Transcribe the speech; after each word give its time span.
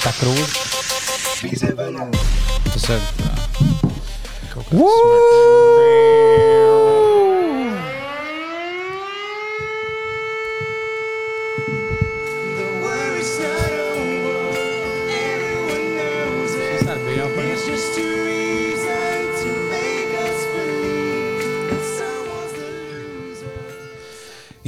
Tā 0.00 0.12
krūze. 0.16 0.46
Tas 2.70 2.86
ir 2.88 3.02
tā. 3.20 3.30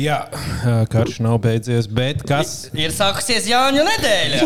Jā, 0.03 0.19
karš 0.91 1.21
nav 1.23 1.37
beidzies, 1.45 1.87
bet 1.87 2.23
kas? 2.27 2.53
Ir 2.75 2.91
sākusies 2.95 3.47
Jāņa 3.51 3.85
nedēļa. 3.87 4.41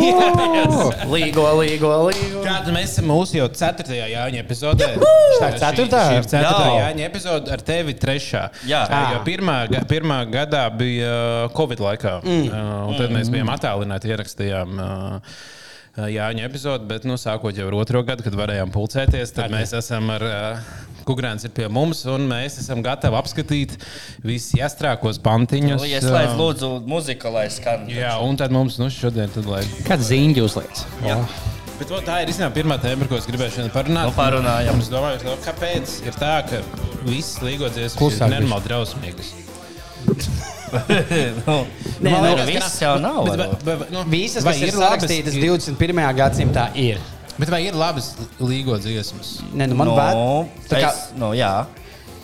Līgo, 1.14 1.46
līgo, 1.60 1.92
līgo. 2.10 2.42
Kāda 2.44 2.74
mēs 2.74 2.92
esam 2.96 3.08
mūsu 3.10 3.38
jau 3.38 3.48
4. 3.48 3.96
jāņa 4.12 4.42
epizodē? 4.42 4.90
Tā 4.96 5.50
ir 5.52 5.58
ceturtā? 5.62 6.02
Šī 6.10 6.20
ir 6.20 6.30
4. 6.34 6.45
Jā. 6.45 6.70
jāņa 6.82 7.06
epizode 7.08 7.54
ar 7.56 7.64
tevi 7.64 7.96
3. 7.96 8.45
Jā. 8.68 8.82
jo 9.14 9.22
pirmā, 9.26 9.58
pirmā 9.88 10.22
gadā 10.32 10.66
bija 10.76 11.12
Covid 11.56 11.84
laikā. 11.88 12.18
Mm. 12.26 12.48
Un 12.90 12.98
tad 13.00 13.14
mēs 13.14 13.32
bijām 13.32 13.52
attālināti, 13.54 14.12
ierakstījām. 14.12 14.76
Uh, 14.76 15.38
Jāņa 15.96 16.45
epizode, 16.45 16.84
bet 16.91 17.06
nu, 17.09 17.16
sākot 17.16 17.56
jau 17.56 17.70
ar 17.70 17.78
otro 17.78 18.02
gadu, 18.04 18.24
kad 18.27 18.34
varējām 18.37 18.73
pulcēties, 18.74 19.32
tad 19.37 19.52
mēs 19.54 19.73
esam 19.78 20.10
ar 20.12 20.24
uh, 20.27 20.74
Kukurēns 21.06 21.46
ir 21.46 21.52
pie 21.54 21.68
mums, 21.70 22.00
un 22.10 22.24
mēs 22.27 22.59
esam 22.59 22.80
gatavi 22.82 23.14
apskatīt 23.14 23.77
visus 24.27 24.56
jāstrākos 24.59 25.20
pantiņus. 25.23 25.84
Ieslēdz, 25.87 26.32
uh, 26.32 26.40
lūdzu, 26.40 26.70
muziku, 26.90 27.30
lai 27.32 27.46
skan. 27.54 27.87
Jā, 27.88 28.16
un 28.27 28.37
tad 28.40 28.52
mums 28.52 28.80
nu, 28.82 28.90
šodien, 28.90 29.30
tad, 29.32 29.46
lai... 29.48 29.62
Kāds 29.87 30.10
zīņķis 30.10 30.48
uzliek? 30.48 30.82
Jā. 31.07 31.20
Bet 31.79 31.95
o, 31.95 32.02
tā 32.02 32.18
ir 32.24 32.32
īstenībā 32.32 32.51
pirmā 32.57 32.80
tēma, 32.82 33.04
par 33.04 33.13
ko 33.13 33.20
es 33.20 33.30
gribēju 33.30 33.57
šodien 33.60 33.73
parunāt. 33.73 34.10
Nu, 34.10 34.16
parunājam. 34.18 34.82
Es 34.82 34.90
domāju, 34.90 35.23
ka, 35.23 35.38
kāpēc 35.46 35.96
ir 36.09 36.18
tā, 36.18 36.35
ka 36.48 36.60
visas 37.07 37.38
līgodzies 37.46 37.96
Klusāk 38.01 38.26
ir 38.26 38.38
nenormāli 38.40 38.66
drausmīgas. 38.66 39.35
nu, 41.46 41.56
Nē, 42.00 42.10
nu, 42.10 42.20
nu, 42.36 42.45
viss 42.48 42.80
jau 42.82 42.96
nav. 43.02 43.22
Bet, 43.28 43.38
varbūt. 43.40 43.64
bet, 43.64 43.78
bet, 43.82 43.92
nu, 43.95 44.04
Visas, 44.10 44.45
vai 44.46 44.54
kas 44.56 44.66
ir 44.68 44.74
sarakstītas 44.76 45.38
21. 45.38 46.02
gadsimtā, 46.18 46.68
ir. 46.78 47.00
Bet 47.36 47.50
vai 47.52 47.62
ir 47.66 47.76
labas 47.76 48.14
līgodziesmas? 48.40 49.36
Nē, 49.52 49.68
nu 49.70 49.76
man 49.78 49.90
Nu, 49.90 49.96
vajag. 49.98 50.52
Tā 50.70 50.80
kā 50.80 50.92
es- 50.92 51.08
nu, 51.20 51.32
jā. 51.36 51.52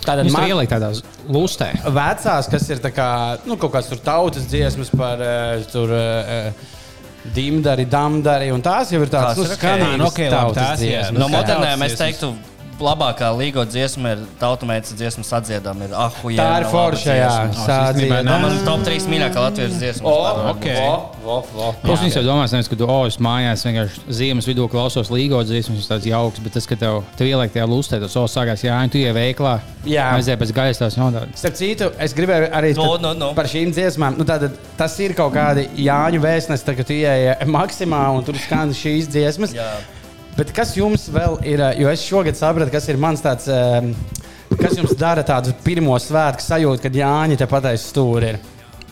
tāda 0.04 0.24
man- 0.32 0.48
ielikt 0.48 0.72
tādās 0.72 1.02
lustē. 1.28 1.72
vecās, 1.84 2.48
kas 2.50 2.68
ir 2.70 2.78
kā, 2.78 3.38
nu, 3.46 3.56
kaut 3.56 3.72
kādas 3.72 3.88
tur 3.92 3.98
tautas 3.98 4.46
dziesmas 4.50 4.90
par 4.90 5.20
uh, 5.20 5.64
tur. 5.72 5.90
Uh, 5.90 6.52
Dimdari, 7.22 7.84
damdari, 7.86 8.48
un 8.50 8.60
tās 8.60 8.90
jau 8.90 8.98
ir 9.00 9.06
tādas 9.06 9.36
Tās 9.36 9.38
nu, 9.38 9.42
ir 9.44 10.00
nu, 10.00 10.08
dziesmas. 10.80 11.18
No 11.22 11.28
modernām 11.30 11.84
es 11.86 11.94
teiktu, 11.94 12.32
labākā 12.82 13.28
līgo 13.38 13.62
dziesma 13.68 14.12
ir 14.16 14.24
tautumētas 14.40 14.94
dziesmas 14.98 15.30
atdziedām. 15.38 15.80
Ir 15.86 15.94
ahu, 15.94 16.32
Tā 16.36 16.48
ir 16.60 16.66
forša, 16.72 17.14
jā. 17.16 17.30
O, 17.48 17.66
Tā 17.66 17.78
ne- 17.96 18.22
man 18.42 18.58
top 18.66 18.82
3 18.86 19.06
mīļākā 19.10 19.44
latviešu 19.46 19.78
dziesma. 19.80 20.08
O, 20.10 20.50
Ok. 20.52 20.66
vo, 21.22 21.36
vo. 21.54 21.68
Jūs 21.86 22.02
viņus 22.02 22.16
jau 22.18 22.24
domājat, 22.26 22.52
nevis, 22.56 22.68
ka 22.68 22.76
tu, 22.76 22.86
oh, 22.90 23.06
es 23.06 23.16
mājās 23.22 23.64
vienkārši 23.66 24.04
ziemas 24.20 24.46
vidū 24.50 24.68
klausos 24.70 25.08
līgo 25.14 25.40
dziesmas, 25.46 25.86
tas 25.86 25.92
tāds 25.94 26.10
jauks, 26.10 26.42
bet 26.42 26.52
tas, 26.58 26.66
ka 26.66 26.76
tev, 26.76 27.04
tev 27.16 27.26
ieliek 27.30 27.52
tajā 27.54 27.66
lustē, 27.70 28.00
tas 28.02 28.16
oh, 28.16 28.26
sākās, 28.26 28.64
jā, 28.66 28.76
tu 28.90 28.98
ej 28.98 29.14
veiklā. 29.16 29.60
Jā. 29.86 30.10
Aiziet 30.16 30.38
pēc 30.38 30.52
gaisa 30.54 30.84
tās 30.84 30.96
jautājumas. 30.98 31.38
Starp 31.38 31.56
citu, 31.58 31.90
es 31.98 32.14
gribēju 32.14 32.50
arī 32.52 32.74
No, 32.76 32.96
no, 32.96 33.12
no. 33.14 33.32
par 33.34 33.46
šīm 33.50 33.72
dziesmām. 33.74 34.16
Nu, 34.18 34.24
tātad, 34.24 34.54
tas 34.78 34.98
ir 35.00 35.14
kaut 35.14 35.32
kādi 35.34 35.68
Jāņu 35.76 36.20
vēstnesi, 36.22 36.64
tad, 36.64 36.76
kad 36.76 36.86
tu 36.86 36.92
ieeji 36.94 37.34
maksimā 37.46 38.02
un 38.16 38.22
tur 38.26 38.34
skan 38.38 38.70
šīs 38.70 39.08
dziesmas. 39.10 39.54
Jā. 39.54 39.70
Bet 40.36 40.52
kas 40.56 40.72
jums 40.78 41.08
vēl 41.12 41.38
ir? 41.48 41.60
Jo 41.80 41.90
es 41.92 42.04
šogad 42.06 42.38
sapratu, 42.38 42.72
kas 42.72 42.88
ir 42.88 43.00
mans 43.00 43.20
tāds. 43.24 43.50
Um, 43.52 43.92
kas 44.56 44.78
jums 44.78 44.96
dara 44.98 45.24
tādu 45.26 45.52
pirmo 45.64 45.96
svētku 46.00 46.44
sajūtu, 46.44 46.82
kad 46.86 46.96
Jāņa 46.96 47.38
te 47.40 47.48
pateiks 47.50 47.90
stūri? 47.92 48.32
Ir? 48.32 48.40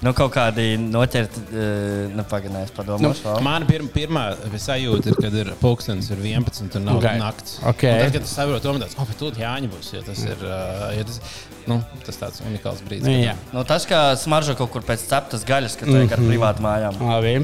Nu, 0.00 0.14
kaut 0.16 0.32
kādi 0.32 0.78
noķerti, 0.81 1.42
uh, 1.53 2.12
nu, 2.16 2.25
pagaidinājums 2.28 2.72
padomāšu. 2.72 3.25
Nu, 3.26 3.34
Man 3.44 3.66
pir, 3.69 3.84
pirmā 3.92 4.31
sajūta 4.48 5.12
ir, 5.12 5.19
kad 5.20 5.37
ir 5.42 5.50
pulkstenis 5.60 6.09
ir 6.14 6.22
11 6.25 6.78
un 6.81 6.87
nav 6.88 7.00
Ok. 7.00 7.04
okay. 7.04 7.20
nakts. 7.20 7.56
Ok. 7.69 7.84
Un 7.84 8.00
Tad, 8.06 8.14
kad 8.16 8.25
tu 8.25 8.32
saproti, 8.32 8.64
to 8.64 8.75
tāds, 8.81 8.97
oh, 8.97 9.09
bet 9.10 9.20
tur 9.20 9.41
jāņem 9.43 9.75
būs, 9.75 9.91
jo 9.93 10.04
tas 10.06 10.22
ir, 10.25 10.44
uh, 10.48 10.87
jo 10.97 11.04
tas, 11.10 11.20
nu, 11.69 11.81
tas 12.06 12.22
tāds 12.22 12.44
unikāls 12.48 12.81
brīdis. 12.88 13.12
Jā, 13.26 13.37
nu, 13.53 13.64
tas, 13.69 13.84
kā 13.88 14.06
smaržo 14.20 14.56
kaut 14.60 14.72
kur 14.72 14.88
pēc 14.88 15.04
ceptas 15.12 15.44
gaļas, 15.48 15.76
kad 15.82 15.93
tiek 15.93 16.16
ar 16.16 16.25
privātu 16.25 16.64
mājām. 16.64 17.04
labi. 17.04 17.37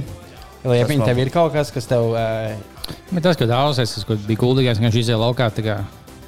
Liepiņ, 0.66 0.98
Tas 1.02 1.08
tev 1.10 1.16
vēl. 1.16 1.26
ir 1.26 1.32
kaut 1.34 1.54
kas, 1.54 1.70
kas 1.74 1.88
tev. 1.90 2.10
Uh, 2.12 2.92
Bet 3.10 3.22
tas, 3.26 3.38
ka 3.38 3.48
daudzais, 3.50 3.94
tas, 3.94 4.04
kas 4.06 4.26
bija 4.26 4.42
guldīgais, 4.42 4.82
viņš 4.82 5.00
izēja 5.02 5.18
laukā, 5.22 5.48
tā 5.54 5.64
kā 5.66 5.80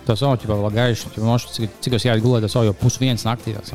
to 0.09 0.17
savu 0.17 0.39
jau 0.41 0.57
vēl 0.57 0.73
gaišu, 0.79 1.13
jau 1.19 1.27
nošķi, 1.29 1.55
cik, 1.59 1.77
cik 1.85 1.99
es 1.99 2.09
jāiet 2.09 2.25
gulēt, 2.25 2.47
tas 2.47 2.57
jau 2.57 2.75
pus 2.75 2.99
viens 3.03 3.27
naktī. 3.29 3.55
Tas 3.59 3.73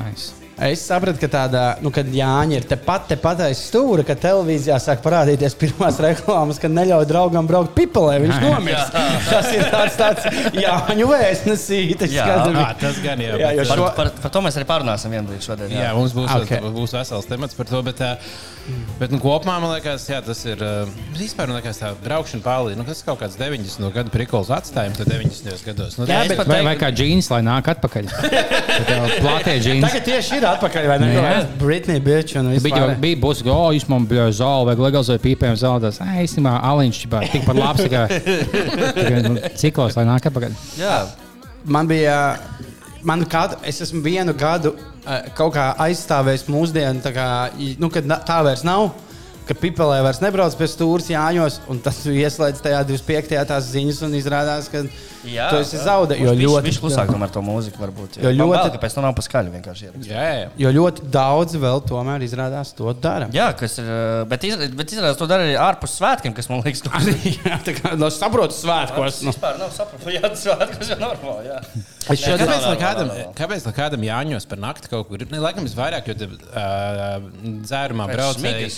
nice. 0.00 0.46
Es 0.56 0.80
sapratu, 0.88 1.20
ka 1.20 1.28
tāda, 1.28 1.62
nu, 1.84 1.90
kad 1.92 2.08
Jāņa 2.08 2.56
ir 2.56 2.64
tepat, 2.64 3.10
tepat 3.10 3.42
aiz 3.44 3.58
stūra, 3.60 4.00
kad 4.08 4.16
televīzijā 4.22 4.78
sāk 4.80 5.02
parādīties 5.04 5.52
pirmās 5.60 5.98
reklāmas, 6.06 6.56
kad 6.62 6.72
neļauj 6.72 7.04
draugam 7.10 7.44
braukt 7.48 7.74
pipelē, 7.76 8.14
viņš 8.24 8.38
nomirst. 8.40 8.96
Tas 9.28 9.50
ir 9.52 9.66
tāds, 9.68 9.98
tāds 10.00 10.56
Jāņu 10.56 11.10
vēstnesītis. 11.12 12.14
Jā. 12.16 12.24
Jā, 12.56 12.70
tas 12.80 13.02
gan 13.04 13.20
jau. 13.20 13.36
Jā, 13.42 13.52
jo 13.58 13.66
Par, 13.68 13.82
šo- 13.82 13.92
par, 14.00 14.12
par 14.24 14.32
to 14.32 14.44
mēs 14.48 14.56
arī 14.56 14.68
parunāsim 14.72 15.12
vienu 15.12 15.28
brīdi 15.28 15.44
šodien. 15.44 15.76
Jā, 15.76 15.92
mums 15.98 16.16
būs, 16.16 16.32
Ok. 16.32 16.48
okay. 16.48 16.72
būs 16.80 16.96
vesels 16.96 17.28
temats 17.28 17.58
par 17.60 17.68
to. 17.68 17.82
Bet, 17.84 18.00
uh, 18.00 18.55
bet 19.00 19.12
nu, 19.14 19.18
kopumā 19.22 19.56
man 19.62 19.70
liekas, 19.74 20.04
jā, 20.10 20.18
tas 20.24 20.40
ir. 20.48 20.60
Uh, 20.62 20.88
vispār 21.18 21.48
man 21.50 21.58
liekas, 21.60 21.78
tā 21.82 21.90
braukšana 22.04 22.42
pāri. 22.44 22.76
Nu, 22.78 22.84
tas 22.88 23.02
kaut 23.06 23.20
kāds 23.20 23.36
90 23.38 23.80
no 23.82 23.90
gadu 23.94 24.10
prikols 24.14 24.50
atstājums, 24.54 24.98
tad 25.00 25.10
90 25.12 25.64
gados. 25.66 25.98
Nu, 26.00 26.06
Jā, 26.10 26.22
bet- 26.28 26.42
Vai, 26.46 26.60
vai 26.66 26.74
kā 26.80 26.90
džins, 26.94 27.28
lai 27.32 27.42
nāk 27.46 27.68
atpakaļ? 27.74 28.08
Plātie 29.22 29.56
džins. 29.64 29.84
Tagad 29.86 30.06
tieši 30.08 30.38
ir 30.40 30.46
atpakaļ, 30.50 30.88
vai 30.90 30.98
ne? 31.02 31.10
Jā. 31.14 31.34
Britney 31.60 32.00
Bitch 32.02 32.36
un 32.40 32.50
Bija, 32.52 32.60
vispār. 32.60 32.82
jau- 32.82 32.98
bija 33.02 33.20
būs, 33.22 33.42
ka, 33.46 33.52
oh, 33.54 33.70
jūs 33.76 33.86
man 33.92 34.06
bija 34.10 34.26
zāle, 34.36 34.66
vai 34.70 34.76
legalizēja 34.80 35.22
pīpēm 35.24 35.56
zeltās. 35.60 36.00
Nē, 36.02 36.24
īstenībā, 36.26 36.56
aliņš, 36.72 37.02
tik 37.32 37.46
par 37.46 37.58
labs, 37.58 37.86
kā, 37.92 38.04
nu, 39.28 39.36
ciklos, 39.58 39.96
lai 39.98 40.04
nāk 40.08 40.28
atpakaļ. 40.30 40.56
Jā. 40.80 40.98
Man 41.66 41.88
bija, 41.90 42.16
man 43.06 43.24
kādu, 43.26 43.58
es 43.66 43.80
esmu 43.82 44.02
vienu 44.04 44.34
gadu 44.38 44.74
kaut 45.38 45.54
kā 45.54 45.70
aizstāvējis 45.86 46.46
mūsdienu, 46.50 47.02
tā 47.04 47.12
kā, 47.14 47.26
nu, 47.80 47.90
kad 47.94 48.08
tā 48.26 48.40
vairs 48.46 48.64
nav. 48.66 48.90
Ka 49.46 49.54
pipelē 49.54 50.00
vairs 50.02 50.18
nebrauc 50.18 50.56
pie 50.58 50.66
stūra 50.66 51.04
jāņos, 51.06 51.60
un 51.70 51.78
tas 51.78 52.00
ieslēdz 52.10 52.62
tajā 52.64 52.80
25. 52.88 53.36
tās 53.46 53.68
ziņas, 53.70 54.00
un 54.02 54.16
izrādās, 54.18 54.66
ka 54.72 54.80
Jā, 55.26 55.48
tu 55.50 55.60
esi 55.62 55.78
zaudējis. 55.82 56.22
Jo 56.26 56.32
ļoti, 56.38 56.64
viņš 56.66 56.78
klusāk 56.82 57.08
tomēr 57.10 57.30
to 57.34 57.42
mūziku 57.46 57.78
varbūt. 57.82 58.18
Jo 58.22 58.30
Jo 58.30 58.32
ļoti- 58.40 58.58
ļoti. 58.58 58.72
Kāpēc 58.76 58.94
to 58.94 59.02
nav 59.04 59.14
paskaļi 59.18 59.52
vienkārši 59.54 59.86
ierakstīt? 59.86 60.10
Jā, 60.10 60.26
jā. 60.40 60.48
jo 60.64 60.72
ļoti 60.76 61.06
daudz 61.14 61.54
vēl 61.62 61.82
tomēr 61.86 62.22
izrādās 62.26 62.74
to 62.74 62.92
dara. 62.94 63.26
Jā, 63.34 63.48
kas 63.58 63.78
ir. 63.78 63.86
uh, 63.86 64.24
Bet, 64.26 64.42
iz, 64.46 64.56
bet 64.74 64.90
izrādās 64.94 65.18
to 65.18 65.26
dara 65.30 65.42
arī 65.46 65.54
ārpus 65.58 65.94
svētkiem, 65.98 66.34
kas 66.34 66.48
man 66.50 66.62
liekas, 66.66 66.82
ka 66.86 67.02
Jā, 67.46 67.58
tā 67.66 67.74
kā 67.78 67.94
no 67.98 68.10
saprotu 68.10 68.54
svētkos. 68.54 69.22
Nu. 69.26 69.30
vispār 69.34 69.58
nav 69.62 69.70
saprotams. 69.74 70.14
Jā, 70.14 70.22
tas 70.26 70.42
svētkos 70.46 70.90
jau 70.94 70.98
normāli. 71.02 71.50
Jā. 71.50 71.60
Es 72.06 72.20
šodien, 72.22 72.46
kāpēc, 72.46 72.66
lai 72.70 72.76
kādam, 72.78 73.08
kāpēc 73.34 73.64
lai 73.66 73.72
kādam 73.74 74.04
jāņos 74.06 74.44
par 74.46 74.58
nakti 74.62 74.90
kaut 74.92 75.08
kur? 75.08 75.18
Ne, 75.26 75.40
laikam, 75.42 75.66
visvairāk, 75.66 76.06
jo 76.06 76.14
te, 76.14 76.28
uh, 76.30 77.26
dzērumā 77.66 78.06
braucēji. 78.12 78.70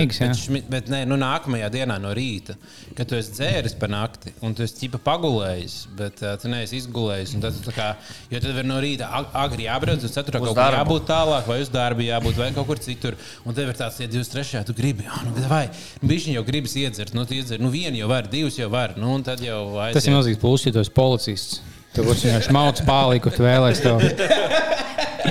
Jā. 0.00 0.28
Bet, 0.30 0.38
šmi, 0.40 0.60
bet 0.70 0.88
nē, 0.92 1.02
nu, 1.08 1.18
nākamajā 1.20 1.68
dienā 1.74 1.96
no 2.02 2.12
rīta, 2.16 2.56
kad 2.96 3.08
tu 3.10 3.18
esi 3.18 3.34
dzēris 3.36 3.76
par 3.80 3.92
nakti 3.92 4.32
un 4.46 4.54
tu 4.56 4.64
esi 4.64 4.78
ķipa 4.82 5.00
pagulējis, 5.06 5.76
bet 5.98 6.22
uh, 6.24 6.34
tu 6.40 6.50
neesi 6.52 6.80
izgulējis. 6.80 7.34
un 7.36 7.44
Tad, 7.44 7.58
kā, 7.76 7.88
jo 8.32 8.42
tad 8.42 8.56
var 8.58 8.68
no 8.68 8.80
rīta 8.82 9.08
ag 9.20 9.34
agri 9.44 9.66
jābrauc, 9.66 10.04
uz 10.06 10.14
4. 10.16 10.40
Uz 10.40 10.50
kaut 10.50 10.60
kur 10.60 10.78
jābūt 10.78 11.08
tālāk, 11.10 11.48
vai 11.50 11.58
uz 11.64 11.72
darbu 11.72 12.06
jābūt, 12.06 12.38
vai 12.40 12.50
kaut 12.56 12.70
kur 12.70 12.82
citur. 12.82 13.18
Un 13.44 13.56
tev 13.56 13.72
ir 13.72 13.78
tāds, 13.78 14.00
ja 14.02 14.10
23. 14.10 14.64
tu 14.68 14.76
gribi, 14.76 15.08
oh, 15.10 15.24
nu, 15.28 15.34
vai 15.50 15.66
viņš 16.04 16.30
jau 16.34 16.46
gribas 16.46 16.76
iedzert, 16.80 17.14
nu, 17.16 17.26
tu 17.28 17.38
iedzer, 17.38 17.60
nu, 17.62 17.72
vienu 17.72 18.00
jau 18.00 18.10
var, 18.10 18.30
divus 18.30 18.58
jau 18.60 18.70
var, 18.72 18.96
nu, 19.00 19.14
un 19.18 19.26
tad 19.26 19.42
jau 19.44 19.60
aiziet. 19.80 20.00
Tas 20.00 20.08
ir 20.08 20.16
milzīgs 20.16 20.40
pluss, 20.42 20.68
ja 20.68 20.74
tu 20.76 20.82
esi 20.84 20.94
policists. 20.96 21.60
Tu 21.90 22.04
būsi 22.06 22.28
vienkārši 22.28 22.52
mauts 22.54 22.84
pāri, 22.86 23.18
kur 23.22 23.34
tu 23.34 23.42
vēlēsies 23.42 23.82
to. 23.86 23.96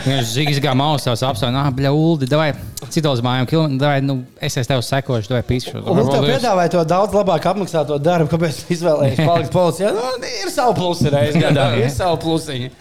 Viņš 0.05 0.33
zina, 0.33 0.55
kā 0.63 0.73
mausās 0.77 1.23
apstākļos, 1.25 1.59
ah, 1.59 1.69
bļa, 1.75 1.91
Ulu, 1.95 2.27
vai 2.37 2.49
citos 2.93 3.21
mājām, 3.25 3.77
vai, 3.81 3.95
nu, 4.05 4.19
es 4.41 4.57
esmu 4.57 4.69
tev 4.73 4.83
sekojuši, 4.85 5.33
vai 5.33 5.41
pīšu. 5.47 5.79
Un 5.81 6.03
tev 6.09 6.27
piedāvāja 6.27 6.73
to 6.75 6.83
daudz 6.87 7.15
labāk 7.17 7.47
apmaksāto 7.51 7.97
darbu, 8.01 8.29
kāpēc 8.33 8.61
izvēlējies 8.75 9.23
palikt 9.29 9.55
policijā. 9.55 9.93
Nu, 9.95 10.29
ir 10.43 10.53
savu 10.53 10.77
plusu 10.79 11.11
reizē, 11.13 11.41
gadā. 11.47 11.71
Ir 11.81 11.91
savu 11.93 12.21
plusiņu. 12.25 12.71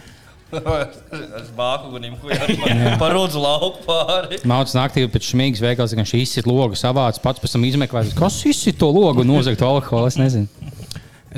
Ar 0.49 1.49
bāku 1.52 1.90
gunim, 1.93 2.14
ko 2.22 2.31
jau 2.32 2.93
par 3.00 3.12
rudzu 3.12 3.40
lauku 3.43 3.82
pāri. 3.84 4.38
Mauts 4.49 4.72
naktī 4.72 5.05
pēc 5.05 5.26
šmīgas 5.34 5.60
veikals, 5.60 5.93
ka 5.93 6.00
viņš 6.00 6.14
izsit 6.22 6.49
logu 6.49 6.78
savāds, 6.78 7.20
pats 7.20 7.43
pēc 7.43 7.52
tam 7.52 7.66
izmeklēs, 7.69 8.14
kas 8.16 8.38
izsit 8.49 8.78
to 8.81 8.88
logu 8.88 9.26
un 9.26 9.28
nozagt 9.28 9.60
alkoholu. 9.60 10.08
Es 10.08 10.16
nezinu. 10.16 10.49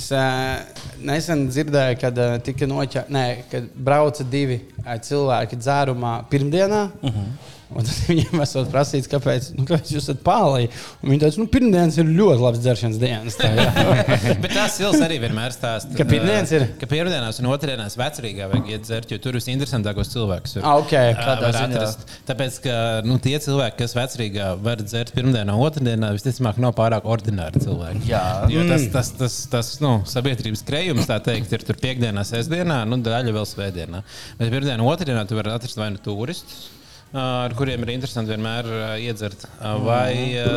Es 0.01 0.07
uh, 0.17 0.63
nesen 1.05 1.43
dzirdēju, 1.51 1.97
kad 2.01 2.17
uh, 2.17 2.39
tika 2.41 2.65
noķerta, 2.69 3.25
kad 3.51 3.67
brauca 3.77 4.25
divi 4.25 4.57
uh, 4.81 4.95
cilvēki 4.97 5.59
dzērumā 5.61 6.13
pirmdienā. 6.33 6.87
Uh 7.03 7.17
-huh. 7.17 7.50
Un 7.71 7.87
tad 7.87 7.99
viņiem 8.09 8.43
esot 8.43 8.71
prasīts, 8.73 9.09
kāpēc, 9.11 9.53
nu, 9.59 9.65
kāpēc 9.69 9.93
jūs 9.95 10.09
esat. 10.09 10.27
Un 10.27 11.13
viņi 11.13 11.21
teica, 11.23 11.39
nu, 11.39 11.47
pirmdienas 11.51 11.99
ir 12.03 12.09
ļoti 12.09 12.43
labs 12.43 12.63
dzeršanas 12.65 12.99
dienas. 13.01 13.37
Tā. 13.39 13.51
Bet 14.43 14.55
tas 14.55 14.75
Sils 14.79 14.99
arī 15.05 15.21
vienmēr 15.23 15.55
stāsta. 15.55 15.93
Ka 15.99 16.07
pirmdienas 16.09 16.51
ir? 16.57 16.67
Ka 16.81 16.89
pirmdienās 16.91 17.39
un 17.43 17.51
otrdienās 17.53 17.95
vecrīgā 18.01 18.49
vajag 18.51 18.73
iet 18.75 18.87
dzert, 18.87 19.15
jo 19.15 19.21
tur 19.23 19.39
visinteresantākos 19.39 20.11
cilvēkus 20.15 20.59
ir. 20.59 20.67
Ah, 20.67 20.81
ok. 20.83 20.97
Kādā 21.21 21.41
Kādā 21.41 21.53
var 21.53 21.59
atrast. 21.69 22.03
Tāpēc, 22.29 22.59
ka 22.65 22.75
nu, 23.07 23.19
tie 23.23 23.37
cilvēki, 23.43 23.79
kas 23.81 23.95
vecrīgā 23.97 24.49
var 24.65 24.83
dzert 24.83 25.15
pirmdienā, 25.17 25.55
otrdienā, 25.67 26.11
visticamāk, 26.17 26.59
nav 26.63 26.75
pārāk 26.79 27.07
ordināri 27.11 27.63
cilvēki. 27.63 28.03
Jā. 28.11 28.25
Jo 28.53 28.67
tas, 28.69 28.89
tas, 28.95 29.13
tas, 29.21 29.39
tas 29.53 29.73
nu, 29.85 29.95
sabiedrības 30.11 30.65
krējums, 30.67 31.09
tā 31.11 31.21
teikt, 31.25 31.55
ir 31.55 31.65
tur 31.67 31.79
piekdienā, 31.81 32.27
sestdienā, 32.27 32.83
nu, 32.91 33.01
daļa 33.07 33.39
vēl 33.39 33.49
svētdienā. 33.49 34.05
Bet 34.41 34.53
pirmdienā, 34.53 34.85
otrdienā 34.87 35.25
tu 35.29 35.39
vari 35.39 35.55
atrast 35.55 35.81
vai 35.81 35.93
nu 35.95 36.03
turistus. 36.03 36.69
Ar 37.11 37.51
kuriem 37.59 37.83
ir 37.83 37.91
interesanti 37.97 38.31
vienmēr 38.31 38.69
iedzert. 39.03 39.43
ā, 39.59 39.73
Vai 39.83 40.13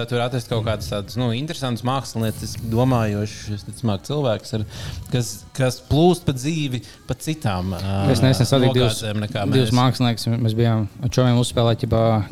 tur 0.10 0.22
atrast 0.22 0.52
kaut 0.52 0.62
kādus 0.68 0.92
tādus 0.92 1.18
nu, 1.18 1.32
interesantus 1.34 1.82
mākslinieces, 1.88 2.54
domājošus 2.70 3.64
ticamāk, 3.66 4.04
cilvēkus, 4.06 4.54
ar, 4.60 4.66
kas, 5.10 5.32
kas 5.58 5.80
plūst 5.90 6.28
pa 6.28 6.36
dzīvi, 6.38 6.84
pa 7.10 7.18
citām. 7.18 7.74
ā, 7.74 7.96
Es 8.14 8.22
nesen 8.22 8.46
satiku 8.46 8.76
divus, 8.78 9.02
divus 9.02 9.72
mēs. 9.72 9.78
māksliniekus. 9.80 10.28
Mēs 10.46 10.54
bijām 10.60 10.86
ar 11.02 11.10
čomiem 11.10 11.40
uzspēlēt 11.42 11.88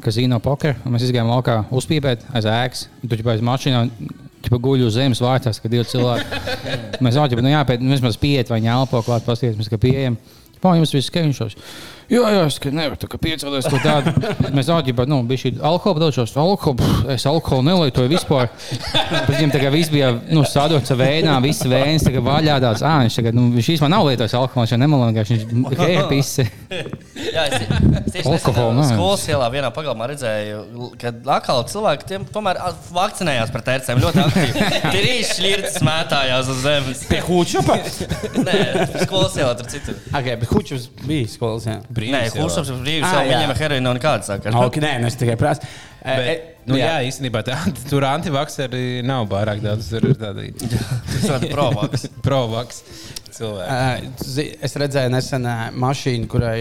kazino 0.06 0.38
pokeru. 0.40 0.78
un 0.86 0.94
Mēs 0.94 1.08
gājām 1.10 1.32
laukā 1.32 1.64
uzpīpēt 1.74 2.28
aiz 2.38 2.46
ēkas. 2.46 2.86
Tur 3.02 3.24
jau 3.24 3.34
aiz 3.34 3.42
mašīnā 3.42 3.88
ķipa, 4.46 4.60
guļu 4.62 4.86
uz 4.90 5.00
zemes 5.00 5.22
vārtās, 5.22 5.58
kad 5.62 5.74
divi 5.74 5.86
cilvēki. 5.90 6.44
Mēs 7.04 7.18
jau 7.18 7.26
tādā 7.26 7.42
nu, 7.82 7.90
vismaz 7.94 8.18
pieiet 8.22 8.50
vai 8.54 8.62
ņēlpo 8.62 9.02
klāt, 9.06 9.26
paskatīties, 9.26 9.70
ka 9.70 9.82
pieejam. 9.82 10.18
Pā, 10.62 10.76
jums 10.78 10.94
viss 10.94 11.10
skēņšos. 11.10 11.56
Jā, 12.12 12.26
jā, 12.36 12.42
es 12.44 12.58
ka 12.60 12.72
nevaru 12.76 13.00
tā 13.00 13.08
kā 13.08 13.18
piecēlties 13.24 13.70
kaut 13.72 13.86
tādu. 13.86 14.12
Mēs 14.52 14.68
zaudējām, 14.68 15.08
nu, 15.08 15.22
bija 15.28 15.46
šī 15.46 15.52
alkohola 15.64 16.04
daudzos. 16.04 16.34
Alkoholu, 16.36 16.82
pff, 16.82 17.06
es 17.16 17.24
alkoholu 17.30 17.64
nelietoju 17.70 18.12
vispār. 18.12 18.50
Pēc 18.52 19.38
viņam 19.38 19.54
tā 19.54 19.62
kā 19.64 19.72
viss 19.72 19.94
bija, 19.94 20.12
nu, 20.28 20.44
sadots 20.48 20.92
ar 20.92 21.00
vēnā, 21.00 21.38
viss 21.46 21.64
vēns, 21.64 22.04
tagad 22.08 22.26
vaļā 22.28 22.58
tāds. 22.66 22.84
Ā, 22.84 22.98
viņš 23.06 23.20
tagad, 23.22 23.38
nu, 23.40 23.48
viņš 23.56 23.72
īstenībā 23.78 23.92
nav 23.96 24.10
lietojis 24.10 24.36
alkoholu, 24.42 24.66
viņš 24.66 24.76
jau 24.76 24.82
nemalonīgi, 24.84 25.26
viņš 25.32 25.88
ir 25.96 26.04
pisi. 26.12 26.48
Jā, 27.32 27.46
es, 27.48 27.64
es 27.64 28.14
tieši 28.16 28.28
Alkoholu, 28.32 28.76
nē. 28.78 28.86
skolas 28.92 29.24
ielā 29.30 29.48
vienā 29.54 29.70
pagalmā 29.76 30.08
redzēju, 30.12 30.90
ka 31.00 31.12
atkal 31.36 31.62
cilvēki 31.70 32.08
tiem 32.10 32.26
tomēr 32.34 32.60
vakcinējās 32.96 33.52
pret 33.54 33.68
tērcēm 33.68 34.02
ļoti 34.04 34.22
aktīvi. 34.24 34.66
Tur 34.94 35.08
ir 35.08 35.26
šķirtas 35.30 35.78
mētājās 35.86 36.52
uz 36.52 36.62
zemes. 36.66 37.04
Pie 37.12 37.22
Hučupa? 37.26 37.78
Nē, 38.48 38.58
skolas 39.06 39.38
ielā 39.40 39.54
tur 39.60 39.70
citur. 39.72 40.00
okay, 40.12 40.36
bet 40.40 40.52
Hučups 40.52 40.88
bija 41.06 41.30
skolas. 41.32 41.68
Jā. 41.70 41.78
Nē, 42.02 42.22
Brīvības 42.22 42.36
ielā. 42.38 42.46
Hūšaps 42.48 42.72
ir 42.74 42.80
brīvs, 42.86 43.06
Ah, 43.08 43.22
jā. 43.22 43.36
viņiem 43.36 43.54
ar 43.56 43.62
heroīnu 43.62 43.86
nav 43.88 43.98
nekāda 44.00 44.28
sakara. 44.28 44.66
Okay, 44.68 44.82
nē, 44.86 44.94
nu 45.04 45.08
es 45.12 45.16
tikai 45.20 45.36
prasu. 45.40 45.62
E, 46.02 46.12
e, 46.12 46.16
Bet, 46.18 46.68
nu, 46.68 46.78
jā, 46.82 46.94
īstenībā 47.10 47.44
tā, 47.46 47.58
tur 47.92 48.06
antivakseri 48.10 49.02
nav 49.06 49.28
pārāk 49.32 49.62
daudz. 49.64 49.90
Tur 49.94 50.10
ir 50.12 50.16
tādi 50.22 50.52
provaks 52.26 52.84
cilvēki. 53.38 54.14
Zi- 54.26 54.52
Es 54.66 54.76
redzēju 54.80 55.12
nesen 55.14 55.46
mašīnu, 55.82 56.28
kurai 56.32 56.60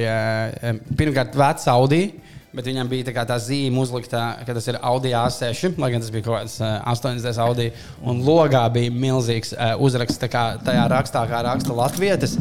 pirmkārt 0.96 1.36
veca 1.38 1.72
Audi. 1.76 2.04
Bet 2.50 2.66
viņam 2.66 2.88
bija 2.90 3.04
tā, 3.06 3.12
kā 3.14 3.22
tā 3.30 3.36
zīme 3.38 3.78
uzlikta, 3.78 4.40
ka 4.42 4.54
tas 4.56 4.64
ir 4.66 4.74
Audi 4.82 5.12
A6, 5.14 5.76
lai 5.78 5.90
gan 5.92 6.02
tas 6.02 6.08
bija 6.10 6.24
kaut 6.26 6.40
kāds 6.40 6.56
uh, 6.58 6.80
80 6.90 7.38
Audi. 7.44 7.68
Un 8.02 8.24
logā 8.26 8.64
bija 8.74 8.90
milzīgs 8.90 9.52
uzraksts, 9.78 10.18
tā 10.18 10.26
kā 10.32 10.42
tajā 10.66 10.88
rakstā, 10.90 11.22
kā 11.30 11.44
raksta 11.46 11.76
Latvijas, 11.78 12.34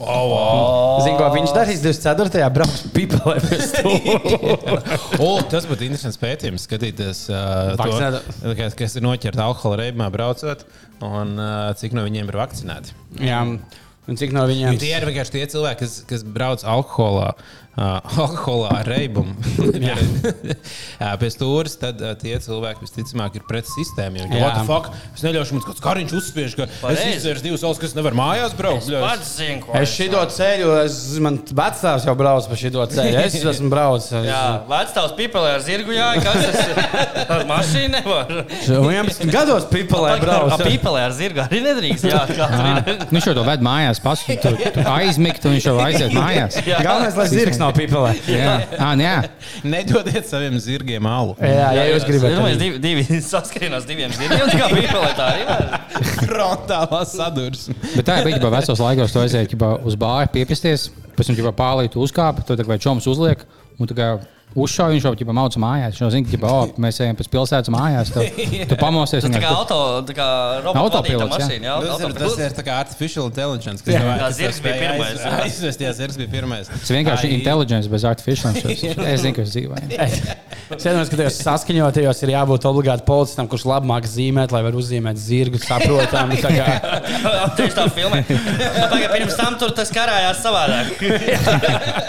Jā. 0.00 0.06
nevakcinēts. 0.08 1.02
Zinu, 1.04 1.16
ko 1.18 1.26
viņš 1.34 1.52
darīs 1.52 1.82
24. 1.84 2.46
brauks 2.54 2.84
pipelē 2.94 3.36
pie 3.44 3.58
stūra. 3.68 4.78
O, 5.20 5.28
tas 5.52 5.68
būtu 5.68 5.84
interesants 5.88 6.20
pētījums, 6.20 6.64
skatīties, 6.64 7.26
uh, 7.32 7.74
to, 7.76 8.54
kas, 8.56 8.78
kas 8.78 8.96
ir 8.96 9.04
noķerti 9.04 9.44
alkohola 9.44 9.82
reibumā 9.84 10.08
braucot, 10.14 10.64
un 11.04 11.36
uh, 11.36 11.68
cik 11.76 11.96
no 11.98 12.06
viņiem 12.08 12.32
ir 12.32 12.40
vakcinēti. 12.40 12.96
Jā, 13.28 13.42
un 13.44 14.20
cik 14.20 14.32
no 14.36 14.46
viņiem 14.48 14.80
Tie 14.80 14.94
ir 14.96 15.08
vienkārši 15.10 15.36
tie 15.36 15.44
cilvēki, 15.52 15.84
kas, 15.84 15.98
kas 16.08 16.24
brauc 16.24 16.64
alkoholā, 16.64 17.34
uh, 17.36 17.59
alkoholā 17.80 18.70
ar 18.80 18.88
reibumu 18.90 19.34
pie 21.20 21.30
stūres. 21.32 21.76
Tad 21.80 22.00
uh, 22.04 22.12
tie 22.20 22.36
cilvēki 22.42 22.84
visticamāk 22.84 23.38
ir 23.40 23.44
pret 23.48 23.68
sistēmu. 23.70 24.26
The 24.30 24.64
fuck? 24.68 24.90
Es 25.16 25.22
neļaušu 25.24 25.56
mums 25.56 25.66
kāds 25.68 25.82
kariņš 25.84 26.14
uzspiež, 26.18 26.56
ka 26.58 26.66
es 26.68 26.80
Pareizi. 26.82 27.12
izdzēru 27.16 27.44
divas 27.44 27.64
alus, 27.66 27.80
kas 27.82 27.94
nevar 27.96 28.16
mājās 28.18 28.54
braukt. 28.58 28.84
es- 28.88 29.00
Pats 29.00 29.30
zinu, 29.38 29.62
ko 29.64 29.74
Es 29.80 29.94
šito 29.96 30.20
ceļu, 30.36 30.68
es, 30.84 30.98
man 31.24 31.38
vecāks 31.40 32.04
jau 32.08 32.14
brauc 32.18 32.48
pa 32.50 32.58
šito 32.60 32.84
ceļu. 32.92 33.16
Es 33.24 33.38
esmu 33.54 33.70
braucis. 33.72 34.12
Jā, 34.28 34.42
vecāks 34.68 35.16
pipelē 35.18 35.54
ar 35.56 35.64
zirgu 35.64 35.96
jāja. 35.96 36.24
Kas 36.24 36.50
tas 36.50 36.68
ir? 36.68 36.82
Ar 37.36 37.44
mašīnu 37.48 37.90
nevar. 37.94 38.32
11 38.66 39.30
gados 39.32 39.66
pipelē 39.70 40.14
Ar 40.16 40.22
brauc. 40.24 40.56
pipelē 40.66 41.04
ar 41.08 41.14
zirgu 41.16 41.42
arī 41.46 41.62
nedrīkst. 41.64 42.08
Jā. 42.10 42.24
Nu, 42.50 43.16
viņš 43.16 43.26
jau 43.30 43.34
to 43.36 43.42
ved 43.46 43.62
mājās, 43.64 43.98
tu 44.00 44.82
aizmigt, 44.90 45.44
un 45.46 45.54
viņš 45.56 45.66
jau 45.68 45.74
aiziet 45.82 46.12
mājās. 46.14 46.56
Galvenais, 46.66 47.16
lai 47.18 47.26
zirgs 47.30 47.58
nav 47.60 47.69
pipelē. 47.76 48.12
Jā, 48.30 48.54
à, 48.76 48.90
nu, 48.98 49.04
jā. 49.04 49.14
Nedodiet 49.66 50.26
saviem 50.28 50.56
zirgiem 50.62 51.06
alu. 51.08 51.36
Jā, 51.42 51.70
ja 51.76 51.86
jūs 51.90 52.06
gribat. 52.08 52.32
Es 52.32 52.38
domāju, 52.38 52.58
divi, 52.60 52.80
divi 52.82 53.20
saskarienās 53.32 53.86
diviem 53.88 54.12
zirgiem. 54.16 54.50
Kā 54.54 54.68
pipelē 54.72 55.12
tā 55.18 55.28
arī 55.34 55.46
var. 55.48 55.86
Frontālā 56.28 57.00
sadursme. 57.08 57.76
Bet 57.94 58.08
tā 58.08 58.20
ir 58.20 58.28
bija 58.30 58.52
vecos 58.56 58.82
laikos, 58.82 59.14
tu 59.14 59.22
aiziet 59.22 59.54
uz 59.56 59.98
bāru, 60.00 60.32
piepasties, 60.34 60.90
pēc 61.16 61.32
tam 61.32 61.40
jau 61.40 61.54
pārlīti 61.56 62.00
uzkāpa, 62.00 62.44
tad 62.46 62.62
vai 62.68 62.80
čoms 62.82 63.08
uzliek. 63.10 63.46
Un 63.80 63.88
tā 63.88 63.96
kā 63.96 64.10
uzšauja, 64.58 64.94
viņš 64.96 65.04
jau 65.06 65.12
tādā 65.20 65.34
mauca 65.36 65.60
mājās. 65.62 65.92
Viņš 65.94 66.00
jau 66.02 66.10
zina, 66.14 66.30
ka 66.40 66.50
oh, 66.50 66.72
mēs 66.82 66.98
ejam 67.04 67.18
pēc 67.20 67.28
pilsētas 67.34 67.70
mājās. 67.74 68.10
Tu, 68.20 68.66
tu 68.70 68.76
pamosies 68.80 69.22
Tas 69.24 69.32
tā 69.34 69.40
kā 69.42 69.50
auto, 69.54 69.76
tā 70.08 70.14
kā 70.16 70.26
robotu 70.64 70.80
Autopilots, 70.82 71.36
jā. 71.38 71.46
mašīna. 71.46 71.68
Jā, 71.68 71.74
Tas 71.86 72.00
ir, 72.02 72.14
tas 72.18 72.38
ir 72.46 72.54
tā 72.58 72.64
kā 72.66 72.78
artificial 72.82 73.28
intelligence. 73.30 73.84
Jā. 73.86 74.00
domāju, 74.02 74.10
Jā, 74.10 74.24
kas 74.24 74.38
zirgs 74.40 74.60
bija 74.64 74.74
pirmais, 74.80 75.12
aiz- 75.14 75.24
jā. 75.26 75.38
Aizvest, 75.44 75.84
jā, 75.84 75.92
zirgs 76.00 76.18
bija 76.20 76.32
pirmais. 76.34 76.70
Tas 76.72 76.90
vienkārši 76.96 77.28
ir 77.28 77.34
Ai, 77.34 77.38
inteliģents 77.40 77.90
bez 77.92 78.06
artificiāliem. 78.10 79.06
Es 79.14 79.22
zinu, 79.24 79.34
ka 79.38 79.46
es 79.46 79.54
dzīvoju. 79.54 79.84
Es 80.70 80.84
domāju, 80.86 81.08
ka 81.10 81.16
tajos 81.18 81.38
saskaņotajos 81.42 82.20
ir 82.22 82.30
jābūt 82.30 82.66
obligāti 82.70 83.02
policistam, 83.06 83.48
kurš 83.50 83.64
labi 83.66 83.88
māks 83.90 84.12
zīmēt, 84.14 84.52
lai 84.54 84.60
varētu 84.62 84.78
uzzīmēt 84.78 85.18
zirgu, 85.18 85.58
saprotam. 85.58 86.30
tā 86.38 86.52
kā- 86.54 87.00
Tieši 87.58 87.74
tā 87.74 87.88
filmē. 87.90 88.20
Tagad 88.28 89.08
pirms 89.16 89.34
tam 89.40 89.58
tur 89.58 89.74
tas 89.74 89.90
karājās 89.94 90.38
savādāk. 90.44 90.94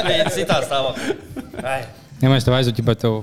Bija 0.05 0.29
citā 0.29 0.61
stāvoklī. 0.67 1.17
Ja 2.21 2.29
mēs 2.29 2.45
tev 2.45 2.57
aizjūtam, 2.57 2.85
bet 2.85 3.01
tev, 3.01 3.21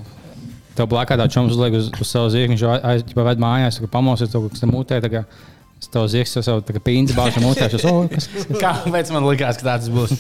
tev 0.79 0.89
blakā 0.91 1.19
tā 1.21 1.29
čoms 1.31 1.55
uzliek 1.55 1.77
uz, 1.79 1.93
uz 1.95 2.09
savu 2.11 2.33
zirgu, 2.35 2.55
viņš 2.55 2.65
jau 2.65 2.75
aizjūtam, 2.79 3.23
ved 3.29 3.45
mājās, 3.45 3.79
ka 3.83 3.91
pamosies 3.93 4.33
to, 4.33 4.43
kas 4.51 4.65
tam 4.65 4.75
mutē. 4.75 5.01
tā 5.05 5.13
kā 5.13 5.25
Tev 5.79 6.09
zirgs 6.11 6.33
jau 6.35 6.41
savu 6.43 6.81
pīnu 6.83 7.15
bāžu 7.15 7.41
mutē. 7.41 7.69
Es 7.71 7.85
oh, 7.87 8.09
Kāpēc 8.59 9.13
man 9.15 9.25
likās, 9.29 9.61
ka 9.61 9.69
tāds 9.69 9.87
būs? 9.95 10.11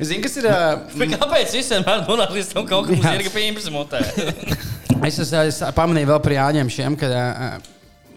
Zini, 0.00 0.22
kas 0.24 0.38
ir. 0.40 0.48
Bet 0.98 1.12
kāpēc 1.12 1.52
visiem 1.52 1.84
man 1.86 2.06
nonāk 2.08 2.32
līdz 2.32 2.54
tam 2.56 2.64
kaut 2.66 2.88
Jā. 2.90 3.02
zirga 3.04 3.34
pīmpes 3.34 3.68
mutē? 3.74 4.00
Es, 5.02 5.16
es, 5.18 5.32
es 5.34 5.56
pamanīju 5.74 6.06
vēl 6.12 6.18
par 6.22 6.32
Jāņiem 6.36 6.68
šiem, 6.70 6.94
ka 6.94 7.08
ā, 7.10 7.46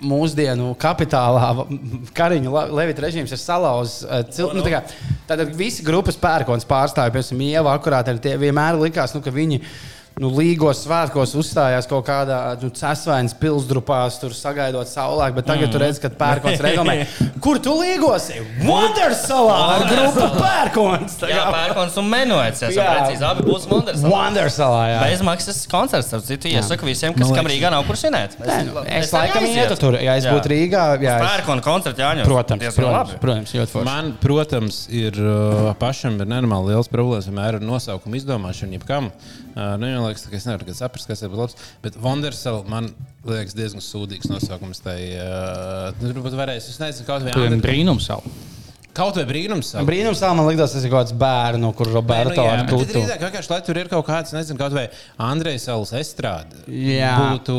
mūsdienu 0.05 0.67
kapitālā 0.77 1.47
kariņu 2.13 2.51
la- 2.53 2.67
levita 2.77 3.01
režīms 3.07 3.33
ir 3.33 3.39
salauzis. 3.41 4.03
ā, 4.05 4.19
Cil, 4.29 4.51
nu, 4.53 4.61
tā 4.61 4.69
kā, 4.75 4.81
tātad 5.25 5.55
visi 5.57 5.81
grupas 5.87 6.19
pērkons 6.21 6.67
pārstāvja, 6.69 7.15
piemēram, 7.15 7.41
Ieva 7.47 7.73
akurāt, 7.73 8.11
ar 8.13 8.21
tie 8.21 8.35
vienmēr 8.37 8.77
likās, 8.83 9.15
nu, 9.17 9.23
ka 9.25 9.33
viņi. 9.33 9.63
Nu, 10.15 10.29
Līgos 10.31 10.79
svētkos 10.85 11.33
uzstājās 11.35 11.89
kaut 11.91 12.05
kādā 12.07 12.37
nu, 12.61 12.69
cēsvainas 12.71 13.33
pilsdrupās, 13.35 14.15
tur 14.21 14.31
sagaidot 14.31 14.87
saulēku, 14.87 15.35
bet 15.41 15.47
tagad 15.49 15.65
mm. 15.67 15.73
tu 15.73 15.81
redz, 15.81 15.97
ka 15.99 16.07
pērkons 16.07 16.61
reklamē. 16.63 16.93
Kur 17.43 17.59
tu 17.59 17.73
līgosi? 17.75 18.39
Wondersalā 18.63 19.57
ar 19.73 19.83
grupu 19.89 20.29
pērkons! 20.37 21.17
Tā 21.19 21.31
Jā, 21.33 21.41
pērkons 21.51 21.99
un. 21.99 22.07
Jā, 22.15 22.53
Jā. 22.71 22.85
precīzi. 22.93 23.25
Abi 23.27 23.43
būs 23.43 23.65
Wonders. 23.67 24.05
Wondersalā, 24.07 24.85
jā. 24.93 25.01
Bezmaksas 25.03 25.59
koncerts. 25.67 26.13
Ar 26.15 26.23
citu 26.23 26.47
iesaku 26.53 26.87
visiem, 26.87 27.11
kas 27.17 27.35
kam 27.35 27.51
Rīgā 27.51 27.73
nav 27.75 27.83
kur 27.89 27.99
svinēt. 27.99 28.39
Nē, 28.39 28.61
nu, 28.69 28.85
es 28.87 29.11
laikam 29.11 29.49
ietu 29.49 29.75
tur, 29.81 29.99
ja 29.99 30.15
es 30.15 30.29
būtu 30.31 30.53
Rīgā. 30.53 30.85
Jā, 31.03 31.17
es, 31.17 31.27
Pērkona 31.27 31.65
koncerts 31.65 31.99
jāņem. 31.99 32.29
protams, 32.29 32.69
protams, 32.71 33.17
protams, 33.19 33.55
ļoti 33.59 33.75
forši. 33.75 33.89
Man, 33.91 34.15
protams, 34.23 34.79
ir 34.95 35.19
uh, 35.19 35.73
pašam 35.81 36.15
ir 36.21 36.31
nenormāli 36.31 36.71
liels 36.71 36.91
problēmas 36.93 37.27
vienmēr 37.27 37.59
ar 37.59 37.67
nosaukumu 37.73 38.21
izdomāšanu. 38.21 38.79
Jebkam. 38.79 39.11
Uh, 39.55 39.75
nu, 39.81 40.04
man 40.05 40.13
liekas, 40.13 40.25
ka 40.29 40.37
es 40.39 40.47
nevaru 40.47 40.67
nekad 40.67 40.79
saprast, 40.79 41.09
kas 41.09 41.25
ir 41.25 41.33
labs. 41.35 41.57
Bet 41.83 41.97
Wondersal 42.01 42.61
man 42.71 42.91
liekas 43.27 43.57
diezgan 43.57 43.83
sūdīgs 43.83 44.29
nosaukums. 44.31 44.81
Tai, 44.85 44.97
uh, 45.19 45.89
varēs, 46.39 46.69
es 46.71 46.79
nezinu, 46.81 47.07
tu 47.09 47.09
esi 47.09 47.57
Andri- 47.57 47.65
brīnums 47.65 48.07
savu. 48.11 48.31
Kaut 48.95 49.17
vai 49.19 49.25
brīnums. 49.27 49.73
Brīnums 49.87 50.21
tā, 50.23 50.29
man 50.37 50.47
liekas, 50.47 50.71
tas 50.71 50.85
ir 50.87 50.91
kaut 50.93 51.05
kāds 51.09 51.15
bērnu, 51.19 51.71
kur 51.75 51.89
Roberto 51.91 52.35
Nu, 52.39 52.47
ar 52.47 52.61
bet 52.63 52.71
tad 52.85 52.93
drīzāk 52.95 53.25
vienkārši, 53.25 53.51
lai 53.51 53.59
tur 53.67 53.79
ir 53.81 53.89
kaut 53.91 54.05
kāds, 54.07 54.31
nezinu, 54.35 54.57
kaut 54.61 54.75
vai 54.77 54.85
Andrejs 55.19 55.65
Salas 55.67 55.91
estrāde. 55.99 56.61
Jā. 56.71 57.11
Būtu 57.35 57.57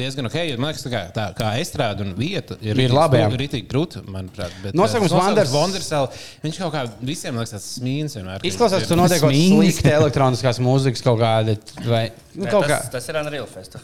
diezgan 0.00 0.26
ok, 0.26 0.36
jo 0.50 0.58
man 0.58 0.72
liekas, 0.72 0.82
tā 0.86 0.90
kā, 0.90 1.02
tā, 1.14 1.28
kā 1.38 1.52
estrāde 1.62 2.02
un 2.02 2.14
vieta 2.18 2.56
ir, 2.60 2.74
Ir 2.82 2.90
labi, 2.96 3.20
jā. 3.22 3.30
Rītīgi 3.42 3.68
krūta, 3.70 4.02
manuprāt. 4.10 4.50
Bet, 4.64 4.74
Nosaukums 4.78 5.14
eh, 5.14 5.20
Wanders- 5.20 5.54
Wondersell, 5.54 6.10
viņš 6.42 6.58
kaut 6.64 6.74
kā 6.74 6.84
visiem 7.06 7.38
liekas 7.38 7.54
tāds 7.56 7.70
smīns 7.78 8.18
vienmēr. 8.18 8.42
Izklausās, 8.50 8.82
ir- 8.88 8.98
notiek 8.98 9.22
kaut 9.22 9.30
kāda 9.30 9.38
Smīns. 9.38 9.78
slikta 9.78 9.94
elektroniskās 10.00 10.58
mūzikas 10.58 11.06
kaut 11.06 11.20
kāda. 11.22 11.54
Vai, 11.86 12.04
nu, 12.34 12.46
kaut 12.50 12.66
kā. 12.66 12.80
tas, 12.82 12.90
tas 12.98 13.08
ir 13.12 13.20
Unreal 13.22 13.46
Fest. 13.46 13.78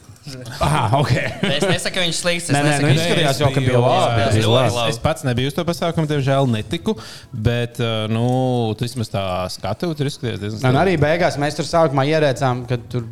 Ah, 0.61 0.97
ok. 0.99 1.13
Es 1.49 1.65
nesaku, 1.69 1.95
ka 1.95 2.01
viņš 2.05 2.19
slikts. 2.23 2.49
es 2.49 2.55
Nē, 2.57 2.61
nē, 2.63 2.65
nesaku, 2.69 2.83
nu, 2.83 2.89
viņš- 2.93 3.03
izskatījās 3.05 3.41
jau, 3.43 3.51
ka 3.55 3.61
bija 3.65 3.81
labi, 3.85 4.21
jā, 4.23 4.29
bija 4.35 4.43
es- 4.67 4.75
labi. 4.79 4.91
es- 4.95 4.99
pats 4.99 5.25
nebiju 5.29 5.47
uz 5.53 5.55
to 5.59 5.65
pasākumu, 5.65 6.07
diemžēl 6.11 6.51
netiku. 6.53 6.97
Bet, 7.33 7.81
eh, 7.81 8.07
nu, 8.13 8.75
tu 8.79 8.85
vismaz 8.85 9.09
tā 9.13 9.25
skatu, 9.51 9.95
tur 9.97 10.07
izskaties 10.11 10.41
diezgan 10.41 10.71
Un 10.75 10.81
arī 10.83 10.97
beigās 11.01 11.39
mēs 11.41 11.57
tur 11.57 11.65
sākumā 11.69 12.05
ierēcām, 12.11 12.67
ka 12.69 12.77
tur 12.91 13.05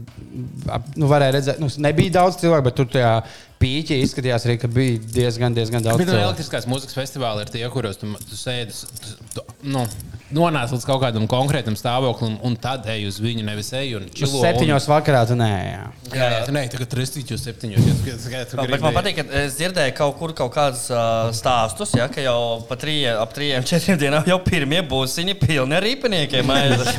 nu, 0.97 1.07
varēja 1.09 1.33
redzēt, 1.39 1.59
nu, 1.63 1.69
nebija 1.79 2.11
daudz 2.21 2.37
cilvēku, 2.43 2.65
bet 2.69 2.77
tur 2.77 2.87
tajā 2.93 3.13
pīķī 3.61 4.03
izskatījās 4.05 4.45
arī, 4.47 4.59
ka 4.61 4.69
bija 4.69 4.99
diezgan, 5.15 5.55
diezgan 5.57 5.81
daudz 5.83 5.97
Bet 6.03 6.07
no 6.09 6.13
cilvēku. 6.13 6.29
elektriskās 6.29 6.67
mūzikas 6.69 6.97
festivāla 6.99 7.41
ir 7.47 7.53
tie, 7.55 7.65
kuros 7.73 7.97
tu, 7.97 8.07
tu 8.29 8.37
sēdi, 8.37 8.75
tu, 9.01 9.17
tu, 9.41 9.45
nu, 9.65 9.87
nonāc 10.35 10.73
līdz 10.75 10.85
kaut 10.89 11.01
kādam 11.05 11.27
konkrētam 11.31 11.77
stāvoklim, 11.79 12.37
un 12.47 12.57
tad 12.59 12.87
ej 12.91 13.05
uz 13.11 13.19
viņu, 13.23 13.45
nevis 13.47 13.69
ej 13.79 13.93
un 13.99 14.09
čilo. 14.11 14.41
septiņos 14.43 14.89
vakarā 14.91 15.21
tu 15.29 15.37
nē. 15.39 15.51
Jā. 15.67 15.85
Un, 15.87 16.17
jā, 16.19 16.29
jā, 16.33 16.41
nē, 16.57 16.63
tagad 16.73 16.91
tristīčos 16.95 17.45
septiņos. 17.47 17.87
Tu- 17.87 18.57
tu 18.57 18.67
Bet 18.67 18.81
man 18.83 18.95
patīk, 18.97 19.21
ka 19.21 19.43
es 19.45 19.55
dzirdēju 19.61 19.95
kaut 19.99 20.17
kur 20.19 20.33
kaut 20.37 20.53
kādus 20.55 20.87
uh, 20.91 21.31
stāstus, 21.37 21.95
ja, 21.99 22.09
ka 22.11 22.25
jau 22.25 22.63
pa 22.69 22.75
trījiem, 22.81 23.21
ap 23.23 23.35
trījiem, 23.37 23.67
četriem 23.67 23.99
dienām 24.03 24.27
jau 24.27 24.39
pirmie 24.43 24.83
būsiņi 24.87 25.37
pilni 25.45 25.79
ar 25.79 25.87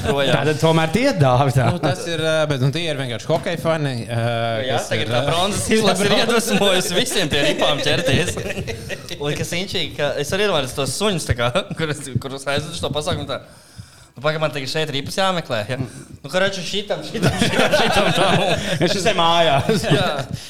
projām. 0.07 0.39
Tātad 0.39 0.61
tomēr 0.63 0.93
tie 0.95 1.07
dāvi. 1.19 1.55
Nu, 1.57 1.79
tas 1.83 2.03
ir, 2.07 2.23
bet 2.51 2.63
nu, 2.63 2.71
tie 2.75 2.85
ir 2.91 2.99
vienkārši 2.99 3.31
hokeja 3.31 3.59
fani. 3.63 3.95
ā, 4.07 4.21
Jā, 4.67 4.77
kas 4.77 4.89
tagad 4.91 5.07
ir, 5.07 5.13
tā 5.15 5.21
bronzas 5.27 5.67
izlase 5.75 6.07
ir 6.07 6.15
iedvesmojusi 6.21 6.97
visiem 6.97 7.31
pie 7.31 7.43
ripām 7.51 7.83
ķerties. 7.83 8.35
Un 9.23 9.37
kas 9.37 9.53
inčīgi, 9.57 9.95
ka 9.97 10.11
es 10.21 10.31
arī 10.35 10.45
iedomājos 10.45 10.75
tos 10.77 10.93
suņus, 10.99 11.25
tā 11.29 11.35
kā, 11.37 11.49
kurus, 11.79 12.03
kurus 12.21 12.47
aizvedu 12.47 12.75
uz 12.75 12.83
to 12.83 12.91
pasākumu. 12.93 13.27
tā, 13.29 13.41
Nu, 14.17 14.23
Pagaidām, 14.25 14.47
man 14.47 14.53
tagad 14.55 14.71
šeit 14.71 14.89
ripas 14.89 15.13
jāmeklē. 15.19 15.59
Ja? 15.69 15.75
Nu, 15.77 16.29
Kurš 16.31 16.57
šitam, 16.71 17.03
šitam, 17.05 17.35
šitam, 17.37 17.75
šitam 17.77 18.07
tam. 18.17 18.39
Viņš 18.81 18.95
ir 18.97 19.17
mājās. 19.19 19.83
Jā, 19.85 20.07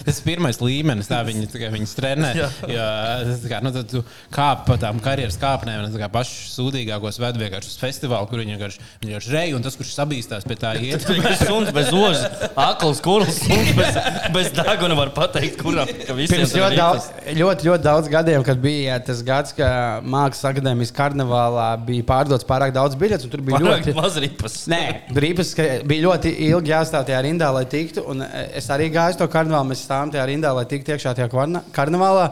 Tas 0.08 0.22
ir 0.22 0.24
pirmais 0.24 0.56
līmenis, 0.62 1.10
tā 1.12 1.18
viņi, 1.28 1.50
tā 1.52 1.60
kā 1.60 1.68
viņas 1.74 1.96
trenē. 1.98 2.30
Jā. 2.38 2.46
Jā, 2.72 2.86
tas 3.28 3.42
tā 3.44 3.50
kā, 3.52 3.58
nu, 3.66 3.74
tad 3.76 3.90
tu 3.92 4.02
kāp 4.32 4.62
pa 4.70 4.78
tām 4.80 5.02
karjeras 5.04 5.36
kāpnēm, 5.42 5.82
un 5.84 5.92
tā 5.92 6.00
kā 6.00 6.08
pašus 6.14 6.54
sūdīgākos 6.56 7.20
ved 7.20 7.40
vienkārši 7.42 7.74
uz 7.74 7.76
festivālu, 7.82 8.30
kur 8.32 8.40
viņi 8.40 8.56
vienkārši, 8.56 8.86
viņi 9.02 9.12
vienkārši 9.12 9.34
rej, 9.36 9.52
un 9.58 9.66
tas, 9.68 9.76
kurš 9.76 9.92
sabīstās 9.98 10.48
pie 10.48 10.58
tā 10.62 10.72
iet. 10.80 11.04
tas 11.04 11.20
bija 11.20 11.36
suns 11.42 11.74
bez 11.76 11.92
ožas, 11.92 12.48
akls, 12.56 13.04
kurls, 13.04 13.42
suns 13.44 13.74
bez, 13.76 14.00
bez 14.38 14.50
deguna 14.56 14.96
var 15.02 15.12
pateikt, 15.18 15.60
kuram 15.60 15.92
ka 16.08 16.16
visiem 16.16 16.38
Pirms 16.38 16.56
ļoti 16.56 16.80
daudz, 16.80 17.10
ļoti, 17.42 17.68
ļoti 17.68 17.88
daudz 17.90 18.12
gadiem, 18.16 18.48
kad 18.48 18.64
bija 18.64 18.94
jā, 18.94 18.98
tas 19.12 19.26
gads, 19.28 19.58
kad 19.60 20.08
Mākslas 20.08 20.48
akadēmijas 20.54 20.96
karnevālā 20.96 21.68
bija 21.84 22.08
pārdots 22.08 22.48
pārāk 22.48 22.72
daudz 22.76 22.96
biļetes, 23.00 23.28
un 23.28 23.36
tur 23.36 23.44
bija 23.44 23.57
Pārāk 23.58 23.88
ļoti. 23.88 23.96
maz 23.98 24.20
ripas. 24.24 24.58
Nē, 24.72 24.84
rīpas, 25.26 25.54
ka 25.58 25.70
bija 25.88 26.08
ļoti 26.08 26.34
ilgi 26.50 26.74
jāstāv 26.74 27.08
tajā 27.10 27.24
rindā, 27.28 27.50
lai 27.54 27.66
tiktu. 27.70 28.06
un 28.08 28.24
Es 28.28 28.70
arī 28.74 28.92
gāju 28.94 29.16
uz 29.16 29.20
to 29.20 29.28
karnevālu, 29.32 29.72
mēs 29.72 29.86
stāvam 29.88 30.14
tajā 30.14 30.28
rindā, 30.30 30.54
lai 30.56 30.66
tiktu 30.70 30.96
iekšā 30.96 31.16
tajā 31.18 31.30
karnevālā. 31.76 32.30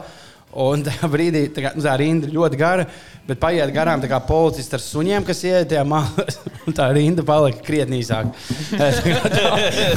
Un 0.56 0.80
tajā 0.86 1.08
brīdī 1.12 1.42
tā, 1.52 1.66
kā, 1.66 1.74
nu, 1.76 1.84
tā 1.84 1.92
rinda 2.00 2.28
ir 2.28 2.32
ļoti 2.32 2.56
gara, 2.56 2.86
bet 3.26 3.40
paiet 3.42 3.72
garām 3.74 4.00
tā 4.00 4.08
kā 4.08 4.20
policisti 4.24 4.78
ar 4.78 4.80
suņiem, 4.80 5.26
kas 5.26 5.42
ienāk 5.44 5.68
tajā 5.68 5.82
mālā. 5.84 6.26
un 6.66 6.76
Tā 6.76 6.86
rinda 6.96 7.24
palika 7.26 7.60
krietni 7.66 8.00
īsāka. 8.00 8.32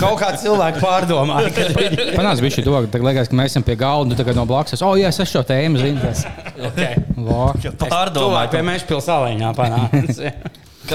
Kaut 0.02 0.20
kā 0.20 0.34
cilvēki 0.42 0.84
pārdomāja, 0.84 1.52
ka 1.56 1.68
viņi 1.78 2.10
Panāc, 2.18 2.44
bija 2.44 2.58
šī 2.58 2.66
to, 2.68 2.76
ka 2.76 2.92
tagad 2.98 3.08
liekas, 3.10 3.32
ka 3.32 3.40
mēs 3.40 3.54
esam 3.54 3.66
pie 3.68 3.78
galda, 3.80 4.10
un 4.10 4.14
tu 4.14 4.20
tagad 4.20 4.38
no 4.40 4.46
blakus. 4.50 4.84
O, 4.84 4.94
jā, 5.00 5.14
es 5.14 5.22
esmu 5.22 5.32
šo 5.32 5.46
tēmu 5.50 5.82
zinājis. 5.82 6.26
okay. 6.70 7.00
Vā. 7.16 7.52
Pārdomāt. 7.86 8.52
pie 8.54 8.66
meža 8.66 8.90
pilsēlā 8.90 9.54
panāca. 9.58 10.34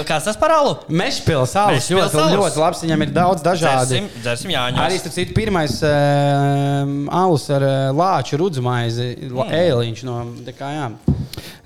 Kāds 0.03 0.27
tas 0.27 0.39
par 0.41 0.51
alu? 0.57 0.73
Meža 0.91 1.23
pilsēlā 1.23 1.77
Mežpils 1.77 2.01
ļoti, 2.01 2.19
alus. 2.19 2.39
ļoti 2.41 2.63
labs. 2.63 2.83
Viņam 2.83 3.05
ir 3.05 3.13
daudz 3.15 3.45
dažādi. 3.45 4.01
Dzersim, 4.01 4.09
dzersim 4.25 4.55
Jāņus. 4.55 4.83
Arī 4.85 4.99
starp 4.99 5.15
citu, 5.15 5.37
pirmais 5.37 5.77
uh, 5.87 6.91
alus 7.23 7.47
ar 7.55 7.67
uh, 7.69 7.77
lāču 7.95 8.41
rudzumaizi, 8.41 9.13
mm. 9.31 9.55
ēliņš 9.61 10.03
no 10.09 10.19
dekājām. 10.49 10.99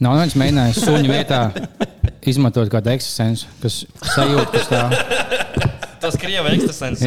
Nav 0.05 0.21
viens 0.21 0.37
mēģinājis 0.39 0.85
suņu 0.85 1.15
vietā 1.15 1.43
izmantot 2.29 2.69
kādu 2.73 2.93
ekstrasенsu, 2.93 3.49
kas 3.63 3.83
sajūt, 4.13 4.55
kas 4.59 4.71
tā. 4.75 4.85
Tas 6.01 6.17
krieva 6.21 6.51
ekstrasens. 6.55 7.03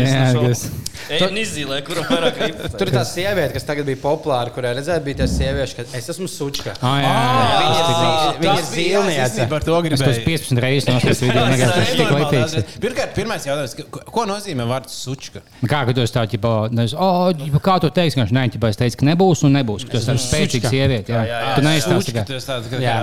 Un 1.12 1.38
izzīmē, 1.42 1.80
kuram 1.86 2.06
vairāk 2.08 2.38
ripas. 2.46 2.74
Tur 2.78 2.90
ir 2.92 2.94
tā 2.96 3.02
sieviete, 3.08 3.54
kas 3.56 3.66
tagad 3.68 3.88
bija 3.88 4.00
populāra, 4.04 4.52
kurai 4.54 4.74
redzēt, 4.78 5.02
bija 5.06 5.22
tā 5.24 5.28
sieviete, 5.32 5.74
ka 5.82 5.98
es 5.98 6.10
esmu 6.14 6.28
sučka. 6.32 6.74
Ah, 6.84 6.98
jā, 7.02 7.10
jā, 7.12 7.12
jā. 7.12 7.58
Viņa 7.62 7.80
ir, 7.82 7.90
Ah, 8.12 8.38
viņa 8.42 8.54
es 8.62 8.70
īstenībā 8.72 9.50
Par 9.52 9.66
to 9.66 9.78
Es 9.82 9.86
gribēju. 9.88 10.24
15 10.28 10.62
reizes 10.64 10.88
noskatījos 10.90 11.22
video, 11.26 11.46
negaisu, 11.52 11.74
tas 11.76 11.92
tik 11.98 12.14
līdzīgs. 12.18 12.78
Pirmkārt, 12.86 13.14
pirmais 13.18 13.48
jautājums, 13.48 13.76
ko, 14.12 14.26
nozīmē 14.30 14.68
vārds 14.70 14.96
sučka? 15.06 15.42
Kā 15.66 15.82
ka 15.90 15.96
tu 15.98 16.04
esi 16.06 16.16
tāds, 16.16 16.32
ģipa, 16.36 16.54
nezinu, 16.76 17.00
oh, 17.02 17.32
ģipa, 17.42 17.64
kā 17.66 17.76
tu 17.84 17.92
teiksi, 17.98 18.18
ka 18.20 18.26
viņš 18.26 18.36
nē, 18.38 18.46
ģipa, 18.56 18.72
es 18.72 18.80
teicu, 18.80 19.00
ka 19.02 19.10
nebūs 19.12 19.44
un 19.48 19.56
nebūs, 19.58 19.88
ka 19.88 19.96
tu 19.96 20.00
esi 20.02 20.12
tāds 20.12 20.28
spēcīgs 20.30 20.70
sieviete. 20.72 21.16
Jā, 21.16 21.24
jā, 21.28 21.42
jā, 21.48 21.56
tu 21.58 21.66
neesi 21.66 21.92
tāds. 21.92 22.12
Tā 22.52 22.60
ka, 22.70 22.82
Jā. 22.82 22.96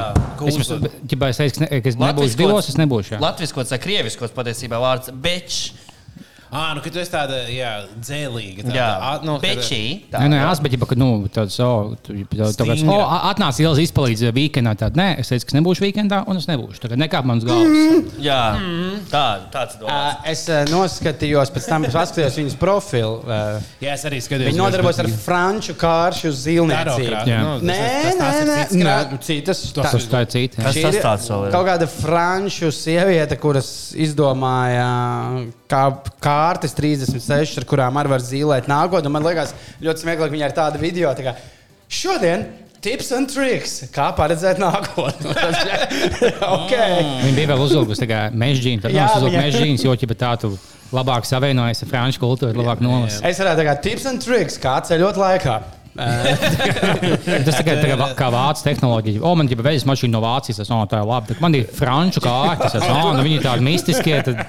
Es 0.49 0.73
ģipa, 1.13 1.29
es 1.35 1.43
teicu, 1.43 1.59
ka 1.59 1.67
ne- 1.67 1.83
ka 1.83 1.89
es 1.93 1.99
nebūšu 1.99 2.39
divos, 2.41 2.69
es 2.73 2.79
nebūšu. 2.81 3.17
jā. 3.17 3.21
Latviskos 3.23 3.71
vai 3.75 3.79
krieviskos 3.83 4.33
patiesībā 4.37 4.81
vārds 4.83 5.13
bečs. 5.13 5.61
Ah, 6.51 6.73
nu, 6.75 6.81
ka 6.81 6.89
tu 6.91 6.99
esi 7.03 7.11
tāda, 7.13 7.43
jā, 7.53 7.85
dzēlīga. 8.01 8.63
Tāda, 8.65 8.75
Jā, 8.75 8.89
a- 9.01 9.21
nu, 9.23 9.39
bečī. 9.43 9.81
Nē, 10.11 10.29
nē, 10.33 10.39
es 10.51 10.61
biju, 10.65 10.87
ka, 10.89 10.95
nu, 10.97 11.29
tāds, 11.29 11.59
oh, 11.61 11.95
tu, 12.03 12.15
tā, 12.15 12.49
tā, 12.57 12.65
tāds, 12.65 12.85
oh, 12.89 13.05
atnāc 13.31 13.59
ielas 13.61 13.79
izpalīdz 13.83 14.33
weekendā. 14.33 14.73
Tad, 14.79 14.97
nē, 14.97 15.19
es 15.21 15.29
teicu, 15.29 15.45
ka 15.51 15.59
nebūšu 15.59 15.85
weekendā, 15.85 16.23
un 16.27 16.37
es 16.41 16.47
nebūšu. 16.49 16.81
Tagad 16.87 16.99
nekāp 17.03 17.25
manas 17.29 17.45
galvas. 17.45 18.15
Jā, 18.19 18.41
tā, 19.13 19.25
tāds 19.53 19.77
ir. 19.77 19.85
Ā, 19.93 19.99
Es 20.29 20.47
ā, 20.49 20.63
noskatījos, 20.73 21.53
pēc 21.53 21.69
tam 21.69 21.85
paskatījos 21.85 22.39
viņas 22.41 22.57
profilu. 22.61 23.21
ā, 23.29 23.61
Jā, 23.81 23.93
es 23.95 24.05
arī 24.09 24.19
skatījos. 24.25 24.49
Viņa 24.53 24.63
nodarbojas 24.63 24.99
ar 25.05 25.09
franču 25.09 25.75
kāršu 25.79 26.33
Jā. 27.29 27.39
nu, 27.45 27.53
tas- 27.61 27.69
Nē, 27.69 27.79
tas- 28.03 28.17
tas 28.19 28.35
nē, 28.49 28.59
ir 28.73 28.87
nē, 28.87 28.89
nē, 28.89 29.21
citas. 29.21 29.73
Tas, 29.73 29.93
tas 29.93 30.07
tā 30.07 30.21
ir 30.25 30.27
cita. 30.33 30.63
tas 30.63 30.77
ir 30.77 30.93
tāds 31.03 31.29
vēl 31.29 31.47
ir? 31.47 31.53
Kaut 31.53 31.67
kāda 31.67 31.89
franču 31.89 32.73
sieviete, 32.73 33.37
kuras 33.39 33.93
izdomāja 33.97 34.89
kā 35.69 35.83
kārtas 36.39 36.77
36, 36.79 37.59
ar 37.59 37.67
kurām 37.69 37.99
arī 38.01 38.15
var 38.15 38.25
zīmēt 38.25 38.71
nākotnē. 38.71 39.13
Man 39.13 39.27
liekas, 39.27 39.55
ļoti 39.83 40.07
smieklīgi, 40.07 40.31
ka 40.31 40.37
viņai 40.37 40.49
ir 40.51 40.57
tāda 40.57 40.81
video. 40.83 41.13
Tā 41.19 41.27
kā, 41.27 41.37
šodien 41.91 42.47
tips 42.85 43.11
un 43.17 43.27
triks, 43.31 43.79
kā 43.95 44.11
paredzēt 44.17 44.61
nākotnē. 44.63 45.35
okay. 46.57 47.07
Viņa 47.25 47.35
bija 47.35 47.53
vēl 47.53 47.65
uzlikusi 47.65 48.11
mežģīnu, 48.45 48.85
tad 48.85 48.95
uzlika 48.95 49.33
viņa- 49.35 49.47
mežģīnas, 49.47 49.87
jo 49.87 49.97
ķipa 49.99 50.19
tā 50.19 50.35
tu 50.45 50.53
labāk 50.95 51.27
savienojies 51.29 51.83
ar 51.85 51.91
franču 51.91 52.23
kultūru, 52.23 52.57
labāk 52.63 52.85
nolas. 52.85 53.19
Es 53.27 53.41
varētu 53.43 53.65
teikt, 53.65 53.83
tips 53.89 54.07
un 54.13 54.23
triks, 54.23 54.61
kā 54.63 54.79
ceļot 54.89 55.21
laikā. 55.21 55.59
Tas 55.99 57.57
tikai 57.59 57.75
tā 57.83 57.89
kā, 57.91 58.09
kā 58.15 58.29
vācu 58.31 58.63
tehnoloģija. 58.69 59.23
O, 59.27 59.33
man 59.35 59.49
ir 59.51 59.59
veļas 59.67 59.87
mašīna 59.89 60.15
no 60.15 60.21
Vācijas, 60.23 60.61
tas 60.61 60.71
oh, 60.71 60.85
tā 60.87 61.01
ir 61.03 61.09
labi. 61.11 61.35
Man 61.43 61.57
ir 61.59 61.67
franču 61.75 62.23
kārtas, 62.23 62.77
tas 62.77 62.87
oh, 62.87 63.11
nu, 63.17 63.25
viņi 63.27 63.41
ir 63.41 63.47
tādi 63.49 63.67
mistiskie. 63.67 64.21
Tad... 64.29 64.45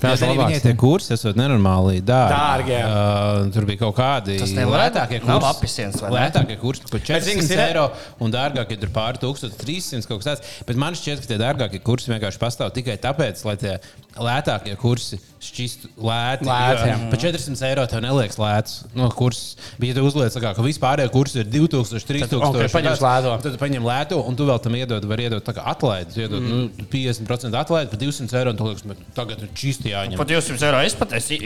Tas 0.00 0.16
Tas 0.16 0.22
ir 0.24 0.32
labāk. 0.32 0.54
tie 0.64 0.74
kursi 0.80 1.12
esot 1.14 1.36
nenormāli 1.36 2.00
dārgi. 2.00 2.34
Dārgi, 2.34 2.74
jā. 2.74 2.84
Uh, 2.88 3.50
tur 3.54 3.66
bija 3.68 3.82
kaut 3.84 3.96
kādi 3.98 4.38
lētākie 4.40 5.20
kursi. 5.20 5.48
apisiens? 5.50 6.00
Lētākie 6.16 6.56
kursi, 6.60 6.84
kas 6.88 7.04
400 7.10 7.52
ir? 7.52 7.64
eiro 7.66 7.86
un 8.24 8.32
dārgākie 8.32 8.78
tur 8.80 8.92
pāri 8.94 9.20
1300 9.22 10.08
kaut 10.08 10.22
kas 10.22 10.30
tāds. 10.30 10.54
Bet 10.68 10.80
man 10.80 10.96
šķiet, 10.96 11.20
ka 11.20 11.34
tie 11.34 11.40
dārgākie 11.40 11.82
kursi 11.84 12.14
vienkārši 12.14 12.40
pastāv 12.40 12.72
tikai 12.76 12.96
tāpēc, 13.02 13.44
lai 13.44 13.56
tie 13.60 13.76
lētākie 14.18 14.74
kursi 14.80 15.20
šķistu 15.40 15.88
lēti. 16.04 16.46
Lēti, 16.48 16.80
jo 16.82 16.88
jā. 16.90 16.96
Pa 17.12 17.18
400 17.22 17.66
eiro 17.70 17.84
tev 17.88 18.02
neliekas 18.04 18.38
lēts. 18.40 18.74
No, 18.96 19.08
kurs 19.14 19.54
bija 19.80 19.96
tu 19.96 20.04
uzliec, 20.04 20.34
kā, 20.42 20.52
ka 20.56 20.64
vispārējie 20.64 21.12
kursi 21.14 21.40
ir 21.40 21.48
2000, 21.48 22.04
3000. 22.08 22.48
ok, 22.50 22.66
paņems 22.74 23.04
lēto. 23.04 23.36
Tad 23.44 23.56
tu 23.56 23.60
paņem 23.62 23.86
lēto, 23.86 24.20
un 24.26 24.36
tu 24.36 24.48
vēl 24.48 24.60
tam 24.64 24.76
iedod, 24.76 25.06
var 25.10 25.22
iedot 25.24 25.46
tā. 25.46 25.56
Tu 25.80 26.20
Iedod, 26.20 26.42
mm. 26.42 26.50
nu, 26.50 26.86
50% 26.92 27.56
atlaidi 27.56 27.92
par 27.92 28.00
200 28.02 28.38
eiro, 28.40 28.52
un 28.52 28.58
tu 28.58 28.66
liekas, 28.66 28.84
"Bet 28.90 29.00
tagad 29.16 29.42
ir 29.44 29.52
čisti 29.56 29.89
jāņem. 29.90 30.16
Pat 30.20 30.28
200 30.30 30.66
eiro 30.68 30.80
es 30.86 30.94
pat 30.94 31.12
esmu. 31.18 31.38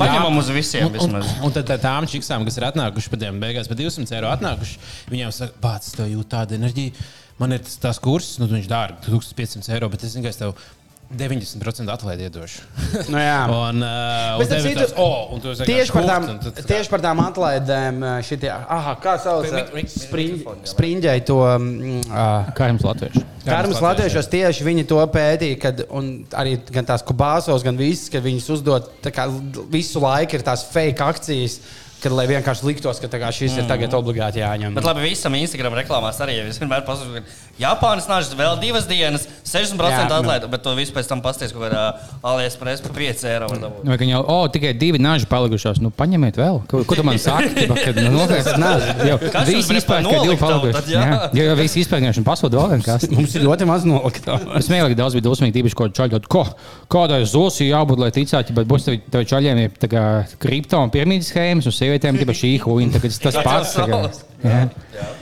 Paņemam 0.00 0.38
uz 0.40 0.48
visiem 0.54 0.86
un- 0.86 1.14
Un, 1.42 1.46
un 1.50 1.52
tad 1.52 1.66
tā- 1.68 1.78
tām 1.82 2.06
čiksām, 2.10 2.44
kas 2.48 2.56
ir 2.58 2.64
atnākušas 2.70 3.10
pēc 3.12 3.20
tam 3.26 3.40
beigās, 3.40 3.68
par 3.68 3.76
200 3.76 4.12
eiro 4.16 4.30
atnākušas, 4.32 4.78
viņiem 5.10 5.32
saka, 5.32 5.52
pats 5.60 5.92
tev 5.92 6.06
jūt 6.08 6.28
tādu 6.32 6.58
enerģiju. 6.58 6.92
Man 7.38 7.52
ir 7.52 7.58
tas, 7.60 7.76
tas 7.76 7.98
kurs, 8.00 8.38
nu, 8.40 8.46
viņš 8.48 8.66
dārgi, 8.70 8.96
1500 9.10 9.68
eiro, 9.76 9.90
bet 9.92 10.02
es 10.04 10.14
vienkārši 10.16 10.38
tev 10.38 10.54
90% 11.14 11.90
atlaidi 11.92 12.26
iedošu. 12.26 12.62
Nu, 13.12 13.18
jā. 13.20 13.36
un, 13.52 13.78
uh, 13.84 14.38
Bet, 14.40 14.50
un 14.56 14.62
citu, 14.64 14.86
oh, 14.98 15.30
un 15.36 15.40
tu 15.44 15.52
esi 15.52 15.66
Tieši 15.68 15.92
par, 15.94 16.06
tām, 16.08 16.26
tad- 16.42 16.60
tieši 16.66 16.90
par 16.90 17.02
tām 17.04 17.20
atlaidēm, 17.22 18.00
šitie, 18.26 18.50
aha, 18.50 18.96
kā 19.02 19.14
sauc 19.22 19.46
Mik- 19.52 19.72
mik- 19.76 19.92
spring, 19.92 20.32
mikrofonu, 20.40 20.64
jā. 20.66 20.72
sprinģēji 20.72 21.24
to. 21.28 21.38
mm, 21.60 22.02
ā, 22.10 22.26
Kā 22.58 22.70
jums 22.72 22.82
latvieši? 22.88 23.22
Karmas 23.46 23.78
latviešos 23.84 24.26
tieši 24.32 24.64
viņi 24.66 24.86
to 24.90 24.98
pētīja, 25.14 25.58
kad 25.62 25.84
un 25.94 26.08
arī 26.34 26.56
gan 26.74 26.88
tās 26.88 27.04
kubāzos, 27.06 27.62
gan 27.62 27.78
visas, 27.78 28.08
kad 28.10 28.24
viņas 28.26 28.48
uzdod 28.56 28.88
tā 29.04 29.12
kā 29.14 29.28
visu 29.70 30.02
laiku 30.02 30.34
ir 30.40 30.42
tās 30.42 30.64
fake 30.72 31.04
akcijas, 31.06 31.60
kad 32.02 32.14
lai 32.14 32.26
vienkārši 32.30 32.66
liktos, 32.68 33.00
ka 33.00 33.32
šis 33.32 33.56
ir 33.60 33.68
tagad 33.70 33.94
obligāti 33.96 34.42
jāņem. 34.42 34.76
Bet 34.76 34.86
labi, 34.86 35.06
visam 35.08 35.34
Instagram 35.38 35.76
reklāmās 35.80 36.20
arī 36.24 36.38
es 36.44 36.60
vienmēr 36.60 36.84
pasaku, 36.86 37.20
ka 37.20 37.46
Japānas 37.56 38.04
nāžas 38.10 38.34
vēl 38.36 38.58
divas 38.60 38.84
dienas, 38.88 39.24
60% 39.46 39.80
Jā, 39.80 40.02
nu. 40.10 40.16
atlaide, 40.18 40.48
bet 40.52 40.60
to 40.64 40.74
visu 40.76 40.92
pēc 40.92 41.08
tam 41.08 41.22
pasties 41.24 41.54
kaut 41.54 41.64
kādā 41.64 41.84
AliExpress 42.26 42.84
par 42.84 42.92
5 42.96 43.24
eiro. 43.30 43.48
var 43.48 43.62
dabūt. 43.62 43.86
Vai 43.88 43.96
viņi 44.02 44.12
jau, 44.12 44.22
oh, 44.34 44.42
tikai 44.52 44.74
divi 44.76 45.00
naži 45.00 45.28
palikušos. 45.30 45.80
Nu, 45.80 45.88
paņemiet 45.94 46.36
vēl. 46.36 46.60
Ko, 46.68 46.82
ko 46.84 46.98
tu 46.98 47.04
man 47.06 47.16
saki? 47.22 47.66
Kad, 47.86 48.00
nu, 48.02 48.12
nopietni, 48.12 48.58
naži. 48.60 48.92
Jau, 49.08 49.16
visi 49.48 49.70
bija 49.72 49.80
izpērk, 49.80 50.08
ka 50.10 50.20
divi 50.26 50.36
palikuši. 50.40 50.92
jā? 50.92 51.06
Jā, 51.32 51.46
jau 51.48 51.56
visi 51.62 51.80
izpērk, 51.84 52.08
un 52.20 52.26
pasūta 52.28 52.60
vēl 52.60 52.74
vienkārši. 52.76 53.10
Mums 53.16 53.38
ir 53.38 53.46
ļoti 53.46 53.68
maz 53.70 53.86
noliktā. 53.88 54.36
Es 54.60 54.68
smēju, 54.68 54.90
ka 54.92 55.00
daudz 55.00 55.16
bija 55.16 55.26
dusmīgi, 55.30 55.56
tīpaši, 55.56 55.78
ko 55.80 55.88
čaļot. 55.96 56.28
Ko? 56.32 56.44
Kādai 56.92 57.22
zosī 57.28 57.70
jābūt, 57.70 58.02
lai 58.02 58.10
ticētu, 58.14 58.56
bet 58.56 58.68
būs 58.68 58.88
tev, 58.88 58.98
tev 59.14 59.24
čaļiem 59.32 59.62
ir 59.64 59.76
tā 59.80 59.90
kā 59.92 60.04
kripto 60.42 60.80
un 60.82 60.92
piemīdas 60.94 61.32
schēmas, 61.32 61.68
un 61.70 61.76
sievietēm 61.86 62.18
tikai 62.20 62.34
šī 62.36 62.52
huīna. 62.66 63.00
Tas 63.00 63.22
tas 63.22 63.38
pats. 63.46 63.76
tā 63.78 63.86
kā, 63.86 64.02
jā. 64.44 64.66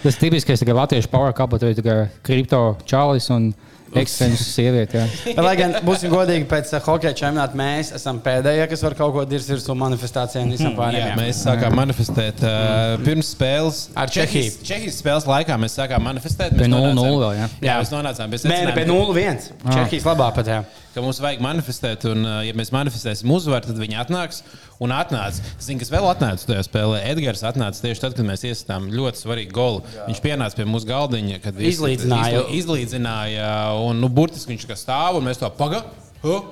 Tas 0.02 0.18
tipiskais 0.20 0.64
kā 0.64 0.74
latviešu 0.80 1.12
power 1.12 1.36
couple, 1.36 1.60
tā 1.60 1.84
kā 1.84 2.00
kripto 2.24 2.64
čalis 2.88 3.28
un 3.34 3.52
ekstrēmas 3.94 4.40
sieviete. 4.50 4.98
jā. 4.98 5.34
Lai 5.38 5.52
gan, 5.54 5.76
būsim 5.86 6.10
godīgi, 6.10 6.48
pēc 6.50 6.72
uh, 6.74 6.80
hokeja 6.82 7.12
čempionāta 7.14 7.54
mēs 7.54 7.92
esam 7.94 8.18
pēdējie, 8.24 8.64
kas 8.72 8.82
var 8.82 8.96
kaut 8.98 9.12
ko 9.14 9.22
dirzt 9.30 9.52
virsū 9.52 9.76
manifestācijām 9.78 10.50
visam 10.50 10.72
Jā, 10.72 10.78
pārējiem. 10.80 11.12
mēs 11.20 11.42
sākām 11.46 11.76
manifestēt 11.78 12.42
uh, 12.42 12.96
pirms 13.06 13.30
spēles. 13.36 13.84
Ar 13.94 14.10
Čehiju. 14.10 14.50
Čehijas 14.66 14.98
spēles 14.98 15.28
laikā 15.30 15.54
mēs 15.62 15.78
sākām 15.78 16.02
manifestēt. 16.08 16.56
Mēs 16.58 16.66
0-0 16.72 16.90
nonācām- 16.90 17.20
vēl, 17.22 17.36
jā? 17.38 17.46
Jā, 17.68 17.76
mēs 17.84 17.94
nonācām 17.94 18.34
pie 18.34 18.42
Nē, 18.42 18.58
ne, 18.66 18.72
pie 18.74 18.82
secinājuma, 18.82 19.14
0-1. 19.14 19.46
Čehijas 19.70 20.08
labā 20.10 20.32
pat. 20.34 20.50
Jā. 20.50 20.64
ka 20.94 21.02
mums 21.02 21.18
vajag 21.22 21.40
manifestēt, 21.42 22.04
un, 22.10 22.26
uh, 22.26 22.42
ja 22.46 22.52
mēs 22.54 22.74
manifestēsim 22.74 23.30
uzvaru, 23.34 23.66
tad 23.70 23.78
viņi 23.78 23.96
atnāks. 23.98 24.42
Un 24.84 24.92
atnāca. 24.92 25.40
Zinu, 25.64 25.80
kas 25.80 25.90
vēl 25.92 26.06
atnāca 26.10 26.48
tajā 26.50 26.64
spēlē. 26.66 26.98
Edgars 27.12 27.40
atnāca 27.48 27.80
tieši 27.84 28.02
tad, 28.04 28.16
kad 28.18 28.26
mēs 28.28 28.42
iesitām 28.44 28.90
ļoti 28.92 29.22
svarīgu 29.22 29.54
golu. 29.56 29.80
Viņš 30.08 30.20
pienāca 30.24 30.58
pie 30.58 30.66
mūsu 30.68 30.88
galdiņa, 30.90 31.38
kad 31.44 31.56
Izlīdzināja. 31.60 32.42
izli- 32.50 32.58
izlīdzināja. 32.60 33.48
Un, 33.86 34.02
nu, 34.04 34.10
burtiski 34.12 34.52
viņš 34.54 34.66
kā 34.68 34.76
stāv, 34.76 35.16
un 35.20 35.24
mēs 35.30 35.40
to 35.40 35.48
pagaidām. 35.56 36.42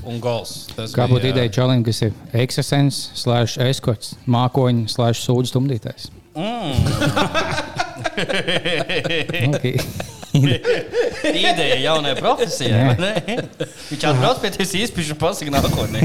Un 0.00 0.16
gols. 0.24 0.66
Tas 0.72 0.94
Kā 0.96 1.04
būtu 1.10 1.28
ideja 1.28 1.50
čalim, 1.52 1.82
kas 1.84 1.98
ir 2.06 2.14
ekscesens, 2.32 3.10
slash 3.20 3.58
eskorts, 3.60 4.14
mākoņi, 4.24 4.86
slash 4.88 5.20
sūdzes 5.26 5.52
stumdītājs? 5.52 6.06
Okay. 9.50 9.74
Ideja 11.34 11.76
jaunai 11.82 12.14
profesijai. 12.14 12.84
vai 12.86 12.96
ne? 13.02 13.38
Viņš 13.90 14.04
atbrauc 14.12 14.38
pie 14.42 14.52
tevis 14.54 14.74
īstenībā 14.78 15.16
un 15.16 15.18
pasaka 15.18 15.54
nākotnē. 15.56 16.04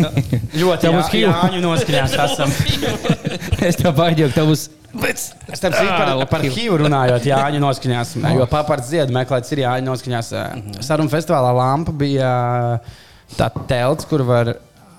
Ļoti 0.58 0.94
būs 0.96 1.12
jā. 1.14 1.30
Jāņu 1.30 1.62
noskaņās 1.62 2.16
esam. 2.26 2.56
es 3.70 3.78
tev 3.78 3.94
baidīju, 4.00 4.32
ka 4.32 4.40
tev 4.40 4.50
būs. 4.50 4.66
Es 5.06 5.62
tam 5.62 5.76
zinu 5.76 5.92
par, 5.92 6.14
par 6.32 6.46
HIV 6.48 6.80
runājot, 6.86 7.28
Jāņu 7.30 7.62
noskaņās. 7.62 8.16
Jo 8.40 8.50
paparts 8.50 8.90
dziedā 8.90 9.14
meklēts 9.14 9.54
ir 9.54 9.66
Jāņu 9.66 9.92
noskaņās. 9.92 10.34
Sarunu 10.88 11.14
festivālā 11.14 11.52
lampa 11.60 11.94
bija 11.94 12.32
tā 13.38 13.52
telts, 13.70 14.10
kur 14.10 14.26
var 14.26 14.56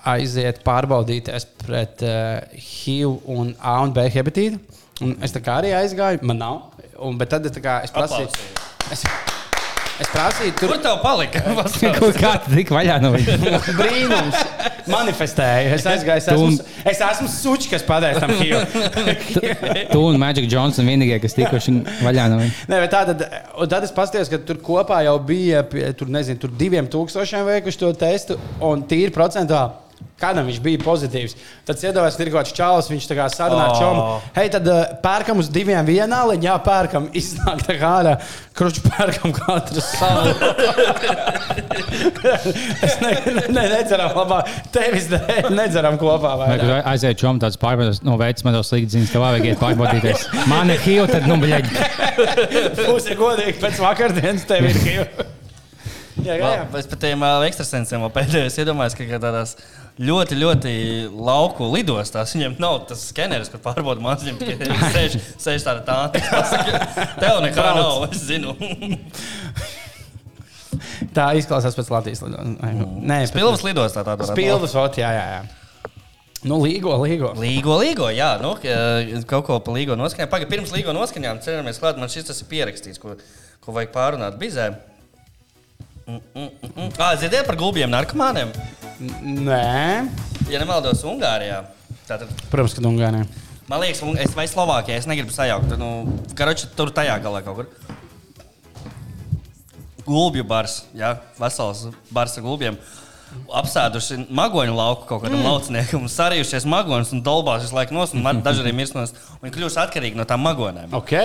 aiziet 0.07 0.61
pārbaudīties 0.63 1.49
pret 1.65 2.03
uh, 2.05 2.39
HIV 2.55 3.27
un 3.33 3.51
A 3.59 3.81
un 3.83 3.91
B 3.91 4.07
hepatītu. 4.13 4.61
Un 5.03 5.13
es 5.21 5.33
tā 5.35 5.41
kā 5.45 5.59
arī 5.61 5.73
aizgāju, 5.77 6.23
man 6.25 6.39
nav. 6.41 6.61
Un, 6.97 7.17
bet 7.19 7.29
tad 7.29 7.45
tā 7.53 7.61
kā 7.61 7.79
es 7.85 7.91
prasīju. 7.93 8.29
Es, 8.89 9.03
es 10.01 10.09
prasīju, 10.09 10.53
tur 10.57 10.71
Kur 10.71 10.79
tev 10.81 10.97
palika? 11.03 11.41
Kā 12.21 12.31
tu 12.45 12.53
tik 12.55 12.71
vaļā 12.73 12.95
no 13.03 13.11
viņa? 13.13 13.59
brīnums. 13.79 14.39
Manifestēju. 14.89 15.73
Es 15.75 15.85
aizgāju. 15.91 16.23
Es 16.23 16.29
esmu, 16.31 16.67
es 16.93 17.01
esmu 17.09 17.29
sučs, 17.29 17.69
kas 17.69 17.85
padēs 17.85 18.17
tam 18.23 18.31
HIV. 18.39 19.89
Tu 19.91 20.01
un 20.01 20.17
Magic 20.21 20.47
Johnson 20.49 20.87
vienīgie, 20.87 21.19
kas 21.21 21.35
tikuši 21.37 21.75
vaļā 22.05 22.29
no 22.31 22.39
viņa. 22.41 22.53
Nē, 22.71 22.79
tā 22.93 23.03
tad, 23.11 23.25
un 23.59 23.69
tad 23.73 23.85
es 23.85 23.93
paskatījos, 23.93 24.31
ka 24.33 24.39
tur 24.47 24.61
kopā 24.63 25.03
jau 25.05 25.17
bija 25.27 25.65
pie- 25.67 25.91
tur, 25.99 26.09
nezinu, 26.13 26.39
tur 26.41 26.55
diviem 26.57 26.87
tūkstošiem 26.89 27.45
veikuši 27.51 27.83
to 27.83 27.91
testu, 27.99 28.39
un 28.63 28.87
tīri 28.89 29.13
procentā. 29.13 29.67
Kādam 30.17 30.47
viņš 30.49 30.57
bija 30.65 30.79
pozitīvs. 30.81 31.35
Tad 31.67 31.77
kaut 31.77 32.17
kāds 32.33 32.53
čalis, 32.57 32.87
viņš 32.89 33.05
tā 33.05 33.13
kā 33.19 33.27
sarunā 33.29 33.67
ar 33.67 33.73
Oh. 33.75 33.77
čomu. 33.77 34.05
Hei, 34.33 34.47
tad 34.49 34.65
uh, 34.65 34.79
pērkam 35.03 35.37
uz 35.43 35.51
diviem 35.53 35.85
vienā, 35.85 36.23
lai 36.25 36.39
jā, 36.41 36.55
pērkam 36.65 37.05
iznāk 37.21 37.61
tā 37.67 37.75
kā 37.77 37.91
ārā. 37.99 38.15
Kruču 38.57 38.81
pērkam 38.87 39.29
katru 39.35 39.83
savu. 39.85 40.33
es 42.87 42.97
ne, 43.03 43.11
ne, 43.53 43.67
nedzeram 43.75 44.17
labāk. 44.17 44.49
Tevis 44.73 45.05
dēļ 45.13 45.51
nedzeram 45.53 46.01
kopā. 46.01 46.33
Tu 46.57 46.73
aiziet 46.79 47.21
čom 47.21 47.37
tāds 47.43 47.59
pārbaudījums, 47.61 48.01
no 48.07 48.17
veids 48.17 48.41
man 48.47 48.57
to 48.57 48.65
slikti 48.65 48.95
ziņas, 48.97 49.13
tev 49.13 49.21
vajag 49.27 49.45
iet 49.51 49.61
pārbaudīties. 49.61 50.25
Man 50.51 50.73
ir 50.73 50.81
HIV, 50.81 51.11
tad, 51.13 51.29
nu, 51.29 51.37
bļaļ. 51.43 51.63
Būs 52.87 53.11
godīgi 53.19 53.59
pēc 53.61 53.75
vakardienas 53.85 54.49
tev 54.49 54.65
ir 54.71 54.81
HIV. 54.85 55.27
Jā, 56.25 56.33
jā, 56.39 56.47
jā. 56.57 56.63
Es 56.79 56.87
par 56.89 56.99
tiem 57.01 57.21
uh, 57.23 57.43
ekstrasensiem 57.47 58.05
pēdējos 58.15 58.57
iedomājos, 58.63 58.95
ka 58.97 59.19
tādās 59.21 59.55
ļoti, 60.01 60.37
ļoti 60.41 60.73
lauku 61.13 61.67
lidostās 61.73 62.33
viņiem 62.35 62.57
nav 62.61 62.79
tas 62.89 63.03
skeneris, 63.11 63.51
kur 63.53 63.61
pārbauda 63.63 64.03
mākslinieki. 64.03 64.57
Viņi 64.63 64.91
sēž, 64.95 65.17
sēž 65.41 65.67
tāda 65.67 65.83
tā, 65.87 65.97
pasaka, 66.29 66.81
tev 67.21 67.41
nekā 67.45 67.67
nav, 67.77 68.07
es 68.09 68.25
zinu. 68.29 68.55
Tā 71.17 71.31
izklausās 71.37 71.73
pēc 71.77 71.87
Latvijas 71.89 72.21
lidošanas. 72.21 72.81
Nē, 73.07 73.21
Pilvas 73.33 73.63
lidostā 73.65 74.03
tāda. 74.05 74.21
varētu 74.21 74.35
Spilvas, 74.35 74.75
ot, 74.77 74.99
jā, 75.01 75.09
jā. 75.15 75.25
jā. 75.37 76.01
Nu, 76.47 76.59
līgo, 76.61 76.93
līgo. 77.01 77.31
Līgo, 77.41 77.77
līgo, 77.81 78.09
jā, 78.13 78.35
nu, 78.41 78.51
ka- 78.61 79.23
kaut 79.29 79.47
ko 79.47 79.57
par 79.63 79.73
līgo 79.77 79.97
noskaņām. 79.97 80.29
Pagaidām, 80.29 80.51
pirms 80.53 80.73
līgo 80.75 80.93
noskaņām 80.93 81.41
cenšamies 81.41 81.81
klāt. 81.81 81.97
Man 81.97 82.11
šis 82.13 82.29
tas 82.29 82.43
ir 82.43 82.49
pierakstīts, 82.51 83.01
ko, 83.01 83.15
ko 83.63 83.73
vajag 83.75 83.89
pārunāt 83.95 84.37
bizē. 84.41 84.69
Ah, 86.07 87.15
Ziniet 87.19 87.43
par 87.47 87.57
gulbiem 87.59 87.91
narkomāniem? 87.91 88.53
Nē, 89.21 90.07
Ja 90.47 90.61
nemaldos, 90.61 91.01
Ungārijā. 91.03 91.59
Tātad, 92.07 92.29
protams, 92.47 92.77
ka 92.77 92.83
Ungārijā. 92.87 93.25
man 93.67 93.81
liekas, 93.83 93.99
un 94.07 94.15
es 94.15 94.31
vai 94.35 94.45
Slovākijā, 94.47 94.95
es 94.95 95.07
negribu 95.09 95.33
sajaukt. 95.35 95.73
Nu, 95.75 95.89
karoči, 96.39 96.69
tur 96.77 96.93
tajā 96.95 97.17
galā 97.19 97.41
kaut 97.43 97.57
kur. 97.57 97.67
Gulbju 100.07 100.45
bars, 100.47 100.85
jā, 100.95 101.17
vesels 101.35 101.89
bars 102.15 102.37
ar 102.39 102.45
gulbiem. 102.45 102.79
Apsēduši 103.51 104.21
magoņu 104.31 104.71
lauku 104.71 105.03
kaut 105.09 105.25
kādam 105.25 105.41
mm. 105.41 105.49
lauciniekam, 105.49 106.07
sarījušies 106.07 106.63
magonus 106.71 107.11
un 107.11 107.19
dolbās 107.25 107.65
visu 107.65 107.75
laiku 107.75 107.97
nos, 107.97 108.15
un 108.15 108.23
man 108.23 108.39
dažreiz 108.45 108.75
mirst 108.75 108.95
no 108.95 109.03
un 109.03 109.51
kļūst 109.51 109.83
atkarīgi 109.83 110.15
no 110.15 110.23
tām 110.23 110.47
magonēm. 110.47 110.95
Ok. 110.95 111.17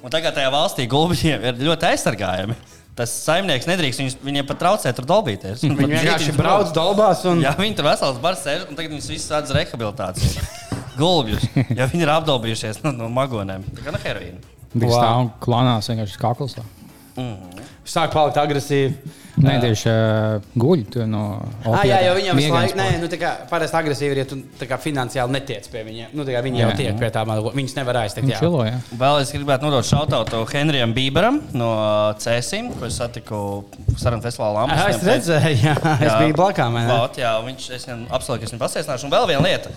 Un 0.00 0.10
tagad 0.10 0.32
tajā 0.38 0.48
valstī 0.50 0.88
gulbjiem 0.88 1.44
ir 1.44 1.60
ļoti 1.68 1.92
aizsargājami. 1.92 2.56
Tas 2.98 3.12
saimnieks 3.24 3.64
nedrīkst 3.70 4.02
viņus, 4.02 4.16
viņiem 4.20 4.46
pat 4.50 4.58
traucēt 4.60 4.98
tur 4.98 5.06
dolbīties. 5.08 5.62
Viņi 5.64 5.86
vienkārši 5.94 6.34
brauc 6.36 6.74
dolbās 6.76 7.22
un. 7.30 7.40
Jā, 7.40 7.54
viņi 7.56 7.78
tur 7.78 7.86
vesels 7.88 8.18
bars 8.20 8.42
sēž, 8.44 8.66
un 8.68 8.76
tagad 8.76 8.92
viņus 8.92 9.08
visus 9.14 9.32
atzīst 9.32 9.56
rehabilitāciju. 9.56 10.44
Gulbjus, 11.00 11.46
ja 11.72 11.86
viņi 11.88 12.04
ir 12.04 12.10
apdolbījušies 12.12 12.82
no, 12.84 12.92
no 12.92 13.08
magonēm. 13.08 13.64
Tā 13.78 13.86
kā 13.86 13.94
no 13.94 14.00
heroīna. 14.02 14.42
Viņš 14.74 14.88
Wow. 14.92 14.98
stāv 14.98 15.22
un 15.22 15.30
klanās 15.40 15.88
vienkārši 15.88 16.20
kakls. 16.20 16.58
Sāk 17.88 18.12
palikt 18.12 18.38
agresīvi. 18.40 18.94
Nē, 19.40 19.52
tieši 19.62 19.88
uh, 19.88 20.42
guļ 20.60 20.80
tur 20.92 21.06
no 21.08 21.22
Ah, 21.64 21.80
jā, 21.88 22.02
jau 22.04 22.12
viņam 22.18 22.36
visu 22.36 22.52
laiku, 22.52 22.76
nē, 22.76 22.88
nu, 23.00 23.06
tā 23.08 23.16
kā 23.16 23.30
parasti 23.48 23.78
agresīvi 23.78 24.12
ir, 24.12 24.18
ja 24.20 24.26
tu 24.28 24.36
tā 24.60 24.68
kā 24.68 24.76
finansiāli 24.82 25.32
netiec 25.32 25.68
pie 25.72 25.84
viņiem. 25.86 26.10
Nu, 26.12 26.26
tā 26.28 26.34
kā 26.34 26.42
viņi 26.44 26.60
Jā, 26.60 26.66
jau 26.66 26.76
tiek 26.82 26.90
jā. 26.90 26.96
pie 27.00 27.10
tām, 27.14 27.32
viņas 27.56 27.76
nevar 27.78 28.00
aiztikt. 28.02 28.26
Viņš 28.26 28.34
jā. 28.34 28.42
čilo, 28.44 28.60
jā. 28.68 28.76
Vēl 29.00 29.22
es 29.22 29.32
gribētu 29.32 29.64
nodot 29.68 29.88
šautautu 29.88 30.42
Henrijam 30.52 30.92
Bīberam 30.92 31.40
no 31.56 31.70
Cēsīm, 32.20 32.74
ko 32.76 32.90
es 32.90 33.00
satiku 33.00 33.40
Sarunu 33.96 34.20
festivālā 34.26 34.66
Ah, 34.68 34.84
Es 34.92 35.00
redzēju, 35.06 35.56
jā, 35.64 35.74
es 36.06 36.12
biju 36.20 36.36
blakām. 36.36 36.76
jā, 37.16 37.32
viņš, 37.48 37.70
es 37.78 37.88
viņam 37.88 38.04
apsolīju, 38.12 38.44
ka 38.44 38.50
es 38.50 38.54
viņu 38.54 38.62
pasveicināšu. 38.66 39.08
Un 39.08 39.16
vēl 39.16 39.30
viena 39.32 39.48
lieta. 39.48 39.72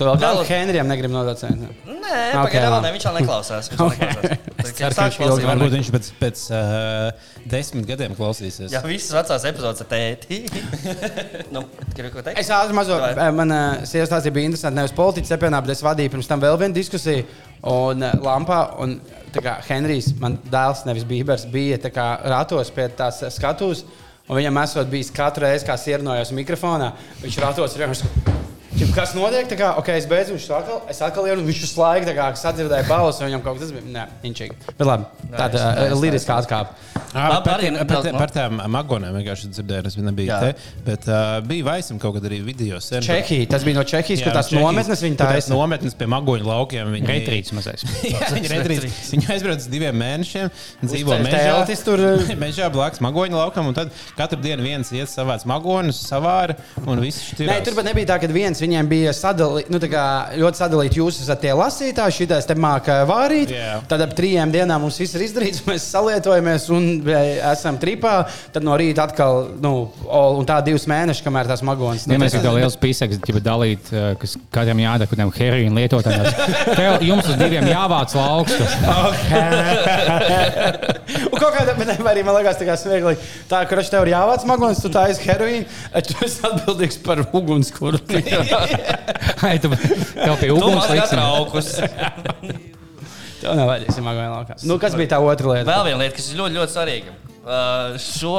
Tu 0.00 0.06
vēl 0.08 0.16
Vēl- 0.16 0.38
Henrijam 0.48 0.88
negribi 0.88 1.12
nodot 1.12 1.36
cenu. 1.36 1.66
Nē, 1.84 2.20
Ok, 2.40 2.54
pagaidām 2.54 2.80
ne, 2.80 2.92
viņš 2.94 3.04
vēl 3.04 3.16
neklausās. 3.18 3.66
Viņš 3.68 3.80
vēl 3.82 3.90
neklausās. 4.00 4.46
Es 4.60 4.72
ceru, 4.76 4.94
ka 4.96 5.04
viņš 5.08 5.18
ilgi 5.24 5.48
varbūt 5.48 5.74
viņš 5.76 5.90
pēc, 5.92 6.08
pēc 6.20 6.40
uh, 6.52 7.28
desmit 7.52 7.86
gadiem 7.88 8.14
klausīsies. 8.16 8.72
Jā, 8.72 8.80
visas 8.84 9.12
vecās 9.16 9.44
epizodes 9.50 9.84
ar 9.84 9.88
tēti. 9.92 10.40
nu, 11.54 11.62
gribu 11.96 12.14
ko 12.14 12.24
teikt? 12.24 12.40
Es 12.40 12.48
ātri 12.52 12.76
mazo, 12.76 12.96
eh, 13.10 13.22
man 13.36 13.52
uh, 13.52 13.84
sievas 13.88 14.08
stāstīja, 14.08 14.34
bija 14.36 14.48
interesanti. 14.50 14.80
Nevis 14.80 14.96
politiķis 14.96 15.36
apvienā, 15.36 15.60
bet 15.64 15.76
es 15.76 15.84
vadīju 15.84 16.14
pirms 16.16 16.32
tam 16.32 16.44
vēl 16.44 16.56
vienu 16.64 16.76
diskusiju. 16.80 17.28
Un 17.72 18.04
uh, 18.08 18.16
Lampā, 18.24 18.60
un 18.80 18.96
tā 19.36 19.44
kā 19.44 19.58
Henrijs, 19.68 20.14
man 20.20 20.40
dēls, 20.48 20.86
nevis 20.88 21.08
Bībers, 21.08 21.44
bija 21.52 21.80
tā 21.84 21.92
kā 21.92 22.10
ratos 22.24 22.72
pie 22.72 22.88
tās 22.96 23.20
skatuves. 23.36 23.84
Un 24.30 24.40
viņam 24.40 24.64
esot 24.64 24.92
bijis 24.92 25.12
katru 25.12 25.44
reizi, 25.44 25.68
kā 25.68 25.76
sierunājos 25.80 26.32
mikrofonā, 26.36 26.94
viņš 27.20 27.40
ratos 27.44 27.76
ir 27.76 27.84
vienkārši. 27.84 28.38
Ķip, 28.80 28.94
Kas 28.96 29.10
notiek? 29.12 29.44
Tā 29.50 29.58
kā, 29.60 29.66
ok, 29.76 29.90
es 29.92 30.06
beidzu, 30.08 30.32
viņš 30.32 30.44
atkal, 30.56 30.78
es 30.88 31.00
atkal 31.04 31.26
ienu, 31.28 31.42
viņš 31.44 31.64
uz 31.66 31.72
laiku 31.76 32.06
tā 32.08 32.14
kā 32.16 32.28
sadzirdēja 32.40 32.86
balsi, 32.88 33.20
un 33.20 33.28
viņam 33.28 33.42
kaut 33.44 33.58
kas 33.58 33.66
tas 33.66 33.74
bija. 33.76 33.84
Nē, 33.92 34.04
viņš 34.22 34.40
ir. 34.46 34.54
Bet 34.70 34.86
labi, 34.88 35.26
tāda 35.34 35.60
Nice, 35.60 35.90
uh, 35.90 36.00
liriskā 36.00 36.38
atkāpe. 36.40 36.90
Par, 37.10 37.42
par, 37.42 37.60
tiem- 37.60 38.16
par 38.16 38.30
tām 38.32 38.60
magonēm 38.70 39.16
vienkārši 39.18 39.50
dzirdēju, 39.50 39.90
es 39.90 39.96
nebiju 39.98 40.30
Jā. 40.30 40.38
te. 40.40 40.80
Bet 40.86 41.08
uh, 41.10 41.40
bija 41.44 41.66
vaisam 41.66 41.98
kaut 42.00 42.16
kad 42.16 42.28
arī 42.28 42.38
video. 42.46 42.78
sen. 42.80 43.02
Čehija, 43.02 43.48
tas 43.50 43.64
bija 43.66 43.80
no 43.80 43.84
Čehijas, 43.84 44.22
kur 44.22 44.30
Jā, 44.30 44.36
tās 44.38 44.48
Čehijas, 44.48 44.64
nometnes 44.64 45.02
viņa 45.04 45.16
kur 45.16 45.26
tās 45.26 45.34
taisa. 45.40 45.52
Nometnes 45.52 45.98
pie 45.98 46.08
magoņu 46.14 46.46
laukiem. 46.46 46.92
Viņi 46.94 47.10
Reitrīts 47.10 47.54
mazais. 47.56 47.84
Jā, 48.14 48.30
viņi 48.36 48.52
retrīts. 48.54 49.10
Viņi 49.12 49.30
aizbrauc 49.34 49.66
diviem 49.72 49.98
mēnešiem, 50.00 50.52
dzīvo 50.86 51.18
mežā. 51.26 51.58
tur, 51.84 52.04
eh. 52.14 52.32
mežā 52.44 52.70
blakus 52.72 53.02
magoņu 53.04 53.40
laukam, 53.40 53.68
un 53.72 53.76
tad 53.76 53.90
katru 54.18 54.38
dienu 54.44 54.64
viens 54.64 54.92
iet 54.94 55.10
savāc 55.10 55.44
magonus, 55.50 56.00
savāra, 56.06 56.56
un 56.86 57.02
viss 57.02 57.26
šķiet. 57.32 57.50
Nē, 57.50 57.58
tur 57.66 57.78
pat 57.78 57.90
nebija 57.90 58.12
tā, 58.14 58.20
ka 58.22 58.30
viens 58.30 58.62
viņiem 58.70 58.88
bija 58.90 59.12
sadalīts, 59.16 59.70
nu, 59.72 59.80
tā 59.82 59.88
kā 59.90 60.04
ļoti 60.38 60.60
sadalīts. 60.62 60.98
Jūs 61.00 61.18
esat 61.24 61.40
tie 61.42 61.52
lasītāji, 61.58 62.14
šitais 62.20 62.46
te 62.46 62.54
māca 62.58 63.00
vārīt. 63.08 63.50
Jā. 63.54 63.80
Tad 63.90 64.04
ap 64.04 64.12
trījiem 64.16 64.52
dienām 64.54 64.84
mums 64.86 64.98
viss 65.00 65.16
ir 65.18 65.24
izdarīts, 65.26 65.64
mēs 65.70 65.86
salietojamies 65.90 66.68
un 66.74 66.88
esam 67.50 67.78
tripā. 67.82 68.14
Tad 68.54 68.66
no 68.66 68.76
rīta 68.78 69.08
atkal, 69.08 69.48
nu, 69.62 69.72
un 70.06 70.46
tā 70.48 70.60
divas 70.66 70.86
mēnešus, 70.90 71.24
kamēr 71.26 71.50
tās 71.50 71.64
magonas. 71.66 72.06
Ja 72.10 72.18
mēs 72.20 72.36
kā 72.38 72.54
liels 72.54 72.78
pīsaks, 72.80 73.20
gribu 73.24 73.42
dalīt, 73.44 73.90
eh, 73.92 74.12
kas 74.20 74.36
katram 74.54 74.80
jādara, 74.84 75.10
kādam 75.10 75.32
heroīna 75.34 75.82
lietotājam. 75.82 76.24
Tev- 76.76 77.06
Jums 77.10 77.26
uz 77.32 77.36
diviem 77.40 77.64
jāvāc 77.70 78.12
lauks. 78.14 78.54
Un 81.30 81.38
kaut 81.40 81.54
kādā 81.56 81.74
veidā 81.78 81.96
arī 82.10 82.22
man 82.26 82.36
liekas, 82.38 82.58
tā 82.60 82.66
kā 82.68 82.76
smieklīgi. 82.78 83.20
Tā, 83.50 83.62
ka 83.66 83.78
viņš 83.78 83.90
tev 83.92 84.04
ir 84.06 84.12
jāvāc 84.12 84.44
magonas, 84.48 84.80
tu 84.82 84.90
tā 84.92 85.06
esi 85.10 85.24
heroīna, 85.26 85.64
tu 86.06 86.16
esi 86.26 86.42
atbildīgs 86.46 87.00
par 87.06 87.22
ugunskura. 87.36 87.98
Ai, 89.46 89.54
tu 89.62 89.70
tev 89.72 90.34
pie 90.40 90.50
uguns 90.52 90.82
man 90.82 90.96
liksim. 90.96 91.16
traukus. 91.16 91.72
Tev 93.40 93.54
nevajadzēs 93.56 94.02
magonu 94.04 94.34
laukā. 94.34 94.58
Nu, 94.68 94.76
kas 94.82 94.92
bija 94.98 95.14
tā 95.14 95.22
otra 95.24 95.54
lieta? 95.54 95.64
Vēl 95.70 95.86
viena 95.88 96.02
lieta, 96.02 96.16
kas 96.18 96.26
ir 96.28 96.42
ļoti, 96.42 96.58
ļoti 96.60 96.74
svarīga. 96.76 97.14
Uh, 97.40 97.94
šo 97.96 98.34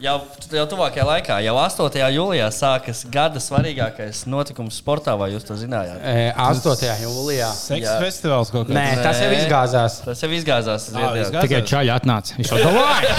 jau, 0.00 0.14
jau 0.54 0.64
tuvākajā 0.70 1.04
laikā, 1.04 1.36
jau 1.44 1.52
8. 1.60 1.98
jūlijā, 2.14 2.46
sākas 2.54 3.02
gada 3.12 3.42
svarīgākais 3.42 4.22
notikums 4.30 4.78
sportā, 4.80 5.12
vai 5.20 5.28
jūs 5.34 5.44
to 5.44 5.58
zinājāt? 5.60 6.00
E, 6.08 6.30
8. 6.40 6.86
jūlijā. 7.04 7.50
Seks 7.58 7.84
Jā. 7.84 7.98
festivāls 8.00 8.52
kaut 8.54 8.72
Nē, 8.72 8.86
kāds. 8.94 9.04
tas 9.10 9.20
jau 9.20 9.28
Nē. 9.28 9.42
izgāzās. 9.42 9.98
Tas 10.06 10.24
jau 10.24 10.30
izgāzās. 10.38 10.88
Ā, 10.88 10.94
Zviedrijā. 10.94 11.26
izgāzās. 11.26 11.44
Tikai 11.50 11.62
čaļi 11.74 11.94
atnāca. 11.98 12.38
Viņš 12.40 12.54
to 12.54 12.62
domāja. 12.64 13.12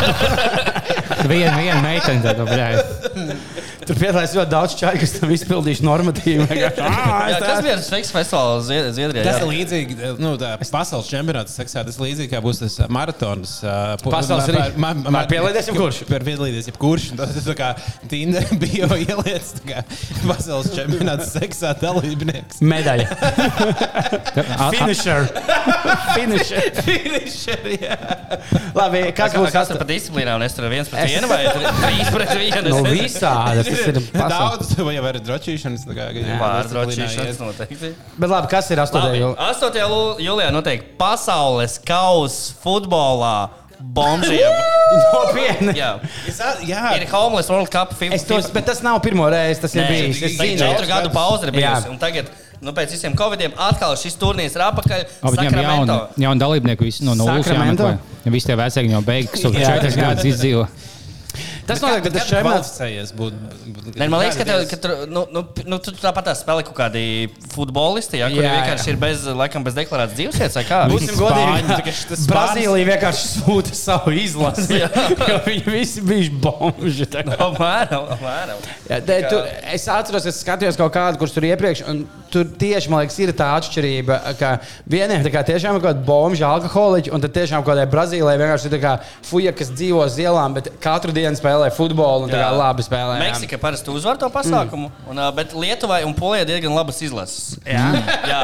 Viena, 1.30 1.58
viena 1.60 1.82
meitene 1.84 2.24
tāda, 2.24 2.45
bļāj. 2.48 2.78
Tur 3.89 3.98
piedalās 3.98 4.34
ļoti 4.38 4.52
daudz 4.52 4.76
čaļu, 4.80 5.00
kas 5.02 5.13
tam 5.17 5.32
izpildījuši 5.34 5.86
normatīvu. 5.88 6.45
Vienkārši, 6.50 6.82
"Ā, 6.86 6.89
es 6.89 7.34
Jā, 7.34 7.39
tā- 7.39 7.48
kas 7.50 7.62
bija 7.65 7.78
Sveiks 7.86 8.12
festivāls 8.13 8.67
Zvied- 8.69 8.89
Zviedrijā? 8.98 9.24
Tas 9.26 9.39
ir 9.41 9.48
līdzīgi, 9.50 9.98
nu, 10.22 10.34
tā 10.41 10.52
pasaules 10.69 11.10
čempionāts 11.10 11.56
seksā. 11.58 11.84
Tas 11.88 11.98
līdzīgi, 12.02 12.30
kā 12.34 12.41
būs 12.43 12.62
tas 12.62 12.78
maratons. 12.91 13.56
Uh, 13.63 13.95
Pasaules 14.06 14.48
ma- 14.50 14.58
rīks. 14.60 14.78
ma- 14.78 14.93
ma- 14.93 15.15
Var 15.19 15.30
pielīdēs 15.32 15.72
jebkurš. 15.72 16.02
Var 16.12 16.26
pielīdēs 16.28 16.69
jebkurš. 16.72 17.08
Tas 17.19 17.36
ir 17.39 17.48
tā 17.50 17.56
kā 17.60 17.69
Tinder 18.12 18.45
bio 18.63 18.88
ieliec, 19.00 19.54
tā 19.60 19.63
kā 19.72 19.84
pasaules 20.28 20.69
čempionāts 20.76 21.34
seksā 21.38 21.74
dalībnieks. 21.82 22.62
Medaļa. 22.62 23.08
Finisher. 24.76 25.28
Finisher. 26.13 26.62
Finisher, 26.84 27.60
jā. 27.80 27.98
Labi, 28.78 29.04
kas 29.17 29.34
būs 29.36 29.50
Kas 29.50 29.69
tur 29.69 29.76
astotnē? 29.76 29.82
pa 29.82 29.88
disciplīnām? 29.89 30.43
Es 30.45 30.56
tur 30.58 30.67
viens 30.72 30.89
pret 30.91 31.10
vienu 31.10 31.30
vai 31.32 31.41
trīs 31.50 32.12
pret 32.13 32.34
vienu? 32.38 32.76
Visādas. 33.05 33.69
Tas 33.69 33.85
ir. 33.88 33.99
Daudz, 34.33 34.73
vai 34.83 34.95
jau 34.97 35.05
ir 35.12 35.19
drošīšanas. 35.27 35.85
tā 35.89 35.95
kā, 35.97 36.07
disciplīnā 36.15 37.38
noteikti. 37.39 37.93
Bet 38.19 38.29
labi, 38.33 38.51
kas 38.51 38.69
ir 38.73 38.81
8. 38.83 38.99
Labi, 38.99 39.21
jūlijā? 39.23 39.47
8. 39.53 39.79
jū- 39.83 40.19
jūlijā 40.27 40.51
notiek 40.55 40.83
pasaules 40.99 41.79
kausa 41.88 42.53
futbolā 42.63 43.35
bombžiem. 43.79 44.51
Nopietni. 45.13 45.73
Jā. 45.77 45.91
Jā, 46.67 46.83
Ir 46.97 47.05
Homeless 47.13 47.49
World 47.51 47.69
Cup 47.71 47.93
FIFA. 47.95 48.15
Es 48.17 48.25
tos, 48.27 48.47
bet 48.53 48.65
tas 48.67 48.81
nav 48.83 48.97
pirmo 49.05 49.27
reizi, 49.31 49.62
tas 49.63 49.75
ir 49.77 49.83
Nē, 49.85 49.89
bijis. 49.93 50.21
Es 50.25 50.33
ir 50.33 50.38
zinu. 50.41 50.62
četru 50.63 50.88
gadu 50.89 51.12
pauze 51.13 51.45
ir 51.47 51.53
bijusi. 51.53 51.91
un 51.93 51.99
Tagad, 52.01 52.31
nu, 52.65 52.73
pēc 52.75 52.95
visiem 52.97 53.13
covidiem, 53.17 53.53
atkal 53.69 53.93
šis 54.01 54.17
turnīrs 54.19 54.57
ir 54.57 54.63
apakaļ. 54.65 55.05
Viņam 55.23 55.59
jauni, 55.63 55.97
jauni 56.25 56.41
dalībnieki 56.43 56.88
visi 56.89 57.05
no 57.07 57.13
nulles 57.15 57.45
Sacramento? 57.47 57.85
jāmeklē. 57.93 58.33
Visi 58.33 58.49
tie 58.49 58.57
vecāki 58.59 58.91
jau 58.95 59.01
beigas, 59.05 59.41
jau 59.45 59.53
četras 59.55 59.95
gadus 60.01 60.27
izdzīvo. 60.33 60.65
Tas 61.69 61.84
notiek, 61.84 62.03
bet 62.05 62.15
tas 62.17 62.27
čempionāts. 62.29 62.71
čempionāts 62.77 63.13
būtu. 63.15 63.95
Nē, 63.99 64.08
man 64.12 64.23
liekas, 64.23 64.38
ka, 64.39 64.45
tev, 64.47 64.63
ka 64.69 64.79
tur, 64.82 64.93
nu, 65.10 65.25
nu, 65.34 65.43
nu, 65.69 65.79
tu 65.84 65.93
tāpat 65.97 66.29
tā 66.29 66.36
spēlē 66.38 66.63
kaut 66.67 66.77
kādi 66.77 67.03
futbolisti, 67.53 68.19
ja, 68.21 68.29
kuri 68.32 68.45
Jā, 68.45 68.53
vienkārši 68.60 68.89
jā. 68.89 68.93
ir 68.93 68.99
bez, 69.01 69.25
laikam, 69.39 69.65
bez 69.65 69.77
deklarētas 69.77 70.17
dzīvesvietas. 70.17 70.58
vai 70.60 70.65
kā? 70.67 70.82
Būsim 70.91 71.17
godīgi. 71.19 71.95
šitas 71.99 72.25
Brazīlija 72.29 72.89
vienkārši 72.91 73.27
sūta 73.34 73.75
savu 73.77 74.13
izlasi. 74.17 74.82
jo 75.32 75.39
viņi 75.45 75.65
visi 75.73 76.05
bija 76.05 76.32
bomži. 76.45 77.10
Apmēram, 77.10 78.10
apmēram. 78.15 78.63
Jā, 78.89 79.01
te, 79.05 79.19
tu, 79.29 79.41
es 79.73 79.88
atceros, 79.91 80.27
ka 80.27 80.36
skatījos 80.36 80.79
kaut 80.79 80.93
kādu, 80.95 81.21
kurš 81.21 81.36
tur 81.38 81.47
iepriekš, 81.49 81.84
un 81.89 82.03
tur 82.34 82.47
tieši 82.60 82.91
man 82.91 83.03
liekas, 83.03 83.17
ir 83.21 83.34
tā 83.38 83.49
atšķirība, 83.58 84.19
ka 84.39 84.55
vieniem 84.89 85.23
tā 85.25 85.34
kā 85.34 85.43
tiešām 85.47 85.77
ir 85.77 85.84
kaut 85.84 85.89
kāda 85.91 86.05
bomža 86.08 86.49
alkoholiķa, 86.55 87.13
un 87.15 87.23
tad 87.25 87.36
tiešām 87.36 87.63
kaut 87.63 87.73
kādai 87.73 87.88
Brazīlijai 87.89 88.38
vienkārši 88.41 88.69
ir 88.69 88.75
tā 88.75 88.82
kā 88.84 88.95
fuja, 89.25 89.53
kas 89.55 89.73
dzīvo 89.73 90.03
uz 90.05 90.17
ielām, 90.21 90.55
bet 90.58 90.71
katru 90.84 91.13
dienu 91.15 91.38
spēlē 91.39 91.59
futbolu 91.76 92.24
un 92.26 92.30
tā 92.32 92.38
kā 92.39 92.45
Jā. 92.48 92.52
labi 92.58 92.82
spēlē. 92.86 93.13
jā. 93.19 93.24
Meksika 93.28 93.56
parasti 93.62 93.89
uzvar 93.91 94.15
to 94.22 94.28
pasākumu, 94.34 94.88
mm. 94.89 94.93
un, 95.12 95.15
bet 95.36 95.50
Lietuvai 95.54 96.02
un 96.08 96.13
Polijai 96.17 96.45
diezgan 96.50 96.74
labas 96.76 96.98
izlases. 97.06 97.45
Jā. 97.67 97.86
Jā, 98.30 98.39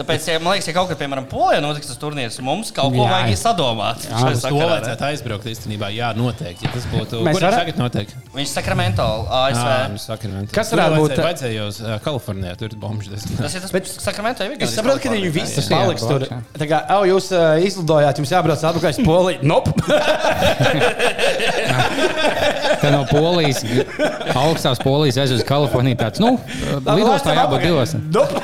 tāpēc, 0.00 0.22
ja, 0.28 0.34
man 0.42 0.50
liekas, 0.56 0.68
ja 0.70 0.74
kaut 0.76 0.88
kad, 0.90 0.98
piemēram, 1.00 1.26
Polijā 1.30 1.60
notiks 1.64 1.86
tas 1.90 1.98
turnīrs, 2.02 2.36
mums 2.44 2.68
kaut 2.74 2.90
ko 2.94 3.02
Jā. 3.06 3.10
vajag 3.14 3.36
sadomāt. 3.40 3.98
Jā, 4.10 4.16
Uz 4.22 4.22
to 4.42 4.46
sakarā, 4.48 4.58
ne? 4.58 4.60
vajadzētu 4.74 5.02
aizbraukt 5.10 5.46
īstenībā. 5.54 5.86
Jā, 5.94 6.08
noteikti. 6.18 6.62
Ja 6.66 6.70
tas 6.74 6.86
būtu. 6.92 7.14
Mēs 7.22 7.32
viņš 7.38 7.44
varam- 7.46 7.60
tagad 7.62 7.76
notiek? 7.84 8.08
Viņš 8.36 8.50
Sakramento, 8.56 9.06
ASV. 9.30 9.62
Ā, 9.62 9.64
nu, 9.92 9.98
Sakramento. 10.02 10.50
Kas 10.56 10.68
varētu 10.74 10.94
būt- 11.00 11.16
vajadzēja- 11.22 11.66
uz 11.70 11.76
Kalifornijā, 12.04 12.52
tur 12.58 12.68
ir 12.72 12.76
bombas. 12.80 13.06
Tas 13.36 13.54
ir 13.54 13.60
tas 13.60 13.70
pats 13.72 13.90
Sakramento. 14.02 14.40
jau 14.44 14.52
ir 14.52 14.56
Es 14.66 14.70
saprotu, 14.74 15.00
ka 15.06 15.10
viņi 15.14 15.30
visi 15.32 15.60
Jā, 15.60 15.64
jā. 15.68 15.76
paliks 15.76 16.02
Jā, 16.02 16.08
tur. 16.08 16.20
jā. 16.26 16.38
Tā 16.58 16.66
kā, 16.70 16.78
oh, 16.96 17.04
jūs 17.06 17.26
uh, 17.32 17.38
izlidojāt, 17.62 18.16
jums 18.20 18.30
jābrauc 18.34 18.62
atpakaļ 18.70 18.90
uz 18.90 18.96
Poliju. 19.06 19.38
Nope. 19.46 19.70
Tā 22.82 22.92
no 22.92 23.02
Polijas, 23.10 23.62
augstās 24.34 24.80
Polijas 24.82 25.20
aiz 25.22 25.34
uz 25.36 25.44
Kaliforniju. 25.46 25.98
Tāds, 26.00 26.22
nu, 26.22 26.34
lidostā 26.86 27.36
jābūt 27.36 27.66
divos. 27.66 27.96
Nope. 28.14 28.42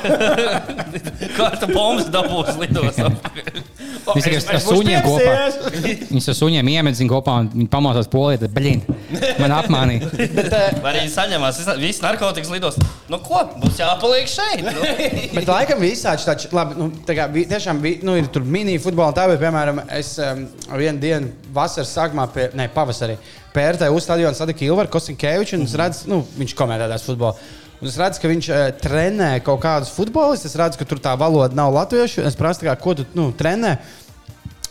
Kā 1.37 1.53
tu 1.61 1.71
bombas 1.73 2.11
dabūsi 2.13 2.59
lidostā? 2.65 3.13
Viņš 4.03 4.27
tikai 4.27 4.39
ar 4.57 4.63
suņiem 4.63 5.05
kopā. 5.05 5.35
Viņus 6.11 6.29
ar 6.33 6.37
suņiem 6.37 6.71
iemedzina 6.73 7.11
kopā 7.13 7.37
un 7.43 7.51
viņi 7.53 7.69
pamostās 7.71 8.09
polijā. 8.11 8.41
Tad, 8.43 8.55
blin, 8.57 8.83
man 9.39 9.55
apmānīja. 9.55 10.09
Vai 10.83 10.95
arī 10.95 11.05
saņemās 11.13 11.61
viss 11.81 12.03
narkotikas 12.03 12.51
lidostā? 12.53 12.89
Nu 13.13 13.21
ko, 13.23 13.45
būs 13.63 13.79
jāpaliek 13.83 14.31
šeit. 14.31 14.65
Nu. 14.67 14.87
Bet 15.37 15.51
laikam 15.51 15.83
visādi 15.83 16.27
tāds, 16.27 16.49
labi, 16.55 16.79
nu, 16.81 16.91
tā 17.07 17.17
kā 17.19 17.29
tiešām 17.31 17.83
nu, 18.03 18.17
ir 18.19 18.31
tur 18.33 18.47
mini 18.47 18.79
futbola 18.83 19.15
tā, 19.17 19.29
bet, 19.31 19.41
piemēram, 19.43 19.85
es 19.99 20.15
um, 20.23 20.47
vienu 20.73 21.03
dienu 21.03 21.53
vasaras 21.55 21.93
sākumā, 21.95 22.27
pie, 22.35 22.49
ne, 22.59 22.69
pavasarī, 22.73 23.19
pērtē 23.55 23.89
uz 23.93 24.07
stadionu 24.07 24.37
satiku 24.37 24.67
Ilvaru 24.69 24.93
Kosinkeviču, 24.93 25.59
un 25.59 25.67
es 25.69 25.77
redzu, 25.79 26.09
nu, 26.11 26.23
viņš 26.39 26.57
komentētās 26.59 27.07
futbolu. 27.09 27.37
Un 27.83 27.91
es 27.91 27.97
redzu, 27.99 28.23
ka 28.23 28.31
viņš 28.31 28.49
uh, 28.53 28.61
trenē 28.79 29.33
kaut 29.43 29.59
kādus 29.65 29.91
futbolistus. 29.91 30.53
Es 30.53 30.59
redzu, 30.61 30.79
ka 30.79 30.87
tur 30.87 31.01
tā 31.03 31.17
valoda 31.19 31.57
nav 31.59 31.73
latviešu. 31.75 32.23
Es 32.29 32.39
prasu, 32.39 32.63
kā, 32.69 32.77
ko 32.79 32.95
tu 33.01 33.07
nu, 33.19 33.33
trenē. 33.35 33.75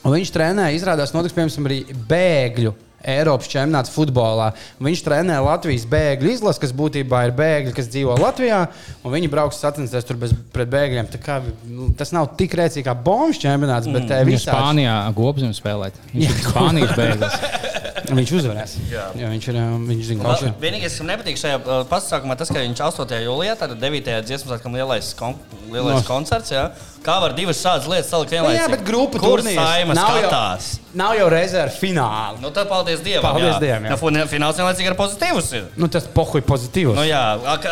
Un 0.02 0.16
viņš 0.16 0.32
trenē, 0.34 0.70
izrādās, 0.78 1.12
notiks 1.14 1.36
piemēram 1.36 1.68
arī 1.68 1.84
bēgļu. 2.08 2.72
Eiropas 3.02 3.50
čempionāts 3.50 3.92
futbolā. 3.92 4.52
Viņš 4.82 5.02
trenē 5.06 5.40
Latvijas 5.42 5.88
bēgļu 5.90 6.36
izlasi, 6.36 6.62
kas 6.62 6.74
būtībā 6.78 7.24
ir 7.28 7.36
bēgļi, 7.38 7.74
kas 7.74 7.90
dzīvo 7.90 8.18
Latvijā. 8.22 8.62
un 9.02 9.16
Viņi 9.16 9.32
brauks 9.32 9.62
sacensties 9.62 10.06
tur 10.08 10.20
bez, 10.22 10.36
pret 10.54 10.70
bēgļiem. 10.72 11.10
Kā, 11.26 11.40
nu, 11.66 11.90
tas 11.98 12.14
nav 12.14 12.32
tik 12.40 12.54
rēcīgi 12.58 12.86
kā 12.88 12.96
bombas 12.96 13.42
čempionāts, 13.42 13.90
bet 13.90 14.06
mm, 14.06 14.28
Viņš 14.30 14.38
viņš, 14.38 14.48
Spānijā 14.48 14.98
gobzem 15.18 15.56
spēlēt. 15.58 15.98
Viņš 16.14 16.30
ir 16.30 16.44
Spānijas 16.46 16.98
beigas. 16.98 17.40
viņš 18.10 18.32
uzvarēs. 18.40 18.76
Jā. 18.92 19.06
Jā, 19.20 19.30
viņš 19.34 19.48
ir. 19.52 19.60
um, 19.62 19.86
Viņš 19.92 20.04
zina, 20.12 20.24
Vēl 20.24 20.32
kas 20.34 20.42
ir. 20.48 20.54
Vienīgais, 20.62 20.94
kas 20.96 21.02
man 21.04 21.10
nepatīk 21.14 21.38
šajā 21.42 21.58
uh, 21.62 21.84
pasākumā, 21.92 22.38
tas, 22.40 22.50
ka 22.54 22.60
viņš 22.64 22.82
8. 22.88 23.20
jūlijā, 23.28 23.58
tad 23.60 23.76
9. 23.82 24.22
dziesmu 24.28 24.52
sākam 24.54 24.74
lielais, 24.78 25.14
kon 25.20 25.36
lielais 25.72 26.00
No. 26.02 26.08
koncerts. 26.08 26.52
Jā. 26.52 26.72
Kā 27.02 27.16
var 27.20 27.34
divas 27.34 27.58
šādas 27.58 27.88
lietas 27.90 28.12
salikt 28.14 28.30
vienlaicīgi? 28.36 28.62
Jā, 28.62 28.70
bet 28.70 28.84
grupa 28.86 29.18
saima 29.42 29.96
nav 29.98 30.12
jau- 30.14 30.30
skatās? 30.30 30.68
Nav 30.94 31.16
jau 31.18 31.30
rezerves 31.34 31.80
fināla. 31.82 32.38
Nu, 32.44 32.52
tad 32.54 32.68
paldies 32.70 33.00
Dievam. 33.02 33.24
Paldies 33.26 33.56
jā. 33.56 33.60
Dievam, 33.64 33.86
jā. 33.90 33.96
Nu, 34.02 34.10
ne- 34.12 34.26
Fināls 34.30 34.60
vienlaicīgi 34.60 34.90
ar 34.92 34.98
pozitīvus. 35.00 35.54
ir. 35.58 35.64
Nu, 35.78 35.88
tas 35.88 36.06
pohuļ 36.06 36.42
pozitīvs. 36.46 36.94
Nu, 36.96 37.02
jā, 37.02 37.24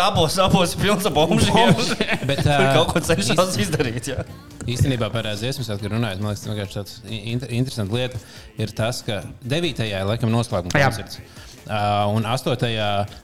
abos, 0.08 0.38
abos 0.40 0.74
ir 0.74 0.82
pilns 0.82 1.06
ar 1.06 1.12
bombžiem. 1.14 1.76
Bet, 2.30 2.42
Tur 2.42 2.52
ā, 2.58 2.74
kaut 2.74 2.94
ko 2.94 3.00
cenšas 3.06 3.58
izdarīt. 3.62 4.10
Jā. 4.16 4.26
Īstenībā 4.70 5.12
par 5.12 5.24
dziesmu 5.24 5.64
sāktu 5.66 5.90
runājot, 5.94 6.20
man 6.22 6.34
liekas, 6.34 6.44
tas 6.44 6.50
vienkārši 6.50 6.76
tāds 6.78 6.98
in 7.10 7.40
interesants 7.62 7.94
lieta 7.94 8.18
ir 8.58 8.68
tas, 8.76 9.02
ka 9.06 9.22
9. 9.46 9.86
Laikam 10.20 10.36
noslēguma 10.36 10.76
koncerts. 10.76 11.20
Uh, 11.70 12.10
un 12.18 12.26
8. 12.26 12.56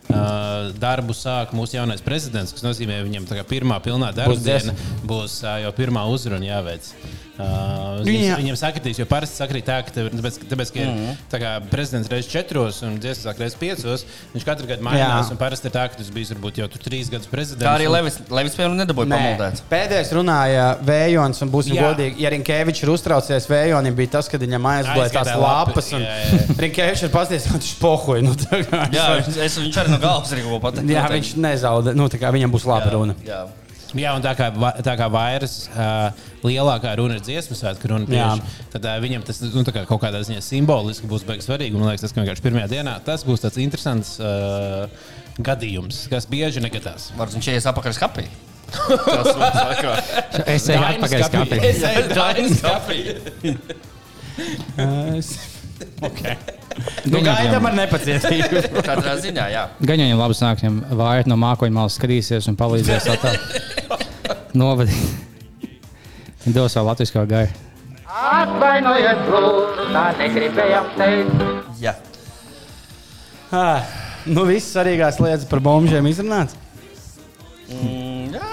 Uh, 0.05 0.73
darbu 0.77 1.15
sāk 1.17 1.55
mūsu 1.57 1.79
jaunais 1.79 2.03
prezidents, 2.05 2.53
kas 2.53 2.61
nozīmē, 2.61 2.99
viņam 3.07 3.25
tā 3.25 3.39
kā 3.39 3.45
pirmā 3.49 3.79
pilnā 3.81 4.11
darba 4.13 4.35
Būs 4.35 4.43
diena 4.45 4.75
būs 5.01 5.39
uh, 5.43 5.57
jau 5.63 5.71
pirmā 5.75 6.05
uzruna 6.13 6.45
jāveic. 6.45 6.91
Uh, 7.35 7.85
Nu, 8.05 8.11
jā. 8.11 8.35
viņam, 8.37 8.55
sakritīs, 8.59 8.99
jo 8.99 9.05
parasti 9.09 9.39
sakrīt 9.39 9.65
tā, 9.67 9.77
ka, 9.87 9.91
tev, 9.95 10.07
tāpēc, 10.13 10.35
tāpēc, 10.51 10.69
ka 10.75 10.81
ir 10.83 11.15
tā 11.31 11.39
kā 11.41 11.51
prezidents 11.71 12.09
reizes 12.11 12.29
četros 12.31 12.81
un 12.85 12.97
dziesmas 13.01 13.39
reizes 13.39 13.57
piecos. 13.59 14.03
Viņš 14.33 14.45
katru 14.45 14.69
gadu 14.69 14.85
mainās. 14.85 15.29
Jā. 15.29 15.33
un 15.33 15.39
Parasti 15.39 15.69
ir 15.69 15.73
tā, 15.73 15.85
ka 15.91 15.99
tas 15.99 16.11
bijis 16.13 16.31
varbūt 16.35 16.59
jau 16.61 16.67
tur 16.71 16.83
trīs 16.85 17.09
gadus 17.11 17.27
prezidents. 17.31 17.65
Tā 17.65 17.73
arī 17.79 17.87
Levis, 17.91 18.19
Levis 18.29 18.55
piemēram, 18.59 18.77
nedabūja 18.83 19.09
pamuldēt. 19.15 19.63
Pēdējais 19.71 20.13
runāja 20.15 20.67
Vējons, 20.85 21.41
un 21.45 21.51
būsim 21.55 21.75
Jā. 21.79 21.89
godīgi. 21.89 22.23
Ja 22.23 22.31
Rinkēvičs 22.35 22.85
ir 22.85 22.93
uztraucies 22.93 23.49
Vējonim, 23.51 23.97
bija 23.97 24.13
tas, 24.19 24.29
kad 24.31 24.43
viņam 24.43 24.69
aizgāja 24.75 25.11
tās 25.17 25.33
lapas. 25.41 25.91
Un 25.97 26.05
jā, 26.05 26.15
jā. 26.21 26.45
Rinkēvičs 26.65 27.05
ir 27.07 27.13
pasties, 27.15 27.47
ka 27.49 27.57
viņš 27.57 27.73
pohoja. 27.81 28.25
Nu, 28.27 28.35
Jā, 28.95 29.09
viņš, 29.19 29.37
es, 29.47 29.59
viņš 29.63 29.81
arī 29.81 29.95
no 29.95 29.99
galvas 30.03 30.31
arī 30.35 30.45
ko 30.45 30.59
pateikt. 30.63 30.91
jā, 30.93 31.03
viņš 31.11 31.35
nezaudē. 31.41 31.95
Nu, 31.97 32.07
tā 32.11 32.19
kā 32.21 32.31
viņam 32.35 32.53
būs 32.53 32.67
laba 32.69 32.91
runa. 32.93 33.15
Jā. 33.25 33.43
Jā, 33.93 34.15
un 34.17 34.23
tā 34.25 34.33
kā, 34.35 34.49
tā 34.83 34.95
kā 34.97 35.07
vairs 35.13 35.67
uh, 35.69 36.09
lielākā 36.43 36.95
runa 36.99 37.19
ir 37.19 37.23
dziesmu 37.23 37.55
svētku 37.59 37.91
runa, 37.91 38.07
tieši, 38.09 38.65
tad 38.73 38.87
uh, 38.89 38.95
viņam 39.03 39.25
tas 39.27 39.43
nu, 39.45 39.61
tā 39.67 39.75
kā 39.75 39.85
kaut 39.87 40.01
kādā 40.01 40.23
ziņā 40.25 40.41
simboliski 40.43 41.09
būs 41.11 41.27
beigas 41.27 41.47
svarīgi. 41.47 41.77
Un, 41.77 41.85
Man 41.85 41.93
liekas, 41.93 42.07
tas 42.07 42.15
vienkārši 42.17 42.43
pirmajā 42.47 42.71
dienā 42.73 42.97
tas 43.05 43.23
būs 43.27 43.45
tāds 43.45 43.61
interesants 43.61 44.15
uh, 44.17 44.89
gadījums, 45.37 46.07
kas 46.11 46.27
bieži 46.31 46.63
negadās. 46.65 47.11
Varbūt 47.19 47.37
viņš 47.37 47.51
ies 47.53 47.69
apakaļ 47.71 47.97
skapī. 47.99 48.25
Tas 48.65 49.29
ir 49.29 50.45
Es 50.55 50.69
eju 50.73 50.85
atpakaļ 50.89 51.25
skapī. 51.29 51.59
Es 51.69 51.83
eju 51.85 52.05
Dainis 52.17 52.59
skapī. 52.59 52.99
Okay. 56.05 56.35
Nu, 57.07 57.21
gaidām 57.23 57.67
ar 57.69 57.75
nepacietību. 57.77 58.81
Katrā 58.83 59.15
ziņā, 59.23 59.47
jā. 59.53 59.63
Gan 59.79 60.01
jau 60.01 60.07
viņam 60.09 60.21
labi 60.21 60.37
sanāks, 60.37 60.65
ja 60.65 60.71
vājot 60.99 61.29
no 61.31 61.37
mākoņa 61.39 61.75
malas 61.75 61.95
skatīsies 61.99 62.49
un 62.51 62.59
palīdzēs. 62.59 63.09
Novadīt. 64.55 65.69
Viņš 66.45 66.55
dos 66.55 66.75
savu 66.75 66.87
latviešu 66.91 67.25
gaidu. 67.27 67.63
Atvainojiet, 68.15 69.25
lūdzu, 69.27 69.87
tā 69.91 70.03
negribējām 70.19 70.91
teikt. 70.95 71.41
jā. 71.81 71.95
Ah, 73.55 73.83
nu, 74.25 74.45
viss 74.47 74.71
svarīgās 74.73 75.19
lietas 75.21 75.45
par 75.49 75.59
bombžiem 75.63 76.07
izrunāts. 76.09 76.55
Mm, 77.69 78.33
jā. 78.35 78.47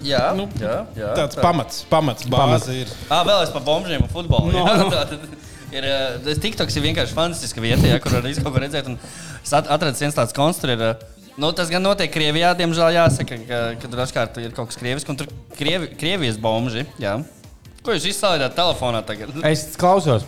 Jā, 0.00 0.20
nu, 0.36 0.46
jā, 0.60 0.74
jā. 0.96 1.10
Tāds 1.16 1.36
pamats, 1.40 1.82
pamats, 1.90 2.24
bāze 2.30 2.72
ir. 2.82 2.92
Ah, 3.12 3.20
vēl 3.28 3.44
es 3.44 3.52
par 3.52 3.62
bombžiem 3.66 4.06
un 4.06 4.12
futbolu. 4.12 4.52
No, 4.54 4.64
jā, 4.64 4.76
no. 4.80 4.90
tātad 4.96 5.28
Ir, 5.70 5.84
tas 6.24 6.38
TikToks 6.42 6.74
ir 6.80 6.82
vienkārši 6.88 7.14
fantastiska 7.14 7.62
vieta, 7.62 7.84
ja, 7.86 8.00
kur 8.02 8.16
var 8.16 8.24
visu 8.26 8.42
ko 8.42 8.50
redzēt. 8.58 8.88
un 8.90 8.96
Es 9.44 9.52
at- 9.54 9.68
atradu 9.70 9.94
viens 10.02 10.16
tāds 10.16 10.34
konstru. 10.34 10.72
Ir, 10.74 10.80
eh, 10.82 11.19
nu, 11.40 11.52
tas 11.56 11.70
gan 11.72 11.84
notiek 11.84 12.10
Krievijā, 12.12 12.52
diemžēl 12.58 12.98
jāsaka, 12.98 13.38
ka, 13.48 13.60
ka 13.80 13.88
tur 13.88 14.02
dažkārt 14.02 14.40
ir 14.42 14.52
kaut 14.56 14.70
kas 14.70 14.80
krievisks, 14.80 15.08
un 15.12 15.20
tur 15.20 15.30
Krievi, 15.56 15.88
Krievijas 16.00 16.36
bomži. 16.40 16.84
Jā. 17.00 17.16
Ko 17.80 17.96
jūs 17.96 18.10
izsāļāt 18.12 18.52
telefonā 18.58 19.00
tagad? 19.08 19.32
Es 19.48 19.70
klausos. 19.80 20.26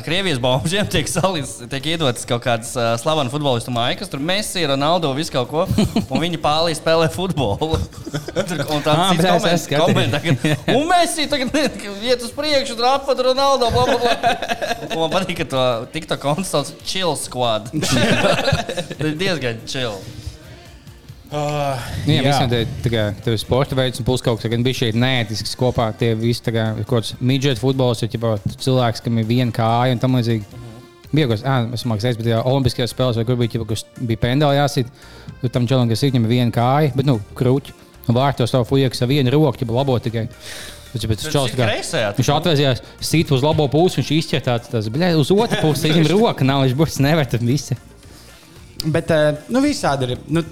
Krievijas 0.00 0.38
bombžiem 0.40 0.86
tiek, 0.88 1.08
salis, 1.10 1.58
tiek 1.68 1.86
iedotas 1.92 2.24
kaut 2.24 2.40
kādas 2.46 2.70
uh, 2.78 2.94
slavenas 2.96 3.32
futbolistu 3.34 3.74
maikas, 3.74 4.08
tur 4.08 4.22
Messi, 4.24 4.62
Ronaldo, 4.64 5.10
visu 5.12 5.34
kaut 5.34 5.50
ko, 5.50 5.66
un 6.06 6.22
viņi 6.22 6.40
pāri 6.40 6.72
spēlē 6.78 7.10
futbolu. 7.12 7.76
Tur 8.48 8.62
un 8.62 8.80
koment, 8.80 9.60
skatījos. 9.60 9.66
koment, 9.68 10.16
tagad, 10.16 10.48
un 10.78 10.88
Messi 10.88 11.28
tagad 11.28 11.52
iet 12.08 12.24
uz 12.24 12.32
priekšu, 12.32 12.78
tur 12.78 12.88
apvat 12.94 13.20
Ronaldo, 13.28 13.68
bla, 13.74 13.84
bla, 13.90 14.00
bla. 14.00 14.56
Un 14.88 14.96
man 15.02 15.12
patīk, 15.12 15.42
ka 15.42 15.48
to 15.52 15.68
TikTok 15.92 16.24
konts 16.24 16.54
sauc 16.56 16.72
Chill 16.88 17.12
Squad. 17.20 17.68
Tas 17.76 18.96
ir 18.96 19.12
diezgan 19.20 19.60
chill. 19.68 20.00
Uh, 21.32 21.80
Nu, 22.04 22.12
jā, 22.12 22.22
visiem 22.26 22.48
tie- 22.50 22.66
tā 22.84 22.90
kā 22.92 23.02
tev 23.24 23.32
ir 23.32 23.40
sporta 23.40 23.76
veids, 23.78 23.98
un 23.98 24.04
plus 24.04 24.20
kaut 24.20 24.36
kas 24.36 24.50
tāds 24.50 24.64
bija 24.66 24.76
šeit 24.82 24.96
neētisks 25.00 25.54
kopā. 25.56 25.86
Tie 25.96 26.10
visi 26.14 26.42
tā 26.44 26.52
kā 26.52 26.64
kaut 26.84 26.98
kāds 27.06 27.14
midžet 27.24 27.56
futbols, 27.62 28.02
ir 28.04 28.10
ķipā, 28.12 28.34
cilvēks, 28.60 29.00
kam 29.02 29.16
ir 29.18 29.24
viena 29.24 29.50
kāja 29.50 29.92
un 29.96 30.02
tam 30.02 30.18
līdzīgi. 30.18 30.44
Bija 31.12 31.28
kaut 31.30 31.38
kas, 31.40 31.44
ah, 31.48 31.64
es 31.72 31.84
domāju, 31.84 32.16
ka 32.18 32.22
bija 32.22 32.42
Olimpiskajās 32.44 32.92
spēlēs, 32.92 33.16
vai 33.16 33.24
kur 33.24 33.36
bija, 33.40 33.52
ķipa, 33.54 33.68
kas 33.68 33.84
bija 34.00 34.20
pendāli 34.20 34.60
jāsit. 34.60 34.92
Tur 35.40 35.48
tam 35.48 35.66
čelam, 35.66 35.88
kas 35.88 36.02
ir 36.02 36.10
viņam 36.12 36.28
ir 36.28 36.32
viena 36.34 36.52
kāja, 36.52 36.92
bet, 36.94 37.08
nu, 37.08 37.18
krūķi. 37.34 37.72
Un 38.08 38.14
vārtos 38.16 38.50
savu 38.52 38.66
fujeku 38.68 39.00
ar 39.00 39.08
vienu 39.08 39.32
roku, 39.32 39.64
ja 39.64 39.72
labo 39.72 39.96
tikai. 40.02 40.26
Bet, 40.92 41.06
bet, 41.08 41.22
Tas 41.22 41.52
kreisajā, 41.56 42.12
Viņš 42.18 42.28
atvēsījās, 42.28 42.82
sit 43.00 43.30
uz 43.32 43.40
labo 43.42 43.64
pusi, 43.72 44.02
viņš 44.02 44.10
izķēra 44.18 44.44
tāds, 44.44 44.68
tas, 44.68 44.90
bļā, 44.92 45.14
uz 45.16 45.30
otru 45.32 45.56
pusi, 45.62 45.88
viņam 45.88 46.10
roka 46.18 46.44
nav, 46.44 46.66
viņš 46.66 46.76
būs 46.76 47.00
nevar 47.00 47.24
tam 47.24 47.46
visi. 47.48 47.78
Bet 48.84 49.08
nu, 49.48 49.62
visādi 49.64 50.10
ir. 50.10 50.18
Nu, 50.28 50.42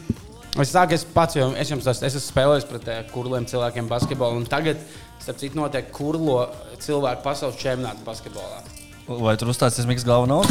es 0.59 0.73
saku, 0.75 0.97
es 0.97 1.07
pats 1.15 1.39
jau 1.39 1.51
es 1.55 1.71
jums 1.71 1.87
esmu, 1.87 2.07
es 2.09 2.17
esmu 2.17 2.27
spēlējis 2.27 2.69
pret 2.71 2.91
eh, 2.91 3.01
kurliem 3.15 3.47
cilvēkiem 3.51 3.91
basketbolu. 3.91 4.43
Un 4.43 4.49
tagad, 4.51 4.83
starp 5.23 5.39
citu, 5.43 5.61
notiek 5.61 5.93
kurlo 5.95 6.43
cilvēku 6.83 7.25
pasaules 7.27 7.61
čempionāts 7.61 8.03
basketbolā. 8.07 8.65
Vai 9.11 9.35
tur 9.39 9.51
uzstāsies 9.51 9.89
Mikls 9.91 10.07
galvenais? 10.07 10.51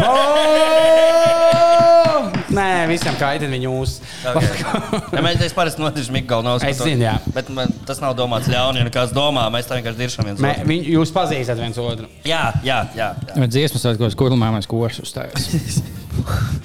Oh! 0.00 1.64
Nē, 2.58 2.86
visiem 2.90 3.16
kaitina 3.18 3.52
viņu 3.52 3.72
uz. 3.82 3.98
Ja 4.24 5.22
mēs 5.24 5.40
mēs 5.40 5.54
parasti 5.56 5.82
notiekam 5.82 6.16
Mikls 6.16 6.30
galvenais. 6.30 6.64
Es 6.68 6.80
zinu, 6.80 7.04
jā. 7.06 7.16
Bet 7.34 7.50
man, 7.54 7.72
tas 7.88 8.00
nav 8.04 8.16
domāts 8.18 8.48
ļauni, 8.50 8.82
ja 8.82 8.94
kāds 8.94 9.14
domā, 9.16 9.46
mēs 9.54 9.68
tā 9.68 9.78
vienkārši 9.78 10.00
diršam 10.00 10.28
viens 10.30 10.42
Mē, 10.44 10.54
otru. 10.56 10.70
viņ, 10.72 10.88
jūs 10.94 11.14
pazīstat 11.14 11.60
viens 11.60 11.82
otru. 11.82 12.08
Jā, 12.28 12.42
jā, 12.66 12.80
jā. 12.98 13.12
jā. 13.28 13.50
Dziesmas 13.52 13.84
svētkos, 13.84 14.18
kur 14.18 14.34
mēs 14.38 14.70
kursus 14.70 15.08
uzstājās. 15.08 15.82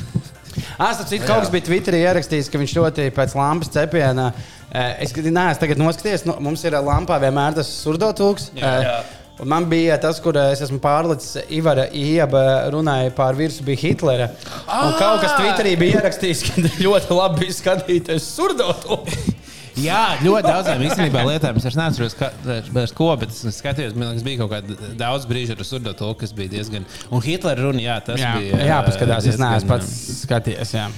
Ah, 0.81 0.91
citu, 0.97 1.21
kaut 1.27 1.43
kas 1.43 1.51
bija 1.53 1.67
Twitterī 1.67 1.99
ierakstījis, 2.07 2.49
ka 2.49 2.57
viņš 2.61 2.71
ļoti 2.79 3.07
pēc 3.13 3.35
lampas 3.37 3.69
cepiena. 3.73 4.31
eh, 4.71 5.03
Es 5.05 5.13
neesmu 5.13 5.59
tagad 5.61 5.81
noskatījies, 5.81 6.25
nu, 6.25 6.37
mums 6.41 6.63
ir 6.65 6.77
lampā 6.81 7.19
vienmēr 7.21 7.57
tas 7.59 7.69
surdotūks. 7.83 8.51
Jā, 8.57 8.71
jā. 8.85 8.95
Un 9.41 9.47
Man 9.49 9.65
bija 9.69 9.95
tas, 10.01 10.19
kur 10.21 10.37
eh, 10.37 10.51
es 10.53 10.61
esmu 10.61 10.79
pārlicis, 10.83 11.37
Ivara 11.57 11.87
Ieba 11.97 12.69
runāja 12.73 13.13
pār 13.17 13.37
virsmu, 13.37 13.65
bija 13.69 13.81
Hitlera. 13.87 14.27
Un 14.67 14.97
kaut 14.99 15.21
kas 15.23 15.37
Twitterī 15.37 15.75
bija 15.81 16.01
ierakstījis, 16.01 16.43
ka 16.49 16.61
ļoti 16.81 17.17
labi 17.17 17.51
skatīties 17.53 18.27
surdotūku. 18.35 19.37
Jā, 19.79 20.17
ļoti 20.19 20.49
daudzām 20.49 20.81
īstenībā 20.83 21.21
lietām. 21.29 21.59
Es 21.61 21.77
neatceros, 21.79 22.15
ka, 22.19 22.31
vairs 22.75 22.91
ko, 22.97 23.07
bet 23.21 23.31
es 23.31 23.39
skatījos, 23.61 23.95
man 23.95 24.11
liekas, 24.11 24.25
bija 24.27 24.41
kaut 24.41 24.51
kāda 24.51 24.91
daudz 24.99 25.27
brīža 25.29 25.55
ar 25.55 25.63
surdotu, 25.67 26.09
kas 26.19 26.33
bija 26.35 26.51
diezgan. 26.57 26.87
Un 27.11 27.23
Hitlera 27.23 27.63
runa, 27.63 27.83
jā, 27.85 27.95
tas 28.03 28.19
Jā, 28.19 28.33
bija. 28.39 28.59
jā 28.67 28.81
paskatās, 28.87 29.23
es 29.23 29.29
diezgan, 29.31 29.47
neesmu 29.55 29.71
pats 29.71 29.93
skatījies. 30.25 30.75
Jā. 30.75 30.89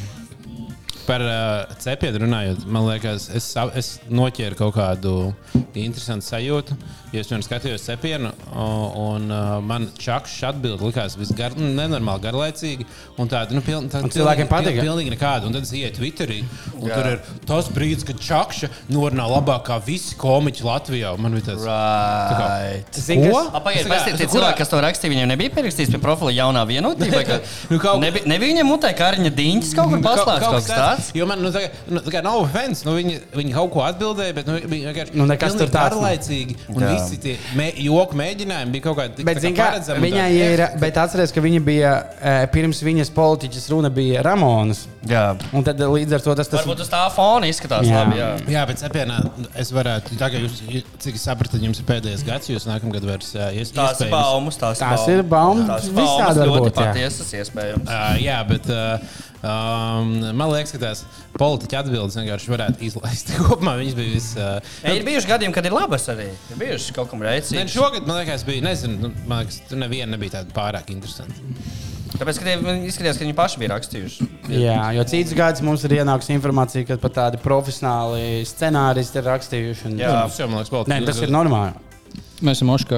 Par 1.03 1.21
uh, 1.27 1.75
cepienu 1.83 2.23
runājot, 2.23 2.65
man 2.71 2.87
liekas, 2.87 3.27
es, 3.35 3.51
es 3.75 3.93
noķēru 4.09 4.57
kaut 4.57 4.77
kādu 4.77 5.15
interesantu 5.75 6.29
sajūtu. 6.31 6.77
Jo 7.13 7.21
es 7.21 7.27
vienā 7.29 7.45
skatījos 7.45 7.83
cepienu, 7.85 8.31
un, 8.57 9.27
uh, 9.29 9.59
man 9.61 9.83
čakšs 10.01 10.39
atbild 10.49 10.81
likās 10.81 11.13
visgar, 11.19 11.53
nu, 11.59 11.67
nenormāli 11.77 12.23
garlaicīgi. 12.23 12.87
Un 13.21 13.29
tāda, 13.29 13.53
nu, 13.53 13.61
piln, 13.61 13.85
tāda 13.93 14.07
Un 14.07 14.13
cilvēkiem 14.15 14.47
pilnīgi- 14.49 14.49
patika? 14.49 14.81
Pilnīgi 14.87 15.11
nekāda. 15.13 15.45
Un 15.45 15.53
tad 15.53 15.67
es 15.67 15.71
ienāku 15.77 15.99
Twitterī, 15.99 16.39
un 16.79 16.87
Jā. 16.89 16.95
tur 16.97 17.09
ir 17.11 17.19
tas 17.45 17.69
brīdis, 17.69 18.05
kad 18.07 18.17
čakša 18.17 18.69
norunā 18.89 19.27
labāk 19.29 19.61
kā 19.67 19.77
visi 19.85 20.15
komiķi 20.17 20.65
Latvijā. 20.65 21.11
Man 21.21 21.33
bija 21.37 21.51
tas. 21.51 21.61
Right. 21.61 21.69
Tā 22.33 22.39
kā- 22.39 22.49
pastāstiet, 23.93 24.17
tie 24.17 24.25
kurā- 24.25 24.33
cilvēki, 24.33 24.57
kas 24.57 24.69
to 24.73 24.81
rakstīja, 24.81 25.13
viņiem 25.13 25.27
nebija 25.35 25.53
pierakstīts 25.53 25.91
pie 25.93 26.01
profila 26.01 26.33
jaunā 26.33 26.65
vienotība. 26.65 27.21
Ka... 27.29 27.39
Nu, 27.69 27.77
kaut- 27.77 28.01
nebija, 28.01 28.25
nebija 28.25 28.55
viņam 28.55 28.71
mutē 28.73 28.89
kāriņa 28.97 29.29
diņķis 29.37 29.75
kaut 29.77 29.93
kur 29.93 30.01
paslēgts 30.09 30.47
kaut 30.47 30.57
kas 30.65 30.71
tāds. 30.73 31.11
Jo 31.13 31.29
man, 31.29 31.45
nu, 31.45 31.53
tā, 31.53 31.67
nu, 31.93 32.01
tā 32.01 32.09
kā 32.17 32.23
nav 32.25 32.41
offense, 32.41 32.81
nu, 32.89 32.97
viņi, 32.97 33.19
viņi 33.37 33.53
kaut 33.53 33.71
ko 33.77 33.85
atbildēja, 33.85 34.33
bet 34.41 34.49
nu, 34.49 34.57
viņi 34.65 34.89
vienkārši 34.89 35.13
Nu, 35.21 35.29
nekas 35.29 35.53
tur 35.61 35.69
tāds 35.69 35.93
garlaicīgi. 35.93 36.57
Un. 36.73 36.81
Visi 37.03 37.19
tie 37.23 37.35
mē, 37.59 37.67
joku 37.85 38.17
mēģinājumi 38.19 38.73
bija 38.75 38.85
kaut 38.87 38.97
kādi 38.99 39.25
Bet, 39.27 39.41
zin, 39.43 39.55
kā, 39.57 39.67
viņai 40.03 40.27
ir, 40.37 40.63
bet 40.81 40.99
atcerieties, 41.03 41.33
ka 41.35 41.43
viņa 41.43 41.61
bija 41.65 41.93
eh, 42.19 42.43
pirms 42.53 42.81
viņas 42.85 43.11
politiķas 43.15 43.69
runa 43.73 43.91
bija 43.93 44.23
Ramonas. 44.25 44.85
Jā. 45.07 45.23
Un 45.51 45.65
tad 45.67 45.81
līdz 45.83 46.15
ar 46.15 46.23
to 46.23 46.35
tas 46.39 46.47
tas 46.51 46.61
Varbūt 46.63 46.85
uz 46.85 46.91
tā 46.91 47.01
fona 47.11 47.49
izskatās 47.51 47.87
Jā. 47.89 48.03
labi. 48.03 48.19
Jā. 48.21 48.29
Jā, 48.55 48.63
bet 48.69 48.79
cepienā 48.79 49.19
es 49.59 49.73
varētu, 49.75 50.15
tagad 50.21 50.45
jūs, 50.45 50.61
cik 51.03 51.19
es 51.19 51.25
sapratu, 51.27 51.59
jums 51.59 51.81
ir 51.83 51.87
pēdējais 51.89 52.23
gads, 52.27 52.49
jūs 52.53 52.67
nākamgad 52.69 53.03
vairs 53.07 53.33
uh, 53.35 53.49
ies, 53.51 53.73
Tās 53.75 53.99
ir 53.99 54.07
iespējams. 54.07 54.15
baumas, 54.15 54.59
tās, 54.61 54.79
Tās 54.79 55.05
ir 55.11 55.23
baumas, 55.27 55.67
Tās 55.67 55.89
ir 55.89 55.97
visādi 55.97 56.15
baumas, 56.15 56.39
var 56.39 56.51
ļoti 56.53 56.63
būt, 56.63 56.79
jā. 56.79 56.87
patiesas 56.87 57.35
iespējams. 57.41 57.91
Uh, 57.91 58.15
jā, 58.23 58.39
bet 58.47 58.71
uh, 58.71 59.21
um, 59.43 60.11
man 60.39 60.51
liekas, 60.53 60.73
ka 60.75 60.81
tās 60.81 61.03
politiķa 61.37 61.83
atbildes 61.83 62.17
vienkārši 62.19 62.51
varētu 62.53 62.85
izlaist. 62.87 63.33
Kopumā 63.43 63.75
viņas 63.79 63.97
bija 63.99 64.15
vis. 64.15 64.29
Uh, 64.39 64.57
Ja, 64.83 64.95
ir 64.97 65.05
bijuši 65.07 65.29
gadījumi, 65.29 65.55
kad 65.55 65.67
ir 65.69 65.75
labas 65.75 66.07
arī. 66.13 66.29
Ir 66.53 66.59
bijuši 66.59 66.95
kaut 66.97 67.11
kam 67.11 67.23
Ne, 67.23 67.29
rēcīgi. 67.31 67.67
šogad, 67.73 68.07
man 68.09 68.21
liekas, 68.21 68.45
bija. 68.47 68.63
Nezinu, 68.65 68.99
nu, 69.07 69.13
man 69.29 69.43
liekas, 69.43 69.61
tur 69.69 69.81
neviena 69.83 70.15
nebija 70.15 70.39
tāda 70.39 70.55
pārāk 70.55 70.91
interesanta. 70.95 71.39
Tāpēc, 72.13 72.37
izskatījās, 72.85 73.17
ka 73.17 73.25
viņi 73.25 73.33
paši 73.37 73.59
bija 73.61 73.71
rakstījuši. 73.73 74.27
Jā, 74.53 74.81
jo 74.93 75.05
cits 75.09 75.33
gads 75.37 75.63
mums 75.65 75.81
ir 75.87 75.95
ienākusi 75.97 76.35
informācija, 76.35 76.85
ka 76.85 76.99
pat 77.01 77.15
tādi 77.17 77.39
profesionāli 77.41 78.43
scenāristi 78.45 79.17
ir 79.17 79.25
rakstījuši. 79.31 79.87
Un, 79.89 79.97
Jā. 80.03 80.11
Tas 80.27 80.37
jau, 80.43 80.47
man 80.51 80.61
liekas, 80.61 80.91
Nē, 80.93 80.99
tas 81.09 81.23
ir 81.25 81.33
normāli. 81.33 81.73
Mēs 82.43 82.57
esam 82.59 82.67
moši, 82.67 82.85
ka 82.89 82.97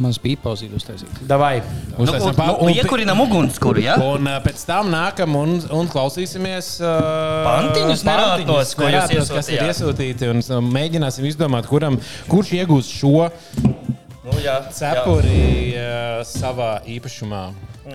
mans 0.00 0.16
bija 0.24 0.38
pauzīt 0.40 0.72
uztaisīt. 0.76 1.18
Davai. 1.28 1.58
Nu, 1.90 2.06
Uztaisam 2.06 2.32
nu, 2.38 2.54
un- 2.64 2.72
iekurinam 2.72 3.18
ugunskura, 3.26 3.82
ja? 3.84 3.96
Un 4.00 4.24
uh, 4.30 4.38
pēc 4.44 4.62
tam 4.68 4.88
nākam 4.92 5.36
un, 5.36 5.58
un 5.76 5.90
klausīsimies 5.92 6.70
uh, 6.80 7.44
Pantiņus 7.44 8.04
nerātnos, 8.08 8.72
ko 8.78 8.88
jūs 8.88 8.94
nerātnos, 8.96 9.32
kas 9.36 9.50
ir 9.52 9.66
iesūtīti. 9.68 10.30
Un 10.32 10.40
uh, 10.40 10.62
mēģināsim 10.64 11.28
izdomāt, 11.28 11.68
kuram, 11.68 12.00
kurš 12.32 12.54
iegūs 12.62 12.88
šo 13.02 13.28
Nu, 14.26 14.34
jā, 14.42 14.56
cepuri 14.74 15.76
uh, 15.76 16.24
savā 16.26 16.72
īpašumā 16.96 17.44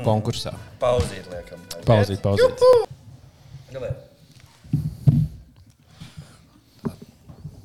konkursā. 0.06 0.54
jā. 0.54 0.70
Pauzīt, 0.80 1.26
liekam. 1.34 1.66
Pauzīt, 1.90 2.22
pauzīt. 2.24 2.64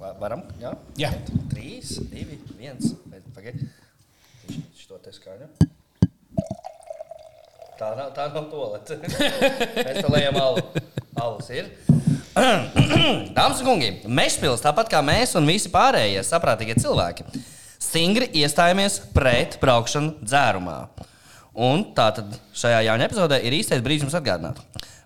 Va- 0.00 0.14
Varam? 0.20 0.42
Jā. 0.60 0.72
Jā. 1.00 1.12
Trīs, 1.52 1.94
divi, 2.10 2.40
viens. 2.58 2.94
Pagaidiet. 3.46 4.62
Šo 4.74 4.96
te 4.98 5.12
skaņu. 5.14 5.46
Tā 7.76 7.90
nav, 7.94 8.08
tā 8.16 8.24
nav 8.32 8.48
tolete. 8.50 8.96
Mēs 9.04 10.00
te 10.00 10.10
lejam 10.10 10.38
alu. 10.40 10.64
Alus 11.22 11.50
ir. 11.54 11.68
Dāmas 13.36 13.62
un 13.62 13.68
kungi, 13.68 13.92
Mešpils, 14.10 14.64
tāpat 14.64 14.90
kā 14.90 14.98
mēs 15.04 15.36
un 15.38 15.46
visi 15.48 15.70
pārējie 15.72 16.24
saprātīgie 16.26 16.74
cilvēki, 16.82 17.28
stingri 17.80 18.28
iestājāmies 18.42 18.98
pret 19.14 19.56
braukšanu 19.62 20.18
dzērumā. 20.26 20.76
Un 21.66 21.86
tātad 21.96 22.34
šajā 22.56 22.82
jaunā 22.90 23.06
epizodē 23.06 23.38
ir 23.46 23.56
īstais 23.56 23.84
brīdis 23.84 24.08
jums 24.08 24.18
atgādināt. 24.18 24.58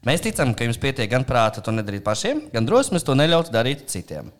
Mēs 0.08 0.24
ticam, 0.24 0.56
ka 0.56 0.64
jums 0.64 0.80
pietiek 0.80 1.12
gan 1.12 1.28
prāta 1.28 1.62
to 1.62 1.76
nedarīt 1.76 2.06
pašiem, 2.08 2.46
gan 2.54 2.66
drosmes 2.66 3.04
to 3.06 3.14
neļaut 3.18 3.52
darīt 3.52 3.84
citiem. 3.92 4.32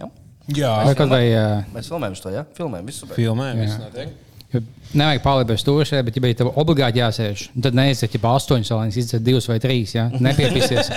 Ja? 0.00 0.08
Jā, 0.52 0.74
kaut 0.98 1.08
vai 1.08 1.24
uh, 1.32 1.64
Mēs 1.72 1.88
filmējam 1.88 2.16
to, 2.20 2.30
ja? 2.34 2.44
Filmējam 2.56 2.86
visu. 2.90 3.04
super. 3.04 3.16
filmē 3.16 3.46
viss 3.56 3.78
notiek. 3.80 4.08
jo 4.52 4.60
nevajag 4.94 5.22
pārliekt 5.24 5.48
bez 5.50 5.62
stūra 5.64 5.84
bet, 6.06 6.16
ja 6.16 6.22
bija 6.22 6.36
tev 6.38 6.50
obligāti 6.60 7.00
jāsēž, 7.00 7.40
tad 7.64 7.74
neiziet 7.74 8.12
jau 8.14 8.20
astoņas 8.30 8.68
salānas, 8.70 8.98
izdzert 9.00 9.24
divas 9.26 9.48
vai 9.50 9.56
trīs. 9.58 9.94
Ja? 9.96 10.04
Nepiepisies. 10.12 10.90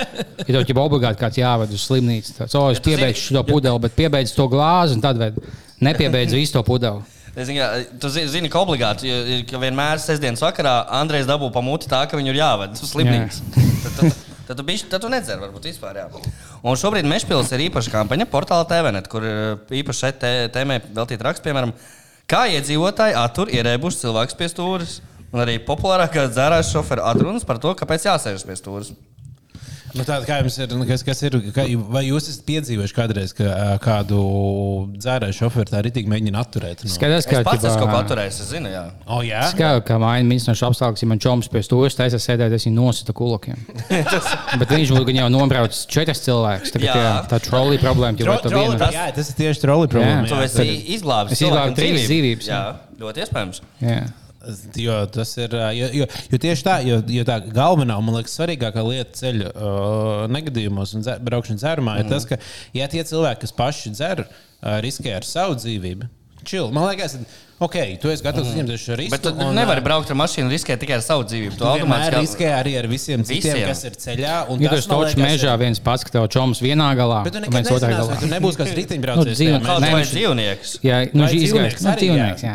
Ja 0.44 0.46
tev 0.52 0.68
jau 0.70 0.84
obligāti 0.84 1.18
kāds 1.18 1.40
jāved 1.40 1.72
uz 1.74 1.86
slimnīcu, 1.88 2.36
tad 2.36 2.54
oh, 2.54 2.68
es 2.70 2.78
zini- 2.78 2.84
piebeigšu 2.92 3.34
šo 3.34 3.42
pudeli, 3.48 3.82
bet 3.82 3.96
piebeidzu 3.98 4.36
to 4.36 4.46
glāzi 4.52 4.94
un 4.94 5.02
tad 5.02 5.18
ved. 5.18 5.40
Nepiebeidzu 5.82 6.38
visu 6.38 6.54
to 6.58 6.62
pudeli. 6.66 7.02
Jā, 7.38 7.66
tu 8.02 8.08
zi- 8.10 8.26
zini, 8.30 8.48
ka 8.50 8.62
obligāti, 8.62 9.10
ka 9.46 9.58
vienmēr 9.62 10.00
sestdienas 10.02 10.42
vakarā 10.42 10.76
Andrejs 11.00 11.26
dabū 11.28 11.50
pamuti 11.54 11.90
tā, 11.90 12.00
ka 12.10 12.18
viņu 12.18 12.32
ir 12.32 12.38
jāved 12.40 12.78
uz 12.78 12.90
slimnīcu. 12.94 13.42
Tad, 13.84 14.16
tad, 14.48 14.56
tu 14.58 14.64
bišķi- 14.66 14.88
tad 14.90 15.04
tu 15.04 15.10
nedzer, 15.12 15.38
varbūt 15.42 15.68
vispār. 15.68 16.00
Jā. 16.00 16.06
Un 16.64 16.78
šobrīd 16.80 17.06
Mešpils 17.08 17.52
ir 17.52 17.68
īpaša 17.68 17.92
kampaņa 17.92 18.26
portāla 18.32 18.64
TVNet, 18.68 19.08
kur 19.12 19.26
ir 19.28 19.60
īpaši 19.82 20.02
šai 20.02 20.12
tē- 20.22 20.48
tēmai 20.56 20.80
veltīta 20.88 21.28
raksts, 21.28 21.44
piemēram, 21.44 21.74
kā 22.28 22.46
iedzīvotāji 22.56 23.16
attur 23.20 23.52
ierēbuši 23.52 24.02
cilvēkus 24.04 24.38
pie 24.40 24.48
stūres. 24.48 24.98
Un 25.28 25.42
arī 25.44 25.58
populārākā 25.60 26.24
dzērājas 26.32 26.72
šoferu 26.72 27.04
atrunas 27.04 27.44
par 27.44 27.58
to, 27.60 27.74
kāpēc 27.76 28.08
jāsēžas 28.08 28.46
pie 28.48 28.56
stūres. 28.56 28.94
Nu, 29.96 30.04
tāda, 30.04 30.20
kā 30.28 30.36
jums 30.42 30.56
ir, 30.60 30.72
nu, 30.76 30.84
kas, 30.88 31.02
kas 31.06 31.22
ir 31.24 31.36
kā, 31.54 31.64
vai 31.92 32.02
jūs 32.06 32.26
esat 32.32 32.42
piedzīvojuši 32.48 32.96
kādreiz, 32.96 33.32
ka 33.36 33.76
kādu 33.84 34.18
dzērāju 34.98 35.36
šoferu 35.38 35.70
tā 35.72 35.80
rītīgi 35.86 36.10
mēģina 36.12 36.42
atturēt? 36.44 36.84
No... 36.84 36.92
Skaidrs, 36.92 37.24
Es 37.24 37.30
ka 37.30 37.40
pats 37.46 37.64
esmu 37.68 37.80
kaut 37.86 37.92
ko 37.94 38.00
atturējis, 38.02 38.40
es 38.44 38.50
zinu, 38.52 38.70
jā. 38.72 38.82
Oh, 39.06 39.22
jā, 39.26 39.40
Skaidrs, 39.52 39.84
ka 39.88 39.96
maina 40.02 40.28
mīninošs 40.28 40.64
apstākļus, 40.68 41.04
ja 41.04 41.10
man 41.12 41.22
čoms 41.24 41.48
pie 41.52 41.62
stūra 41.64 41.90
taisa 41.98 42.20
sēdēt, 42.22 42.54
es 42.58 42.68
viņu 42.68 42.76
nosita 42.82 43.14
kulakiem. 43.16 43.58
Bet 44.60 44.74
viņš 44.76 44.92
būtu 44.94 45.08
gan 45.10 45.20
jau 45.22 45.28
nobraucis 45.38 45.84
četras 45.90 46.22
cilvēkus. 46.26 46.74
Tā, 46.76 46.82
Jā. 46.84 46.94
jā. 47.02 47.14
tā 47.32 47.40
trolī 47.48 47.80
problēma 47.82 48.18
jau 48.20 48.28
Tro, 48.28 48.38
troli, 48.50 48.76
viena. 48.76 48.90
jā, 48.94 49.08
tas 49.16 49.32
ir 49.32 49.38
tieši 49.40 49.64
troli 49.64 49.88
problēma. 49.90 50.26
Jā. 50.26 50.30
Tu 50.30 50.38
jā. 50.38 50.46
esi 50.48 50.94
izglābis 50.98 51.34
Es 51.34 51.42
izglābu 51.42 51.74
cilvēkam 51.74 51.76
trīs 51.78 52.06
dzīvības, 52.08 52.48
Jā, 52.50 52.60
jā. 52.60 52.96
ļoti 53.02 53.24
iespējams. 53.24 53.62
Jā. 53.84 54.00
Jo 54.78 55.00
tas 55.10 55.32
ir. 55.40 55.54
Jo, 55.74 55.88
jo, 55.98 56.06
jo 56.30 56.38
tieši 56.40 56.64
tā, 56.66 56.76
jo, 56.86 57.00
jo 57.10 57.24
tā 57.26 57.40
galvenā, 57.42 57.96
man 58.04 58.20
liekas, 58.20 58.36
svarīgākā 58.38 58.84
lieta 58.86 59.18
ceļu 59.18 59.48
uh, 59.50 60.26
negadījumos 60.30 60.94
un 60.94 61.02
dzer, 61.02 61.18
braukšanas 61.26 61.64
dzērumā 61.64 61.96
mm. 61.96 62.04
ir 62.04 62.12
tas, 62.12 62.26
ka, 62.28 62.38
ja 62.76 62.86
tie 62.92 63.02
cilvēki, 63.08 63.42
kas 63.42 63.56
paši 63.58 63.92
dzer, 63.96 64.22
uh, 64.28 64.78
riskē 64.84 65.16
ar 65.18 65.26
savu 65.26 65.58
dzīvību, 65.58 66.06
chill. 66.44 66.70
Man 66.74 66.86
liekas, 66.86 67.18
ok, 67.60 67.74
tu 68.00 68.08
esi 68.12 68.22
gatavs 68.22 68.48
uzņemties 68.52 68.82
šo 68.86 68.96
risku. 68.98 69.10
Bet 69.16 69.22
tu 69.26 69.32
un, 69.34 69.54
nevari 69.56 69.82
braukt 69.82 70.10
ar 70.12 70.16
mašīnu 70.20 70.50
riskēt 70.52 70.78
tikai 70.82 70.96
ar 70.98 71.02
savu 71.02 71.24
dzīvību. 71.26 71.56
Tu 71.56 71.58
Tu 71.58 71.64
vienmēr 71.64 71.82
automātiski 71.82 72.22
riskē 72.22 72.48
arī 72.54 72.74
ar 72.78 72.86
visiem 72.90 73.24
citiem, 73.26 73.54
Visiem. 73.58 73.68
kas 73.68 73.84
ir 73.84 73.96
ceļā. 74.04 74.34
un 74.48 74.60
Ja 74.62 74.70
tu 74.70 74.76
točs 74.76 75.14
liekas, 75.14 75.22
mežā, 75.24 75.52
ir- 75.54 75.58
viens 75.64 75.80
pats, 75.82 76.04
ka 76.04 76.10
tev 76.14 76.28
čoms 76.30 76.60
vienā 76.62 76.88
galā, 76.98 77.20
un 77.26 77.32
viens 77.50 77.68
otrā 77.68 77.88
nezināsi, 77.88 77.88
vai 77.88 77.94
galā. 77.94 78.20
tu 78.20 78.26
nebūsi 78.30 78.56
kāds 78.60 78.72
Nu, 78.74 78.78
riteņbraucējs. 78.78 79.36
dzīvo- 79.38 79.58
tajā 79.58 79.66
Kaut 79.66 79.80
vai 79.82 79.90
viņš- 79.98 80.12
dzīvnieks. 80.14 80.70
Jā, 80.86 80.96
nu, 81.14 81.24
izgāja. 81.24 81.38
dzīvnieks 81.38 81.82
Nu, 81.82 81.90
dzīvnieks, 81.98 82.42
jā. 82.42 82.54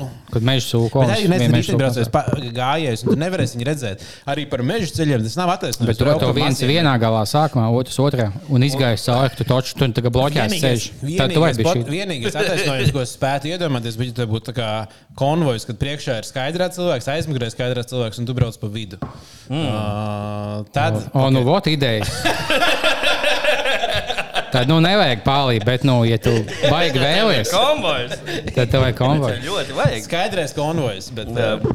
jā. 0.00 0.08
Kad 0.32 0.42
meža 0.42 0.66
sūko. 0.66 1.00
Bet 1.06 1.16
arī 1.16 1.28
nezinu, 1.32 1.56
riteņbraucējs 1.56 2.10
gājējs, 2.56 3.04
un 3.06 3.08
tu 3.14 3.16
nevarēsi 3.20 3.56
viņu 3.56 3.66
redzēt. 3.70 4.04
Arī 4.26 4.44
par 4.50 4.60
meža 4.66 4.90
ceļiem 5.00 5.22
tas 5.24 5.36
nav 5.40 5.48
attaisnojums. 5.56 5.86
Bet 5.86 5.98
tur 5.98 6.12
jau 6.12 6.32
viens 6.36 6.60
ir 6.62 6.68
vienā 6.68 6.94
galā 7.00 7.22
sākumā, 7.24 7.66
otrs 7.72 7.96
otrā, 8.02 8.28
un 8.50 8.60
izgājis 8.66 9.04
cauri, 9.08 9.32
tu 9.38 9.44
taču 9.48 9.74
tur 9.78 9.88
tagad 9.96 10.12
bloķēsi 10.12 10.60
ceļš. 10.60 10.86
Tad 11.16 11.32
tu 11.32 11.40
vari 11.40 11.54
Vienīgais, 11.86 12.34
attaisnojums, 12.36 12.92
ko 12.92 13.00
es 13.04 13.16
spētu 13.16 13.48
iedomāties, 13.52 13.96
bija, 13.96 14.25
ja 14.26 14.30
būtu 14.34 14.50
tā 14.50 14.56
kā 14.58 14.70
konvojs, 15.18 15.64
kad 15.70 15.78
priekšā 15.80 16.18
ir 16.20 16.26
skaidrā 16.28 16.66
cilvēks, 16.74 17.06
aizmugurē 17.14 17.48
skaidrā 17.54 17.86
cilvēks, 17.86 18.18
un 18.20 18.26
tu 18.28 18.34
brauc 18.36 18.58
pa 18.58 18.68
vidu. 18.74 18.98
Mm. 19.46 19.62
Uh, 19.62 20.66
tad, 20.74 20.98
O, 21.14 21.30
nu, 21.30 21.46
vot 21.46 21.70
ideja. 21.70 22.02
Tad, 24.52 24.70
nu, 24.70 24.78
nevajag 24.80 25.20
pārlīt, 25.26 25.64
bet, 25.66 25.82
nu, 25.84 25.98
ja 26.08 26.16
tu 26.22 26.32
baigi 26.70 27.00
vēlies, 27.06 27.50
Konvojs. 27.52 28.14
tad 28.54 28.70
tev 28.72 28.84
vajag 28.86 28.96
konvoju. 29.00 29.40
Ļoti 29.44 29.76
vajag. 29.76 30.04
skaidrais 30.06 30.54
konvojs. 30.56 31.10
Bet, 31.16 31.28
uh, 31.34 31.66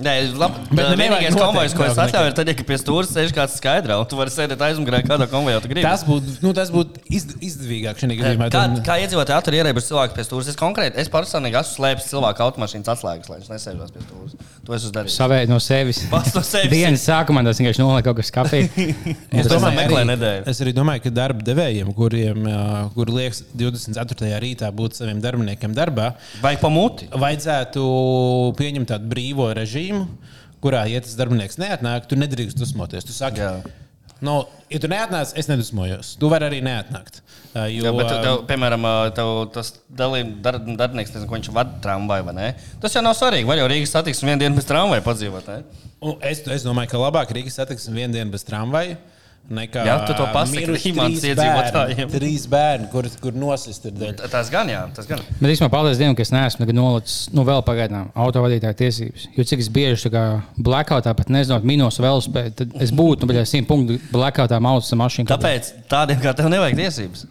Nē, 0.00 0.14
labi. 0.40 0.64
Bet 0.70 0.90
nu 0.90 0.98
vienīgais 0.98 1.36
konvojs, 1.36 1.74
ko 1.76 1.84
es 1.86 1.98
atļauju, 2.00 2.30
ir 2.30 2.36
tad, 2.38 2.50
ja 2.50 2.66
pie 2.70 2.78
stūra 2.80 3.08
sēž 3.08 3.34
kāds 3.36 3.56
skaidrā, 3.60 3.98
un 4.00 4.08
tu 4.10 4.18
vari 4.18 4.32
sēdēt 4.32 4.62
aizmugurē, 4.70 5.02
kādā 5.06 5.28
konvojā 5.30 5.60
tas 5.80 6.04
būtu 6.06 6.38
nu, 6.44 6.52
tas 6.56 6.72
būt 6.72 7.00
izd, 7.10 7.34
izdevīgāk 7.44 8.00
šajā 8.00 8.16
gadījumā. 8.20 8.48
Kā, 8.52 8.64
kā 8.86 8.96
iedzīvotāji 9.04 9.36
attur 9.36 9.56
ierēbuši 9.60 9.90
cilvēku 9.90 10.16
pie 10.16 10.26
stūra? 10.26 10.46
Es 10.50 10.58
konkrēti, 10.60 11.00
es 11.00 11.10
personīgi 11.12 11.60
esmu 11.60 11.76
slēpis 11.80 12.08
cilvēku 12.10 12.44
automašīnas 12.46 12.92
atslēgas, 12.94 13.30
lai 13.30 13.40
viņš 13.40 13.50
nesēžās 13.52 13.94
pie 13.94 14.04
stūra. 14.06 14.48
To 14.66 14.76
es 14.76 14.84
esmu 14.84 14.94
darījis. 14.96 15.18
Savēt 15.20 15.50
no 15.52 15.58
sevis. 15.62 16.02
Pats 16.12 16.36
no 16.36 16.42
sevis. 16.46 16.72
Dienas 16.72 17.04
sākumā 17.06 17.44
tas 17.46 17.60
vienkārši 17.60 17.82
nolika 17.82 18.10
kaut 18.10 18.20
kas 18.22 18.32
kafī. 18.34 18.62
Es 19.40 19.48
domāju, 19.48 19.76
meklē 19.78 20.02
arī, 20.04 20.30
es 20.50 20.58
arī 20.62 20.72
domāju, 20.74 21.04
ka 21.04 21.10
darba 21.14 21.44
devējiem, 21.46 21.90
kuriem 21.96 22.46
kur 22.94 23.10
liekas 23.14 23.42
24. 23.56 24.30
rītā 24.42 24.68
būt 24.74 24.98
saviem 24.98 25.20
darbiniekiem 25.22 25.74
darbā, 25.76 26.10
Vai 26.42 26.54
pa 26.60 26.70
muti? 26.72 27.08
vajadzētu 27.10 27.84
pieņemt 28.58 28.90
tādu 28.92 29.10
brīvo 29.10 29.48
režīmu, 29.56 29.89
kurā, 30.64 30.84
ja 30.90 31.00
tas 31.04 31.16
darbinieks 31.18 31.58
neatnāk, 31.60 32.08
tu 32.10 32.18
nedrīkst 32.20 32.58
dusmoties. 32.60 33.06
Tu 33.08 33.16
saki, 33.16 33.40
Jā. 33.40 33.52
no, 34.24 34.42
ja 34.72 34.80
tu 34.82 34.90
neatnāc, 34.92 35.32
es 35.40 35.48
nedusmojos. 35.50 36.14
Tu 36.20 36.30
vari 36.32 36.48
arī 36.50 36.62
neatnākt. 36.64 37.22
Jo, 37.50 37.88
Jā, 37.88 37.92
bet, 37.96 38.10
tev, 38.22 38.42
piemēram, 38.46 38.84
tev 39.16 39.30
tas 39.54 39.72
dar, 39.88 40.60
darbinieks, 40.62 41.14
nezinu, 41.16 41.26
ko 41.26 41.38
viņš 41.38 41.48
vada 41.56 41.80
tramvaju 41.82 42.28
vai 42.28 42.34
nē. 42.36 42.50
Tas 42.82 42.94
jau 42.94 43.02
nav 43.02 43.16
svarīgi. 43.18 43.48
Vai 43.48 43.56
jau 43.58 43.66
Rīgas 43.72 43.94
satiksme 43.96 44.30
vienu 44.30 44.44
dienu 44.44 44.60
bez 44.60 44.68
tramvaju 44.68 45.02
padzīvot? 45.06 45.48
Es, 46.28 46.44
es 46.46 46.66
domāju, 46.66 46.92
ka 46.92 47.00
labāk 47.02 47.32
Rīgas 47.34 47.58
satiksme 47.58 47.96
vienu 47.96 48.14
dienu 48.14 48.30
bez 48.30 48.46
tramvaja. 48.46 49.00
Nekā 49.50 49.82
Jā, 49.82 49.94
tu 50.06 50.14
to 50.14 50.26
pasaki 50.30 50.62
trīs 50.68 50.84
iedzīvotājiem. 50.86 51.96
bērni, 51.96 52.12
Trīs 52.12 52.44
bērni, 52.50 52.84
kur, 52.92 53.06
kur 53.18 53.34
nosist 53.34 53.88
ir 53.88 53.96
dēļ. 53.98 54.20
Tas 54.30 54.50
gan, 54.52 54.70
jā, 54.70 54.84
tas 54.94 55.08
gan. 55.10 55.24
Bet 55.40 55.50
es 55.50 55.62
man 55.64 55.72
paldies 55.72 55.98
Dievam, 55.98 56.14
ka 56.14 56.22
es 56.22 56.30
neesmu 56.30 56.62
nekad 56.62 56.78
nolicis, 56.78 57.16
nu, 57.34 57.42
vēl 57.48 57.64
pagaidām, 57.66 58.12
autovadītāja 58.14 58.78
tiesības. 58.78 59.26
Jo 59.34 59.46
cik 59.50 59.64
es 59.64 59.70
bieži 59.74 60.06
tā 60.06 60.12
kā 60.14 60.24
blackoutā 60.54 61.16
pat 61.18 61.32
nezinot 61.34 61.66
minos 61.66 61.98
velospēdu, 61.98 62.54
tad 62.62 62.76
es 62.78 62.94
būtu, 62.94 63.26
nu, 63.26 63.32
bet 63.32 63.42
100 63.42 63.66
punktu 63.66 63.98
blackoutā 64.14 64.60
maucu 64.62 65.00
mašīnu. 65.02 65.32
Tāpēc 65.32 65.72
tādiem 65.90 66.22
kā 66.22 66.36
tev 66.38 66.52
nevajag 66.54 66.78
tiesības. 66.84 67.26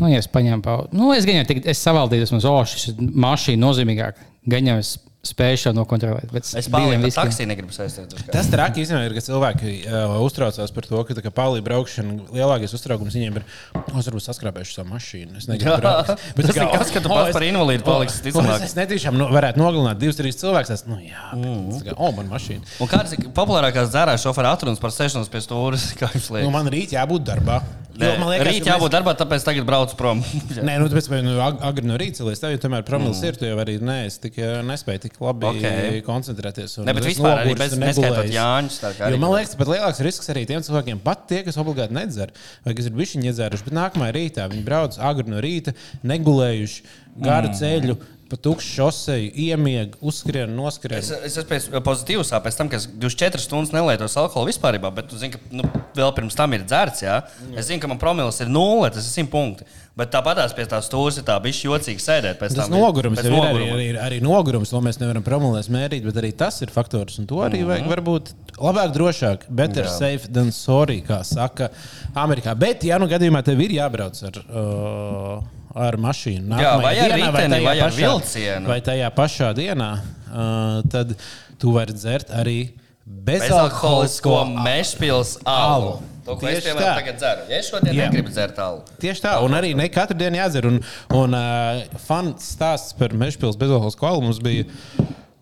Nu, 0.00 0.08
ja 0.10 0.24
es 0.24 0.30
paņēmu 0.32 0.64
pauzi. 0.64 0.96
Nu, 0.96 1.12
es 1.14 1.28
gan 1.28 1.42
jau 1.42 1.48
tik, 1.52 1.60
es 1.70 1.82
savaldījos, 1.84 2.32
man 2.34 2.46
oh, 2.50 2.62
šis 2.66 2.96
mašīna 2.98 3.62
nozīmīgāk. 3.66 4.24
Gan 4.50 4.72
jau 4.72 4.80
es 4.80 4.96
spēju 5.28 5.60
šo 5.62 5.72
nokontrolēt. 5.76 6.30
Bet 6.34 6.48
Es 6.58 6.68
pārlieku, 6.72 7.08
ka 7.08 7.24
taksī 7.24 7.46
negribu 7.48 7.74
saistīt. 7.74 8.14
Tas 8.32 8.48
traki 8.52 8.84
īstenībā 8.84 9.08
ir, 9.08 9.14
ka 9.16 9.24
cilvēki 9.24 9.74
uh, 9.88 10.16
uztraucās 10.24 10.74
par 10.74 10.88
to, 10.88 11.02
ka 11.04 11.32
pāri 11.34 11.62
braukšana 11.64 12.30
lielākais 12.34 12.74
uztraukums 12.76 13.16
viņiem 13.16 13.40
ir, 13.40 13.46
oh, 13.80 13.98
es 14.00 14.08
varbūt 14.10 14.26
saskrāpēšu 14.26 14.78
savu 14.78 14.92
mašīnu. 14.92 15.38
Es 15.40 15.48
negribu 15.50 15.78
braukt. 15.82 16.14
tas 16.40 16.58
ir 16.58 16.70
kas, 16.74 16.92
ka 16.94 17.04
tu 17.04 17.12
pats 17.12 17.34
par 17.36 17.46
invalīdu 17.46 17.86
paliksi 17.86 18.20
Es, 18.20 18.26
ticamāk. 18.28 18.66
es 18.66 18.76
netīšām 18.78 19.16
nu, 19.18 19.28
varētu 19.34 19.60
nogalināt 19.60 20.00
divus, 20.02 20.18
trīs 20.20 20.38
cilvēkus. 20.40 20.74
Es, 20.78 20.84
nu, 20.90 20.98
jā, 21.02 21.30
bet, 21.32 21.46
mm. 21.46 21.96
oh, 21.98 22.12
man 22.16 22.28
mašīna. 22.32 22.76
Un 22.84 22.90
kādas 22.90 23.16
ir 23.16 23.30
populārākās 23.36 23.92
dzērājas 23.94 24.26
šofera 24.26 24.54
atrunas 24.54 24.82
par 24.82 24.94
sēšanos 24.94 25.32
pie 25.32 25.42
stūres? 25.44 25.90
Kā 26.00 26.12
Nu, 26.14 26.52
man 26.54 26.68
rīt 26.72 26.94
jābūt 26.94 27.26
darbā. 27.26 27.62
Jo, 27.94 28.10
man 28.18 28.30
liekas, 28.32 28.48
Rīt 28.48 28.64
ka 28.66 28.72
jābūt 28.72 28.90
darbā, 28.90 29.12
tāpēc 29.18 29.44
tagad 29.46 29.66
brauc 29.68 29.92
prom. 29.98 30.22
Nē, 30.56 30.78
nu, 30.82 30.88
tāpēc, 30.90 31.08
vai 31.12 31.20
nu 31.22 31.36
ag- 31.44 31.60
agri 31.62 31.86
no 31.86 31.98
rīta 32.00 32.24
tev 32.26 32.54
jau 32.56 32.60
tomēr 32.64 32.82
promils 32.86 33.20
mm. 33.20 33.28
ir, 33.28 33.38
tu 33.38 33.46
jau 33.46 33.58
arī 33.62 33.76
neesi 33.78 34.18
tik, 34.24 34.40
eh, 34.42 34.56
nespēji 34.66 35.04
tik 35.14 35.22
labi 35.22 35.46
Ok. 35.46 35.58
okay. 35.62 36.02
koncentrēties. 36.04 36.76
Ne, 36.84 36.94
bet 36.96 37.06
vispār 37.06 37.44
arī 37.44 37.54
bez 37.58 37.76
neskaitot. 37.78 38.30
Jāņus. 38.34 38.80
Jo 38.98 39.20
man 39.22 39.34
liekas, 39.36 39.54
pat 39.58 39.70
lielāks 39.70 40.02
risks 40.04 40.30
arī 40.34 40.44
tiem 40.48 40.64
cilvēkiem, 40.66 41.02
pat 41.04 41.26
tie, 41.30 41.42
kas 41.46 41.58
obligāti 41.60 41.94
nedzer, 41.94 42.34
vai 42.66 42.74
kas 42.74 42.90
ir 42.90 42.96
bijuši 42.98 43.22
iedzēruši, 43.30 43.68
bet 43.68 43.78
nākamajā 43.78 44.16
rītā 44.18 44.48
viņi 44.50 44.66
brauc 44.66 44.98
agri 44.98 45.30
no 45.30 45.42
rīta, 45.44 45.74
negulējuši 46.02 46.82
garu 47.14 47.52
mm. 47.52 47.58
ceļu, 47.60 47.96
pa 48.30 48.38
tukšu 48.40 48.70
šoseju, 48.78 49.30
iemieg, 49.46 49.94
uzskrien, 50.04 50.50
noskrien. 50.56 50.98
Es, 51.00 51.10
es 51.28 51.38
esmu 51.38 51.82
pozitīvs, 51.84 52.32
pēc 52.44 52.58
tam, 52.58 52.70
ka 52.72 52.80
es 52.80 52.88
24 52.88 53.42
stundas 53.44 53.74
nelietos 53.74 54.16
alkoholu 54.20 54.50
vispār, 54.50 54.78
bet 54.82 55.10
tu 55.10 55.20
zini, 55.20 55.36
ka 55.36 55.54
nu, 55.54 55.66
vēl 55.96 56.12
pirms 56.16 56.36
tam 56.38 56.56
ir 56.56 56.64
dzērts. 56.66 57.04
Jā? 57.04 57.20
Es 57.54 57.68
zinu, 57.68 57.82
ka 57.82 57.90
man 57.90 58.00
promils 58.02 58.40
ir 58.44 58.52
nulle, 58.52 58.90
tas 58.94 59.04
ir 59.06 59.24
100 59.24 59.32
punkti. 59.32 59.68
Bet 59.94 60.10
tāpatās 60.10 60.50
pie 60.56 60.64
tās 60.66 60.88
stūres 60.88 61.20
ir 61.20 61.26
tā 61.28 61.36
bišķi 61.38 61.68
jocīgi 61.68 62.02
sēdēt. 62.02 62.40
pēc 62.40 62.56
Tas 62.56 62.66
tam. 62.66 62.74
nogurums 62.80 63.20
Pēc 63.20 63.28
jau 63.28 63.36
ir 63.36 63.38
arī, 63.38 63.50
noguruma. 63.52 63.76
arī, 63.76 63.86
arī 64.02 64.16
nogurums, 64.24 64.72
to 64.74 64.80
mēs 64.82 64.98
nevaram 64.98 65.22
promulēt, 65.22 65.68
mērīt, 65.70 66.02
bet 66.08 66.18
arī 66.18 66.32
tas 66.34 66.58
ir 66.66 66.72
faktors. 66.74 67.20
Un 67.22 67.28
to 67.30 67.38
arī 67.46 67.62
vajag 67.68 67.86
varbūt 67.92 68.32
labāk, 68.58 68.90
drošāk. 68.96 69.46
Better 69.54 69.86
Jā. 69.86 69.92
safe 69.94 70.32
than 70.34 70.50
sorry, 70.50 70.98
kā 71.06 71.20
saka 71.22 71.70
Amerikā. 72.18 72.56
Bet, 72.58 72.82
ja 72.88 72.98
nu 72.98 73.06
gadījumā 73.06 73.44
tev 73.46 73.62
ir 73.62 73.76
jābrauc 73.78 74.18
ar. 74.26 74.42
Uh, 74.50 75.63
Ar 75.74 75.96
mašīnu. 75.98 76.54
Jā, 76.62 76.76
vai 76.78 76.94
ar 77.02 77.12
riteni, 77.16 77.50
tajā 77.56 77.66
vai 77.66 77.78
ar 77.82 77.94
vilcienu. 77.96 78.68
Vai 78.70 78.78
tajā 78.86 79.10
pašā 79.16 79.50
dienā, 79.58 79.90
uh, 80.30 80.80
tad 80.90 81.16
tu 81.58 81.74
vari 81.74 81.96
dzert 81.96 82.30
arī 82.30 82.58
Bezalkoholisko 83.04 84.30
bezalkoholisko 84.30 84.62
mešpils 84.64 85.32
alu. 85.44 85.98
To, 86.24 86.38
ko 86.40 86.48
es 86.48 86.62
Tieši 86.62 86.70
piemēram 86.70 86.86
tā. 86.86 86.92
tagad 87.02 87.18
dzeru. 87.20 87.42
Ja 87.50 87.58
es 87.58 87.66
šodien 87.68 87.92
Jā. 87.98 88.06
negribu 88.06 88.32
dzert 88.32 88.60
alu. 88.64 88.78
Tieši 89.02 89.24
tā, 89.26 89.34
un 89.44 89.56
arī 89.58 89.74
ne 89.76 89.90
katru 89.92 90.16
dienu 90.16 90.38
jādzer. 90.40 90.64
Un, 90.70 90.78
un 91.12 91.36
uh, 91.36 91.82
fans 92.06 92.46
stāsts 92.54 92.96
par 92.96 93.12
Mežpils 93.12 93.58
bezalkoholisko 93.60 94.08
alu 94.08 94.22
mums 94.24 94.40
bija 94.40 94.64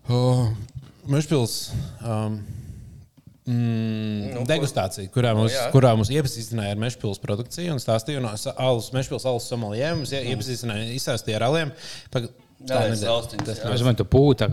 uh, 0.09 0.49
Mežpils. 1.07 1.71
Um, 2.03 2.41
Mm, 3.43 4.45
degustācija, 4.47 5.09
kurā 5.11 5.33
mums, 5.35 5.51
jā. 5.51 5.65
kurā 5.73 5.89
mums 5.99 6.07
iepazīstināja 6.15 6.77
ar 6.77 6.79
mežpilsnes 6.79 7.19
produkciju 7.19 7.73
un 7.75 7.81
stāstīja 7.83 8.21
no 8.23 8.31
alus, 8.53 8.87
mežpilsnes 8.95 9.27
alus 9.27 9.47
somalijiem. 9.51 9.97
Mums 9.99 10.13
ie- 10.15 10.21
iepazīstināja, 10.31 10.85
izstāstīja 10.95 11.41
ar 11.41 11.49
aliem. 11.49 11.73
Pag... 12.13 12.29
Tā 12.63 12.77
Tas 13.43 13.57
jā. 13.59 13.73
Es 13.75 13.81
domāju, 13.83 13.99
tu 13.99 14.05
pūta. 14.07 14.47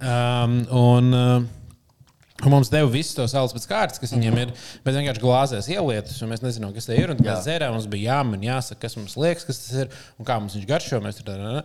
Um, 0.00 0.54
un, 0.72 1.10
un 1.12 2.54
mums 2.54 2.70
deva 2.72 2.88
visus 2.88 3.12
tos 3.18 3.34
alus 3.36 3.52
pēc 3.52 3.66
kārtas, 3.68 4.00
kas 4.00 4.14
viņiem 4.16 4.38
ir. 4.40 4.54
Bet 4.86 4.96
vienkārši 4.96 5.20
glāzēs 5.20 5.68
ielietas, 5.74 6.16
un 6.24 6.32
mēs 6.32 6.40
nezinām, 6.46 6.72
kas 6.72 6.88
tie 6.88 6.96
ir. 7.02 7.12
Mēs 7.18 7.44
dzērām, 7.44 7.76
mums 7.76 7.90
bija 7.92 8.14
jāmin, 8.14 8.48
jāsaka, 8.48 8.86
kas 8.86 8.96
mums 8.96 9.18
liekas, 9.20 9.44
kas 9.50 9.60
tas 9.66 9.84
ir 9.84 9.92
un 10.16 10.30
kā 10.30 10.38
mums 10.40 10.56
viņš 10.56 10.70
garšo. 10.72 11.02
Mēs 11.04 11.20
tur 11.20 11.28
tādā. 11.28 11.60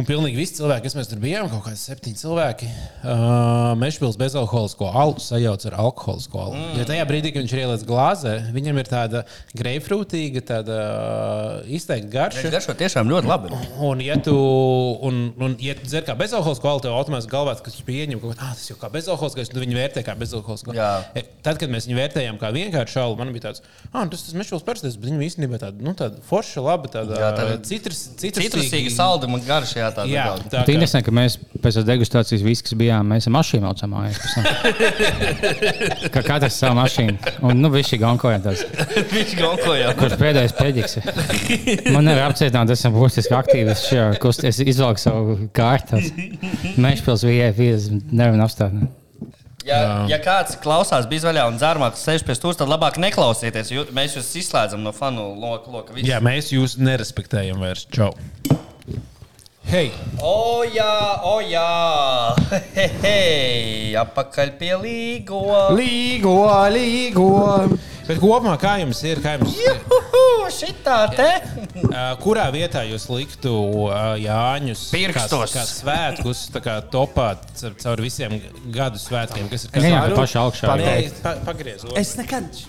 Un 0.00 0.06
pilnīgi 0.08 0.38
visi 0.38 0.54
cilvēki, 0.56 0.86
kas 0.86 0.94
mēs 0.96 1.08
tur 1.10 1.18
bijām, 1.20 1.48
kaut 1.50 1.64
kādi 1.66 1.76
septiņi 1.80 2.18
cilvēki, 2.20 2.68
uh, 3.02 3.72
Mešpils 3.80 4.16
bezalkoholisko 4.20 4.88
alu 4.96 5.18
sajauc 5.20 5.66
ar 5.68 5.76
alkoholisko 5.82 6.40
alu. 6.40 6.54
Mm. 6.56 6.78
Jo 6.78 6.86
tajā 6.88 7.06
brīdī, 7.10 7.32
kad 7.34 7.44
viņš 7.44 7.54
ir 7.56 7.62
ielicis 7.64 7.86
glāzē, 7.88 8.34
viņam 8.54 8.80
ir 8.80 8.88
tāda 8.88 9.22
greifrūtīga, 9.58 10.44
tāda 10.52 10.78
uh, 10.78 11.72
izteikta 11.76 12.12
garša. 12.14 12.44
Viņš 12.46 12.54
garšo 12.54 12.76
tiešām 12.80 13.10
ļoti 13.12 13.30
labi. 13.30 13.52
Un, 13.90 14.00
ja 14.04 14.16
tu, 14.24 14.36
un, 15.10 15.20
un, 15.42 15.58
ja 15.60 15.76
tu 15.76 15.90
dzer 15.90 16.06
kā 16.08 16.16
bezalkoholisko 16.22 16.70
alu, 16.70 16.84
tev 16.86 16.96
automātiski 16.96 17.34
galvā 17.34 17.56
tas 17.60 17.82
pieņem, 17.90 18.22
ka 18.22 18.32
ah, 18.38 18.54
tas 18.54 18.70
jau 18.70 18.78
kā 18.80 18.92
bezalkoholiskais, 18.94 19.52
un 19.52 19.64
viņi 19.66 19.80
vērtē 19.82 20.06
kā 20.06 20.16
bezalkoholisko. 20.22 20.76
E, 21.12 21.26
Tad, 21.40 21.56
kad 21.60 21.72
mēs 21.72 21.86
viņu 21.88 21.96
vērtējām 21.96 22.40
kā 22.40 22.50
vienkāršu 22.52 22.98
alu, 23.00 23.14
man 23.16 23.30
bija 23.32 23.48
tāds, 23.48 23.62
ah, 23.90 24.04
tas 24.04 24.26
tas 24.26 24.34
mešķis 24.36 24.64
parastais, 24.66 24.96
bet 25.00 25.08
viņi 25.08 25.28
īstenībā 25.28 25.60
tāda, 25.62 25.80
nu, 25.84 25.94
tāda 25.96 26.20
forša, 26.28 26.64
laba, 26.64 26.90
tāda 26.92 27.16
Jā, 27.16 27.30
tāda 27.36 27.54
citrus, 27.64 28.02
Citrusīgi 28.20 28.92
salduma 28.92 29.40
garša, 29.44 29.69
jā, 29.76 29.88
tāda 29.94 30.10
Jā, 30.10 30.24
tā 30.42 30.50
Tā 30.50 30.62
ir 30.66 30.76
interesanti, 30.78 31.06
ka 31.08 31.14
mēs 31.16 31.36
pēc 31.62 31.78
tam 31.78 31.86
degustācijas 31.88 32.44
visi, 32.44 32.64
kas 32.66 32.76
bijām, 32.80 33.10
mēs 33.14 33.28
ar 33.28 33.34
mašīnu 33.36 33.64
braucām 33.66 33.94
mājās. 33.94 34.18
Kā 36.14 36.22
katrs 36.26 36.58
savu 36.60 36.78
mašīnu. 36.80 37.34
Un, 37.46 37.60
nu, 37.62 37.70
visi 37.74 37.98
gankojām 38.00 38.44
tās. 38.46 38.64
Viņš 39.14 39.34
gonkoja. 39.40 39.94
Kurš 39.98 40.16
pēdējais 40.20 40.56
pēdīgs? 40.58 40.96
ir? 41.00 41.90
Man 41.94 42.08
nevar 42.08 42.30
apcietināt, 42.30 42.72
esmu 42.76 42.94
būtiski 42.98 43.36
aktīvs 43.36 43.84
šajā 43.88 44.06
kustībā. 44.22 44.50
Es 44.50 44.62
izvelku 44.64 45.02
savu 45.02 45.36
kārtu. 45.56 46.00
Mēģpils 46.80 47.26
bija 47.28 47.52
50, 47.56 48.10
nevaru 48.16 48.46
apstāt. 48.46 48.80
Ja, 49.66 50.06
ja 50.08 50.16
kāds 50.22 50.56
klausās 50.62 51.04
bizvaļā 51.10 51.44
un 51.50 51.58
dzērmā, 51.60 51.90
kas 51.94 52.06
sēž 52.06 52.24
pie 52.26 52.36
stūra, 52.38 52.56
tad 52.62 52.70
labāk 52.72 52.96
neklausieties. 53.02 53.72
jo 53.74 53.84
Mēs 53.96 54.16
jūs 54.16 54.32
izslēdzam 54.40 54.82
no 54.86 54.94
fanu 54.96 55.30
loka. 55.36 55.70
loka 55.70 55.96
visu. 55.96 56.08
Jā, 56.08 56.20
mēs 56.24 56.52
jūs 56.54 56.78
nerespektējam 56.80 57.60
vairs. 57.60 57.86
Čau! 57.92 58.14
Hei! 59.68 59.90
O, 60.24 60.64
jā, 60.64 61.20
o, 61.28 61.36
jā. 61.44 61.66
Hei, 62.74 62.86
hei, 63.02 63.92
apakaļ 64.00 64.54
pie 64.58 64.72
līgo. 64.80 65.40
Līgo, 65.76 66.32
līgo. 66.72 67.26
Bet 68.08 68.18
kopumā 68.18 68.56
kā 68.58 68.78
jums 68.80 69.02
ir? 69.06 69.20
Kā 69.22 69.36
jums, 69.36 69.54
Juhu, 69.60 70.48
šitā 70.50 70.96
te. 71.12 71.28
kurā 72.24 72.48
vietā 72.54 72.82
jūs 72.88 73.06
liktu 73.12 73.52
Jāņus 74.24 74.88
Pirkstos. 74.94 75.52
Kā, 75.52 75.60
kā 75.60 75.68
svētkus 75.68 76.42
tā 76.56 76.64
kā 76.64 76.80
topāt 76.90 77.46
caur, 77.60 78.02
visiem 78.02 78.40
gadu 78.74 78.98
svētkiem, 78.98 79.52
kas 79.52 79.68
ir 79.68 79.76
kas 79.76 79.86
jau 79.86 80.02
pašā 80.16 80.44
augšā. 80.48 80.74
Pagriez. 81.46 81.86
otru. 81.86 81.94
Es 82.00 82.16
nekad. 82.18 82.64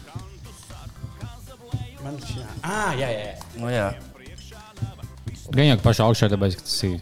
Man 2.06 2.22
šī. 2.28 2.46
Ah, 2.62 2.94
jā, 3.00 3.10
jā. 3.10 3.28
jā. 3.32 3.52
Nu, 3.58 3.74
jā. 3.74 3.90
Viņa 5.52 5.74
jau 5.74 5.80
pašā 5.84 6.06
augšā, 6.08 6.30
tāpēc 6.32 6.60
tas 6.62 6.76
ir 6.88 7.00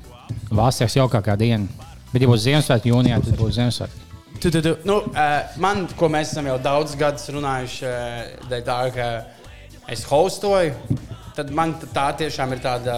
vasaras 0.50 0.96
jaukākā 0.98 1.36
diena. 1.38 1.68
Bet, 2.10 2.24
ja 2.24 2.30
būtu 2.30 2.42
Ziemassvētku 2.48 2.90
jūnijā, 2.90 3.20
tad 3.22 3.36
būtu 3.38 3.58
Ziemassvētku. 3.60 4.06
Tu, 4.40 4.50
tu, 4.50 4.62
tu. 4.66 4.72
Nu, 4.88 5.02
uh, 5.12 5.58
man, 5.62 5.84
ko 6.00 6.08
mēs 6.10 6.32
esam 6.32 6.48
jau 6.50 6.56
daudzus 6.64 6.98
gadus 6.98 7.28
runājuši, 7.36 7.84
uh, 7.86 8.48
dēļ 8.50 8.64
tā, 8.66 8.78
ka 8.96 9.10
es 9.94 10.06
hostoju, 10.10 10.98
tad 11.38 11.52
man 11.54 11.76
tā 11.94 12.08
tiešām 12.22 12.56
ir 12.56 12.64
tāda 12.64 12.96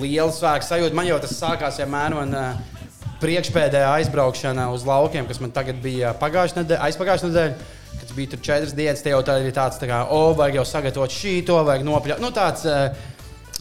liela 0.00 0.32
svēta 0.34 0.66
sajūta. 0.68 0.96
Man 0.96 1.08
jau 1.08 1.20
tas 1.22 1.36
sākās 1.38 1.80
vienmēr 1.80 2.12
no 2.12 2.26
uh, 2.26 2.82
priekšpēdējā 3.22 3.94
aizbraukšana 4.00 4.68
uz 4.74 4.84
laukiem, 4.88 5.30
kas 5.30 5.40
man 5.40 5.54
tagad 5.56 5.80
bija 5.84 6.12
pagājušā 6.20 6.60
nedēļa, 6.60 6.82
aizpagājušā 6.90 7.30
nedēļa. 7.30 7.72
Kad 7.94 8.10
bija 8.16 8.32
tur 8.32 8.40
četras 8.42 8.72
dienas, 8.74 9.00
te 9.04 9.12
jau 9.12 9.20
tā 9.24 9.38
ir 9.38 9.54
tāds, 9.54 9.78
tā 9.78 9.86
kā, 9.86 10.00
o, 10.10 10.34
vajag 10.36 10.58
jau 10.58 10.64
sagatavot 10.66 11.12
šī, 11.14 11.38
to 11.46 11.60
vajag 11.64 11.84
nopļaut. 11.86 12.20
Nu, 12.20 12.32
tāds, 12.34 12.66
uh, 12.66 13.13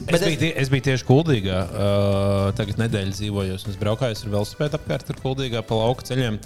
Es 0.04 0.20
biju, 0.20 0.38
tie, 0.41 0.49
es 0.60 0.70
biju 0.72 0.84
tieši 0.89 1.06
Kuldīgā. 1.08 1.60
Uh, 1.64 2.47
tagad 2.58 2.80
nedēļa 2.82 3.14
dzīvojos. 3.16 3.66
Es 3.72 3.78
braucu 3.80 4.06
ar 4.08 4.16
velosipēdu 4.36 4.78
apkārt 4.80 5.08
tur 5.08 5.20
Kuldīgā 5.22 5.62
pa 5.68 5.78
lauku 5.80 6.06
ceļiem. 6.08 6.39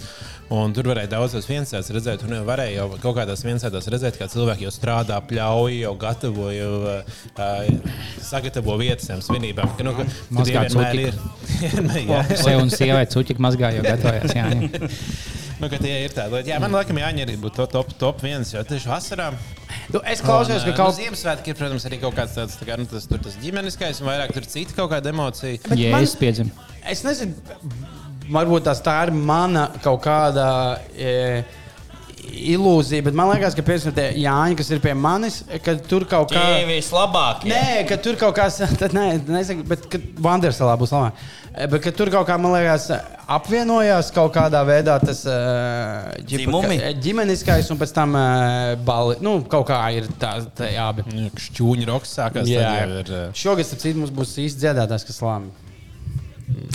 Un 0.54 0.72
tur 0.76 0.88
varēja 0.88 1.10
daudzos 1.12 1.48
viensētās 1.48 1.90
redzēt, 1.92 2.22
un 2.24 2.36
jau 2.38 2.44
varēja 2.48 2.78
jau 2.78 2.86
kaut 3.02 3.18
kādās 3.18 3.42
viensētās 3.44 3.90
redzēt, 3.92 4.16
kā 4.20 4.30
cilvēki 4.32 4.64
jau 4.64 4.72
strādā, 4.72 5.18
pļauj, 5.28 5.80
jau 5.82 5.92
gatavo, 6.00 6.46
jau 6.54 6.70
uh, 6.94 7.98
sagatavo 8.24 8.78
vietas 8.80 9.10
tām 9.10 9.20
svinībām. 9.24 9.74
Ka, 9.76 9.84
nu, 9.84 9.96
ka, 9.98 10.06
Mazgāt 10.38 10.70
vienmēr 10.70 11.02
ir. 11.08 11.20
Vienmēr, 11.64 12.00
jā. 12.06 12.22
Sev 12.38 12.62
un 12.62 12.72
sievai 12.72 13.04
cuķi 13.10 13.36
mazgā 13.42 13.74
jau 13.76 13.84
gatavojas. 13.90 14.38
Jā, 14.38 14.48
Nu, 15.58 15.68
tie 15.68 15.94
ir 16.04 16.12
tādi. 16.14 16.44
Jā, 16.46 16.60
man 16.62 16.70
liekas, 16.76 16.94
Jāņa 17.02 17.24
arī 17.26 17.34
būtu 17.42 17.66
top, 17.72 17.90
top 17.98 18.20
viens, 18.22 18.52
jo 18.54 18.62
tieši 18.62 18.86
vasarā. 18.90 19.32
tu, 19.90 19.98
es 20.06 20.20
klausījos, 20.22 20.62
ka 20.62 20.70
Un, 20.70 20.76
kaut 20.78 20.92
nu, 20.92 20.98
Ziemassvētki 21.02 21.50
ir, 21.52 21.58
protams, 21.58 21.86
arī 21.88 21.98
kaut 22.02 22.14
kāds 22.14 22.36
tāds, 22.38 22.54
tā 22.60 22.68
kā, 22.68 22.76
nu, 22.78 22.86
tas, 22.86 23.08
tur 23.10 23.18
tas 23.24 23.34
ģimeniskais, 23.42 24.00
un 24.02 24.10
vairāk 24.12 24.34
tur 24.36 24.46
cita 24.46 24.76
kaut 24.78 24.92
kāda 24.94 25.10
emocija. 25.10 25.58
jā 25.74 25.90
man- 25.90 26.06
es 26.06 26.14
piedzim. 26.18 26.52
Es 26.86 27.02
nezinu, 27.02 27.34
varbūt 28.30 28.68
tas 28.70 28.80
tā 28.84 28.94
ir 29.08 29.12
mana 29.12 29.66
kaut 29.82 30.02
kāda 30.04 30.78
e, 30.94 31.42
ilūzija, 32.54 33.04
bet 33.06 33.16
man 33.16 33.30
liekas, 33.32 33.56
ka 33.56 33.64
piemēram 33.66 33.94
tie 33.96 34.06
Jāņi, 34.22 34.58
kas 34.60 34.70
ir 34.74 34.80
pie 34.84 34.94
manis, 34.98 35.40
ka 35.64 35.74
tur 35.90 36.06
kaut 36.08 36.32
kā. 36.32 36.44
Ķīvis 36.58 36.90
labāk. 36.94 37.44
Nē, 37.48 37.82
ka 37.88 37.98
tur 38.02 38.18
kaut 38.20 38.36
kas 38.38 38.60
tāds- 38.80 38.96
nē, 38.98 39.06
nesaku, 39.28 39.66
bet 39.68 39.86
kad 39.92 40.08
Vandersalā 40.24 40.76
būs 40.80 40.94
labāk. 40.94 41.18
E, 41.54 41.66
Bet 41.66 41.82
ka 41.82 41.90
tur 41.96 42.10
kaut 42.12 42.28
kā, 42.28 42.36
man 42.38 42.52
liekas, 42.54 42.86
apvienojās 43.34 44.12
kaut 44.14 44.30
kādā 44.36 44.60
veidā 44.68 44.98
tas 45.02 45.24
uh, 45.26 46.12
Dzimumi? 46.22 46.76
ģimeniskais 47.02 47.70
un 47.74 47.80
pēc 47.80 47.94
tam 47.96 48.14
bali. 48.86 49.16
Nu, 49.24 49.40
kaut 49.50 49.66
kā 49.72 49.80
ir 49.96 50.06
tā, 50.22 50.36
tā 50.54 50.70
abi. 50.84 51.06
Šķūņa 51.48 51.88
rokas 51.90 52.14
sākās. 52.14 52.46
tad 52.46 52.52
Jā, 52.52 52.84
uh, 53.02 53.24
šogad, 53.34 53.66
starp 53.66 53.82
citu, 53.82 53.98
mums 54.04 54.14
būs 54.14 54.36
īsts 54.44 54.60
dziedātājs, 54.62 55.08
kas 55.08 55.18
slāmi. 55.18 55.50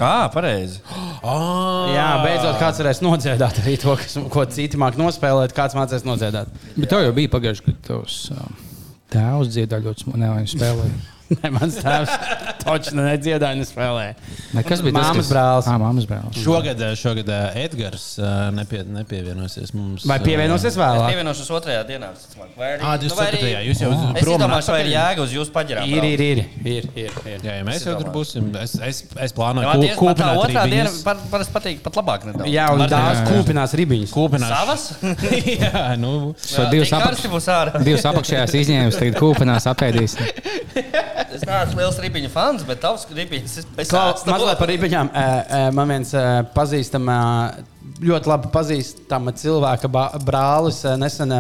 Ah, 0.01 0.27
pareizi. 0.33 0.81
Oh, 1.23 1.87
Jā, 1.87 2.17
beidzot, 2.19 2.57
kāds 2.59 2.81
varēs 2.81 2.99
nodziedāt 2.99 3.61
arī 3.61 3.77
to, 3.79 3.93
kas, 3.95 4.17
ko 4.33 4.43
citi 4.51 4.75
māk 4.81 4.97
nospēlēt, 4.99 5.53
kāds 5.55 5.77
mācīs 5.77 6.03
nodziedāt. 6.03 6.49
Bet 6.75 6.89
tev 6.91 7.05
jau 7.05 7.13
bija 7.15 7.31
pagājuši, 7.31 7.63
kad 7.69 7.77
tavs 7.87 8.17
tēvs 9.13 9.53
dziedāja 9.55 9.85
ļoti 9.85 10.03
smuki, 10.03 10.19
nevis 10.19 10.57
Nē, 11.33 11.49
mans 11.55 11.75
tēvs 11.81 12.11
taču 12.63 12.93
nedziedāja, 12.97 13.55
nespēlēja. 13.59 14.13
Ne, 14.53 14.63
kas 14.67 14.81
bija 14.85 14.93
tas? 14.95 15.07
Māmas 15.09 15.19
kas- 15.23 15.31
brālis. 15.33 15.67
Ā, 15.71 15.75
māmas 15.81 16.05
brālis. 16.09 16.39
Šogad, 16.43 16.83
šogad 16.99 17.29
Edgars 17.63 18.05
nepie, 18.55 18.83
nepievienosies 18.87 19.73
mums. 19.75 20.05
Vai 20.09 20.19
pievienosies 20.23 20.73
Es 20.73 20.77
vēlāk? 20.79 21.07
pievienošos 21.11 21.49
otrajā 21.57 21.81
dienā. 21.87 22.11
Vai 22.57 22.67
arī- 22.77 22.83
Ah, 22.83 22.97
nu, 23.01 23.09
vai 23.15 23.27
arī- 23.31 23.41
24. 23.41 23.63
Jūs 23.67 23.81
jau 23.83 23.91
Es 24.15 24.23
prom 24.23 24.35
un 24.35 24.41
domāju, 24.45 24.67
vai 24.73 24.81
ir 24.83 24.91
jēga 24.93 25.19
uz 25.25 25.33
jūsu 25.33 25.51
paģirām. 25.55 25.87
Ir, 25.87 26.03
ir, 26.03 26.21
ir. 26.21 26.43
ir, 26.63 26.87
ir, 26.95 27.11
ir. 27.33 27.39
Jā, 27.43 27.57
ja 27.59 27.63
mēs 27.67 27.85
jau 27.87 27.95
tur 27.99 28.11
būsim. 28.13 28.51
Es, 28.61 28.75
es, 28.79 29.03
es 29.27 29.33
plānoju 29.33 29.63
Man 29.67 29.81
tieši- 29.81 30.01
man 30.03 30.15
tā 30.15 30.23
kūpināt 30.23 30.43
otrā 30.43 30.65
diena 30.69 30.91
par- 31.03 31.23
parasti 31.31 31.53
patīk 31.57 31.81
pat 31.83 31.93
labāk 31.99 32.25
nedaudz. 32.29 32.51
Jā, 32.53 32.69
un 32.73 32.85
tās 32.87 33.23
kūpinās 33.27 33.73
ribiņas. 33.81 34.11
Kūpināt. 34.13 34.49
Savas? 34.53 34.93
Jā, 35.63 35.97
nu. 35.97 36.35
So 36.37 36.63
Jā, 36.63 36.69
divas 36.71 38.05
apakšējās 38.05 38.53
izņēmas, 38.61 38.99
tagad 38.99 39.19
kūpinās 39.19 39.67
apēdīs. 39.73 40.17
Es 41.31 41.45
neesmu 41.47 41.79
liels 41.79 41.99
ripiņu 42.03 42.31
fans, 42.33 42.65
bet 42.67 42.81
tavs 42.83 43.05
ripiņš 43.13 43.59
ir 43.61 43.69
Klau, 43.89 44.11
mazliet 44.29 44.59
par 44.59 44.73
ē, 44.73 45.61
Man 45.75 45.93
viens 45.93 46.11
pazīstams, 46.55 47.69
ļoti 48.03 48.29
labi 48.29 48.49
pazīstama 48.53 49.33
cilvēka 49.37 49.89
brālis 50.23 50.81
nesen 50.99 51.31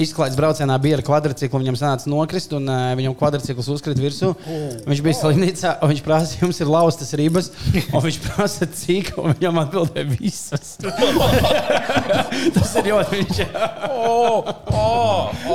izklaides 0.00 0.38
braucienā 0.38 0.76
bija 0.82 0.98
ar 0.98 1.04
kvadrciklu. 1.06 1.60
Viņam 1.62 1.78
sanāca 1.78 2.10
nokrist, 2.10 2.54
un 2.56 2.70
viņam 2.98 3.16
kvadrcikls 3.18 3.70
uzkrita 3.74 4.02
virsū. 4.02 4.32
Viņš 4.86 5.02
bija 5.04 5.18
slimnīcā, 5.18 5.74
un 5.82 5.92
viņš 5.92 6.02
prasa, 6.06 6.38
jums 6.40 6.60
ir 6.62 6.70
laustas 6.70 7.12
ribas, 7.18 7.50
un 7.90 8.04
viņš 8.06 8.20
prasa, 8.26 8.68
cik, 8.80 9.12
un 9.20 9.34
viņam 9.36 9.62
atbildēja 9.64 10.06
visas. 10.14 10.76
Tas 12.56 12.74
ir 12.80 12.90
ļoti 12.90 13.20
viņš. 13.20 13.42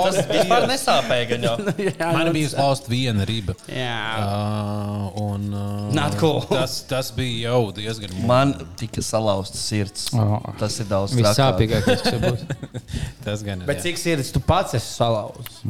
Tas 0.06 0.20
vispār 0.30 0.68
nesāpēja. 0.70 1.28
gan 1.34 1.48
jau. 1.48 1.56
Jā, 1.88 2.10
Man 2.14 2.30
nu, 2.30 2.34
bija 2.36 2.52
uzlausta 2.52 2.92
viena 2.92 3.26
riba. 3.28 3.56
Jā. 3.70 3.98
Uh, 4.22 5.08
un, 5.24 5.48
uh, 5.52 5.90
Not 5.96 6.18
cool. 6.22 6.42
tas, 6.50 6.78
tas 6.90 7.12
bija 7.16 7.50
jau 7.50 7.74
diezgan 7.76 8.14
Man 8.30 8.54
tika 8.80 9.04
salauzta 9.06 9.60
sirds. 9.60 10.08
Oh. 10.16 10.38
Tas 10.62 10.78
ir 10.82 10.90
daudz 10.92 11.16
trakāk. 11.16 11.32
Vissāpīgākais, 11.32 12.06
kas 12.06 12.22
būt. 12.24 12.84
Tas 13.26 13.44
gan 13.46 13.64
ir. 13.64 13.68
Bet 13.68 13.82
jā. 13.82 13.90
cik 13.90 14.02
sirds 14.02 14.32
tu 14.36 14.42
pats 14.44 14.78
esi 14.78 14.92
salauzis? 14.94 15.62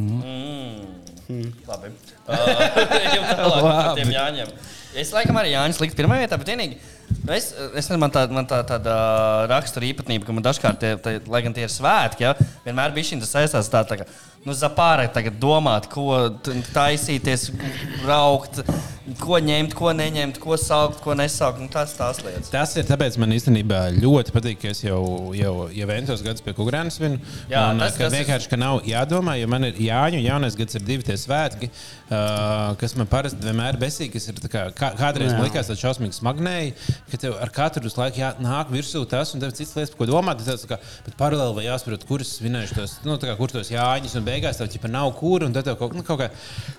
Labi. 1.65 1.93
Ejam 3.05 3.23
tālāk 3.31 3.61
par 3.65 3.93
tiem 3.97 4.11
Jāņiem. 4.13 4.51
Es 4.95 5.11
laikam 5.11 5.37
arī 5.41 5.55
Jānis 5.55 5.79
likt 5.81 5.97
pirmā 5.97 6.19
vietā, 6.21 6.37
bet 6.39 6.51
vienīgi. 6.53 6.77
Nu, 7.25 7.33
Es, 7.33 7.51
es 7.53 7.87
nezinu, 7.87 7.97
man, 8.03 8.11
tā, 8.13 8.25
man 8.29 8.45
tā, 8.49 8.59
tāda 8.69 8.95
rakstura 9.49 9.87
īpatnība, 9.89 10.27
ka 10.27 10.35
man 10.37 10.45
dažkārt, 10.45 10.79
tie, 10.81 10.93
tie, 11.01 11.17
lai 11.31 11.41
gan 11.45 11.55
tie 11.57 11.65
ir 11.65 11.73
svētki, 11.73 12.27
ja, 12.27 12.35
vienmēr 12.65 12.93
bija 12.95 13.09
šī 13.11 13.21
saistās 13.25 13.69
tā, 13.73 13.81
tā 13.89 13.97
kā, 14.03 14.05
nu, 14.45 14.53
zapāra 14.53 15.07
tagad 15.09 15.39
domāt, 15.41 15.87
ko 15.89 16.19
taisīties, 16.75 17.47
braukt, 18.03 18.61
ko 19.21 19.37
ņemt, 19.41 19.73
ko 19.77 19.91
neņemt, 19.93 20.37
ko 20.41 20.55
saukt, 20.57 20.99
ko 21.03 21.13
nesaukt. 21.17 21.59
Nu, 21.61 21.67
tas 21.73 21.93
tās 21.97 22.19
lietas. 22.25 22.49
Tas 22.53 22.71
ir 22.77 22.85
tāpēc, 22.89 23.17
man 23.21 23.33
īstenībā 23.35 23.83
ļoti 23.99 24.33
patīk, 24.33 24.59
ka 24.63 24.71
es 24.73 24.81
jau, 24.85 25.01
jau, 25.37 25.53
jau 25.73 25.87
ventos 25.89 26.23
gadus 26.25 26.41
pie 26.45 26.53
Kungrānas 26.57 26.97
vinu. 27.01 27.19
Jā, 27.51 27.67
un, 27.73 27.81
tas- 27.83 27.97
ka 27.97 28.07
tas 28.07 28.15
vienkārši 28.17 28.49
ka 28.53 28.59
nav 28.61 28.79
jādomā, 28.89 29.37
jo 29.41 29.49
man 29.51 29.67
ir 29.69 29.81
Jāņu 29.85 30.21
jaunais 30.25 30.57
gads, 30.57 30.77
ir 30.79 30.85
divi 30.87 31.05
tie 31.05 31.17
svētki, 31.21 31.69
uh, 32.09 32.73
kas 32.81 32.95
man 32.97 33.09
parasti 33.11 33.41
vienmēr 33.45 33.77
besīgi, 33.81 34.13
kas 34.17 34.29
ir 34.31 34.41
tā 34.41 34.49
kā, 34.51 34.65
kā, 34.77 34.91
kādreiz 34.97 35.33
man 35.37 35.45
likās 35.49 35.69
tāds 35.69 35.81
šausmīgs 35.85 36.21
smagnēji, 36.21 36.73
ka 37.11 37.19
tev 37.21 37.37
ar 37.41 37.51
katru 37.53 37.91
laiku 37.97 38.29
nāk 38.43 38.71
virsū 38.73 39.03
tas 39.09 39.33
un 39.33 39.43
tev 39.43 39.51
ir 39.51 39.57
cits 39.57 39.75
lietas, 39.77 39.93
par 39.93 40.01
ko 40.01 40.09
domāt. 40.09 40.43
tā 40.45 40.69
kā, 40.69 40.79
paralēli 41.19 41.55
vai 41.59 41.65
jāsaprot, 41.67 42.05
kurus 42.09 42.35
svinējuši 42.39 42.77
tos, 42.77 42.97
nu, 43.05 43.17
kā, 43.21 43.35
kur 43.39 43.53
tos 43.53 43.71
Jāņus, 43.73 44.17
un 44.19 44.27
beigās 44.27 44.59
tev 44.59 44.69
ķipa 44.73 44.91
nav 44.91 45.13
kur, 45.19 45.45
un 45.45 45.55
tad 45.55 45.67
tev 45.67 45.79
kaut, 45.79 45.95
nu, 45.97 46.03
kaut 46.05 46.21
kā. 46.23 46.29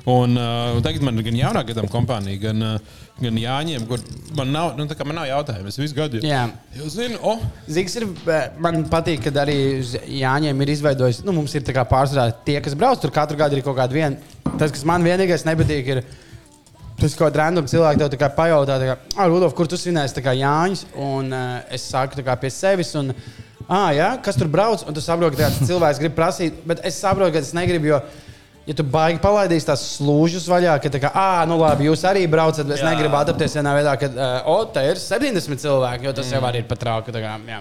Un, 0.07 0.37
uh, 0.37 0.77
un 0.77 0.85
tagad 0.87 1.05
man 1.07 1.19
ir 1.19 1.29
gan 1.29 1.41
jaunā 1.41 1.65
gadam 1.69 1.89
kompānija, 1.93 2.43
gan, 2.49 2.67
uh, 2.67 3.03
gan 3.23 3.41
Jāņiem, 3.41 3.87
kur 3.89 4.03
man 4.37 4.53
nav, 4.53 4.75
nu, 4.77 4.87
man 5.09 5.19
nav 5.21 5.29
jautājumu. 5.31 5.73
Es 5.73 5.81
visu 5.81 5.97
gadu 5.97 6.21
Jā. 6.25 6.45
jau 6.77 6.91
zinu, 6.93 7.21
oh, 7.25 7.43
Zīgs 7.71 7.97
ir, 8.01 8.09
eh, 8.33 8.51
man 8.63 8.85
patīk, 8.93 9.25
ka 9.25 9.33
arī 9.45 9.59
Jāņiem 10.21 10.63
ir 10.63 10.75
izveidojis, 10.77 11.23
nu, 11.27 11.35
mums 11.37 11.55
ir 11.57 11.65
pārsvarā 11.67 12.29
tie, 12.45 12.61
kas 12.65 12.77
brauc 12.79 13.01
tur 13.01 13.15
katru 13.15 13.39
gadu, 13.41 13.57
ir 13.57 13.65
kaut 13.67 13.79
kāda 13.79 13.97
viena. 13.97 14.37
Tas, 14.57 14.73
kas 14.73 14.85
man 14.89 15.05
vienīgais 15.05 15.45
nepatīk, 15.49 15.93
ir 15.95 16.05
tas, 17.01 17.17
ko 17.19 17.29
random 17.33 17.67
cilvēki 17.71 18.09
tev 18.17 18.31
pajautā, 18.37 18.79
tā 18.81 18.91
kā, 18.91 19.01
ah, 19.17 19.27
Rudolf, 19.29 19.55
kur 19.57 19.69
tu 19.69 19.79
svinēsi 19.81 20.23
Jāņus? 20.23 20.87
Un 20.97 21.33
uh, 21.33 21.59
es 21.71 21.89
saku 21.91 22.23
kā 22.25 22.39
pie 22.41 22.51
sevis. 22.51 22.95
Un, 22.97 23.13
Ah, 23.67 23.91
jā, 23.91 24.13
kas 24.23 24.37
tur 24.39 24.47
brauc? 24.47 24.85
Un 24.87 24.95
tu 24.95 25.03
saproti, 25.03 25.39
ka 25.41 25.49
tāds 25.49 25.67
cilvēks 25.67 25.99
grib 25.99 26.15
prasīt, 26.15 26.61
bet 26.69 26.85
es 26.87 27.01
saprotu, 27.03 27.33
ka 27.35 27.43
tas 27.43 27.55
negribu. 27.57 27.89
Jo, 27.91 27.99
ja 28.67 28.75
tu 28.79 28.85
baigi 28.87 29.19
palaidīsi 29.23 29.67
tās 29.67 29.83
slūžas 29.97 30.47
vaļā, 30.51 30.77
ka, 30.83 30.93
tā 30.93 31.01
kā, 31.03 31.11
ah, 31.15 31.43
nu 31.51 31.59
labi, 31.59 31.89
jūs 31.89 32.05
arī 32.07 32.27
braucat, 32.31 32.67
bet 32.67 32.79
es 32.79 32.85
Jā. 32.85 32.93
negribu 32.93 33.19
adaptēties 33.19 33.59
vienā 33.59 33.75
veidā, 33.79 33.97
ka, 33.99 34.11
uh, 34.13 34.53
o, 34.55 34.61
te 34.71 34.87
ir 34.91 35.03
70 35.03 35.63
cilvēki, 35.63 36.07
jo 36.07 36.15
tas 36.21 36.31
jau 36.35 36.43
arī 36.47 36.63
ir 36.63 36.71
pat 36.71 36.83
trauki. 36.83 37.15
tā 37.15 37.23
kā, 37.23 37.35
jā. 37.51 37.61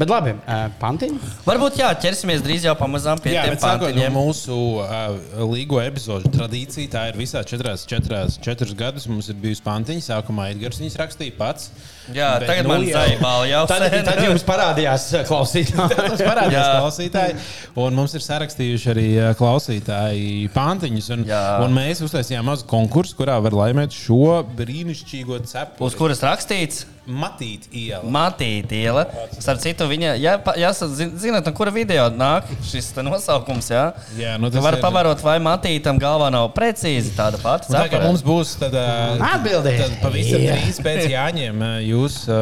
Bet 0.00 0.08
labi, 0.08 0.32
pantiņi. 0.80 1.18
Varbūt 1.44 1.74
jā, 1.76 1.90
ķersimies 2.00 2.40
drīz 2.42 2.64
jau 2.64 2.72
pamazām 2.80 3.18
pie 3.20 3.34
Jā, 3.34 3.42
tiem 3.44 3.58
sākot 3.60 3.90
no 3.90 3.90
pantiņiem. 3.90 4.14
mūsu 4.16 4.54
uh, 4.80 5.42
līgo 5.50 5.82
epizodu 5.84 6.30
tradīcija, 6.32 6.88
tā 6.94 7.02
ir 7.10 7.18
visā 7.20 7.42
četrās, 7.46 7.84
četrās, 7.90 8.38
četrus 8.42 8.72
gadus. 8.78 9.04
Mums 9.12 9.28
ir 9.28 9.36
bijusi 9.42 9.60
pantiņa. 9.66 10.04
Sākumā 10.06 10.46
Edgars 10.54 10.80
viņas 10.80 10.96
rakstīja 11.02 11.34
pats. 11.36 11.68
Jā, 12.08 12.30
Bet 12.40 12.48
tagad 12.48 12.66
nu 12.66 12.72
man 12.72 12.86
jau- 12.88 12.96
zaibāla 12.96 13.50
jau 13.50 13.60
Tad, 13.70 13.84
tad 14.08 14.22
jums 14.24 14.46
parādījās 14.48 15.04
klausītāji. 15.28 15.98
Tas 16.16 16.24
parādās 16.24 16.56
Jā. 16.56 16.64
klausītāji. 16.80 17.36
Un 17.84 17.94
mums 18.00 18.16
ir 18.16 18.24
sarakstījuši 18.24 18.90
arī 18.94 19.06
klausītāji 19.38 20.48
pantiņus. 20.56 21.10
Un, 21.18 21.26
Jā. 21.28 21.42
un 21.62 21.76
mēs 21.76 22.00
uztaisījām 22.08 22.48
mazu 22.48 22.66
konkursu, 22.70 23.14
kurā 23.20 23.36
var 23.44 23.54
laimēt 23.60 23.92
šo 23.94 24.40
brīnišķīgo 24.56 25.38
cepu. 25.52 25.84
Uz 25.86 26.00
kuras 26.00 26.24
rakstīts 26.24 26.86
Matīt 27.02 27.64
iela. 27.74 28.06
Matīta 28.14 28.76
iela. 28.78 29.00
Starp 29.42 29.58
citu, 29.58 29.81
viņa, 29.88 30.12
ja, 30.20 30.36
zin- 30.72 31.12
zināt, 31.18 31.46
no 31.46 31.52
kura 31.52 31.70
video 31.70 32.08
nāk 32.10 32.44
šis 32.68 32.92
te 32.94 33.02
nosaukums, 33.02 33.68
jā? 33.72 33.92
Jā, 34.18 34.38
nu 34.38 34.50
tas 34.50 34.62
var 34.62 34.74
ir- 34.74 34.82
pavarot, 34.82 35.20
vai 35.22 35.38
Matītam 35.38 35.98
galvā 36.00 36.30
nav 36.32 36.50
precīzi 36.54 37.10
tāda 37.16 37.38
pati. 37.42 37.72
Tā 37.72 37.88
kā 37.90 38.00
mums 38.02 38.22
būs 38.22 38.56
tad, 38.58 38.72
ā, 38.74 39.18
Atbildi. 39.34 39.76
tad 39.78 39.96
pavisam 40.02 40.40
drīz 40.40 40.80
pēc 40.84 41.08
Jāņiem 41.12 41.62
jūs 41.88 42.28
ā, 42.28 42.40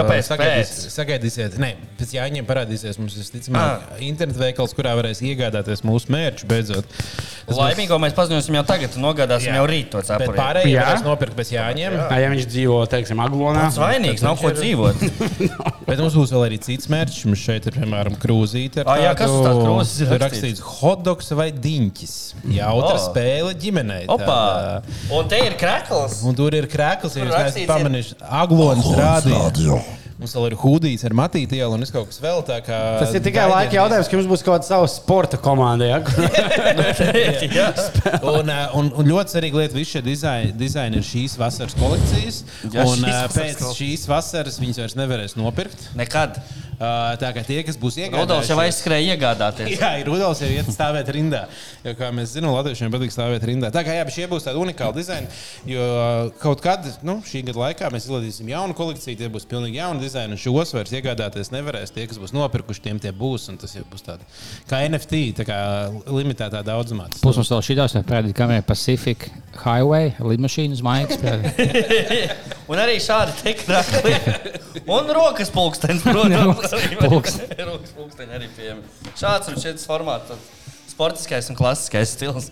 Kāpēc 0.00 0.30
sagaidīs, 0.30 0.72
sagaidīsiet. 0.94 1.58
Nē, 1.58 1.74
pēc 1.98 2.14
Jāņiem 2.18 2.46
parādīsies 2.46 2.98
mums 2.98 3.14
visticamāk 3.18 3.80
Ah. 3.90 3.98
internetu 4.00 4.38
veikals, 4.40 4.74
kurā 4.74 4.94
varēs 4.98 5.20
iegādāties 5.22 5.82
mūsu 5.82 6.08
mērķu 6.10 6.46
beidzot. 6.46 6.84
Tas 6.86 7.56
būs- 7.56 7.60
Laimīgo 7.60 7.98
mēs 8.00 8.14
paziņosim 8.14 8.54
jau 8.54 8.64
tagad, 8.64 8.90
nogādāsim 8.96 9.50
Jā. 9.52 9.60
jau 9.60 9.66
rīt 9.66 9.90
to 9.90 9.98
Bet 9.98 10.06
cepuri. 10.06 10.36
pārējie 10.38 10.74
Jā. 10.76 10.84
varēs 10.86 11.02
nopirkt 11.04 11.34
pēc 11.36 11.50
Jāņiem. 11.56 11.92
Ja 12.20 12.28
viņš 12.30 12.46
dzīvo, 12.46 12.78
teiksim, 12.88 13.18
Aglonā. 13.20 13.66
Tas 13.68 13.78
vainīgs, 13.78 14.22
nav 14.22 14.38
ko 14.40 14.50
dzīvot. 14.50 14.96
Bet 15.90 16.00
mums 16.04 16.14
būs 16.16 16.32
vēl 16.34 16.44
arī 16.46 16.58
cits 16.62 16.88
mērķis. 16.92 17.24
Mums 17.28 17.42
šeit 17.44 17.66
ir, 17.68 17.74
piemēram, 17.76 18.16
krūzīte. 18.22 18.84
ar 18.84 18.90
Ā, 18.94 18.96
jā, 19.02 19.12
kas 19.18 19.30
tādu- 19.30 19.64
krūzes 19.66 20.00
ir 20.00 20.10
tur 20.12 20.18
rakstīts? 20.22 20.60
rakstīts 20.60 20.60
hotdogs 20.80 21.30
vai 21.36 21.48
diņķis. 21.52 22.14
Jautra 22.56 22.94
O. 22.96 23.02
spēle 23.10 23.54
ģimenei. 23.58 24.06
Tāda. 24.06 24.82
Un 25.10 25.28
te 25.28 25.38
ir 25.44 25.58
krekls. 25.60 26.22
Un 26.24 26.34
tur 26.38 26.54
ir 26.54 26.66
krēkls, 26.70 27.16
ja 27.18 27.24
jūs 27.26 27.34
neesat 27.36 27.66
pamanījuši. 27.66 28.14
Aglonas 28.42 28.86
rādīja. 29.02 29.82
Mums 30.20 30.34
vēl 30.36 30.50
ir 30.50 30.54
hūdījis 30.60 31.02
ar 31.08 31.14
matīti 31.16 31.56
ielu 31.56 31.78
un 31.78 31.84
es 31.86 31.90
kaut 31.94 32.10
kas 32.10 32.20
vēl 32.20 32.42
tā 32.44 32.58
kā. 32.64 32.78
Tas 33.00 33.14
ir 33.16 33.22
tikai 33.24 33.46
laika 33.48 33.78
jautājums, 33.78 34.10
ka 34.10 34.18
jums 34.18 34.26
būs 34.28 34.42
kaut 34.44 34.58
kāda 34.58 34.68
sava 34.68 34.88
sporta 34.92 35.38
komanda. 35.40 35.86
Ja? 35.88 36.00
Jā. 37.56 37.70
Un, 38.20 38.50
ā, 38.52 38.58
un, 38.76 38.90
un 39.00 39.08
ļoti 39.08 39.32
svarīga 39.32 39.62
lieta, 39.62 39.78
visi 39.78 39.94
šie 39.96 40.02
dizaini, 40.04 40.52
dizaini 40.60 41.00
ir 41.00 41.06
šīs 41.08 41.38
vasaras 41.40 41.76
kolekcijas. 41.80 42.42
Jā, 42.68 42.84
un 42.84 43.00
šīs 43.00 43.06
vasaras 43.06 43.38
pēc 43.38 43.62
kolekcijas. 43.62 43.78
šīs 43.80 44.04
vasaras 44.12 44.60
viņas 44.60 44.82
vairs 44.82 44.98
nevarēs 45.00 45.38
nopirkt. 45.40 45.88
Nekad. 45.96 46.36
Ā, 46.80 47.12
Tā 47.20 47.28
kā 47.36 47.42
tie, 47.44 47.58
kas 47.66 47.76
būs 47.76 47.98
Rudolfs 48.08 48.48
jau 48.48 48.56
iegādājušies. 48.56 48.60
aizskrēja 48.64 49.14
iegādāties. 49.14 49.72
Jā, 49.76 49.90
ir 50.00 50.08
Rudolf 50.08 50.40
jau 50.40 50.48
iet 50.48 50.68
stāvēt 50.72 51.10
rindā. 51.12 51.42
Jo, 51.84 51.92
kā 51.98 52.08
mēs 52.16 52.32
zinām, 52.32 52.54
Latviešiem 52.56 52.92
patīk 52.94 53.12
stāvēt 53.12 53.44
rindā. 53.44 53.68
Tā 53.74 53.82
kā 53.84 53.98
jā, 53.98 54.06
bet 54.08 54.16
šie 54.16 54.28
būs 54.30 54.46
tādi 54.46 54.62
unikāli 54.62 54.96
dizaini. 54.96 55.28
Jo 55.68 55.84
uh, 55.84 56.30
kaut 56.40 56.62
kad 56.64 56.88
nu, 57.04 57.18
šī 57.28 57.42
gada 57.50 57.60
laikā 57.66 57.90
mēs 57.92 58.08
izlaidīsim 58.08 58.48
jaunu 58.48 58.76
kolekciju, 58.78 59.18
tie 59.20 59.28
būs 59.28 59.44
pilnīgi 59.50 59.76
jauni 59.76 60.00
dizaini. 60.06 60.38
un 60.38 60.40
Šos 60.40 60.72
vairs 60.72 60.94
iegādāties 60.96 61.52
nevarēs. 61.52 61.92
Tie, 61.92 62.06
kas 62.08 62.22
būs 62.22 62.32
nopirkuši, 62.32 62.84
tiem 62.88 63.02
tie 63.02 63.12
būs. 63.12 63.50
un 63.52 63.60
Tas 63.60 63.76
jau 63.76 63.84
būs 63.92 64.06
tādi 64.06 64.24
kā 64.70 64.80
NFT, 64.88 65.20
tā 65.36 65.44
kā 65.44 65.60
limitētā 66.08 66.64
daudzumā. 66.64 67.10
Plus 67.20 67.36
mums 67.36 67.52
vēl 67.52 67.66
šī 67.68 67.76
daudz 67.76 67.98
kā 68.00 68.48
ir 68.56 68.64
Pacific 68.64 69.28
Highway, 69.60 70.14
lidmašīnas 70.16 70.80
maigs. 70.86 71.20
Un 72.70 72.78
arī 72.78 73.00
šādi 73.02 73.34
tekrakli. 73.42 74.14
Un 74.86 75.10
rokas 75.12 75.50
pulkstenis, 75.52 76.04
protams. 76.06 76.69
Rokas 77.70 77.94
pulkstenis 77.96 78.38
arī 78.38 78.48
pieejams. 78.56 78.98
Šāds 79.18 79.52
un 79.52 79.60
šis 79.62 79.86
formāts. 79.88 80.30
tad 80.30 80.90
Sportiskais 80.90 81.50
un 81.52 81.58
klasiskais 81.58 82.14
stils. 82.16 82.50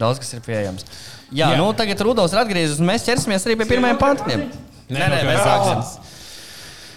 Daudz 0.00 0.20
kas 0.20 0.34
ir 0.36 0.42
pieejams. 0.44 0.84
Jā, 1.32 1.50
Jā. 1.54 1.58
nu 1.58 1.70
tagad 1.74 2.02
Rudolfs 2.04 2.34
ir 2.36 2.42
atgriezies, 2.42 2.80
un 2.82 2.90
mēs 2.90 3.06
ķersimies 3.06 3.46
arī 3.48 3.56
pie 3.62 3.68
pirmajiem 3.72 3.98
pantiem. 3.98 4.44
Nē, 4.86 5.00
nē, 5.00 5.22
nu, 5.22 5.30
mēs 5.30 5.40
sāksim. 5.42 6.12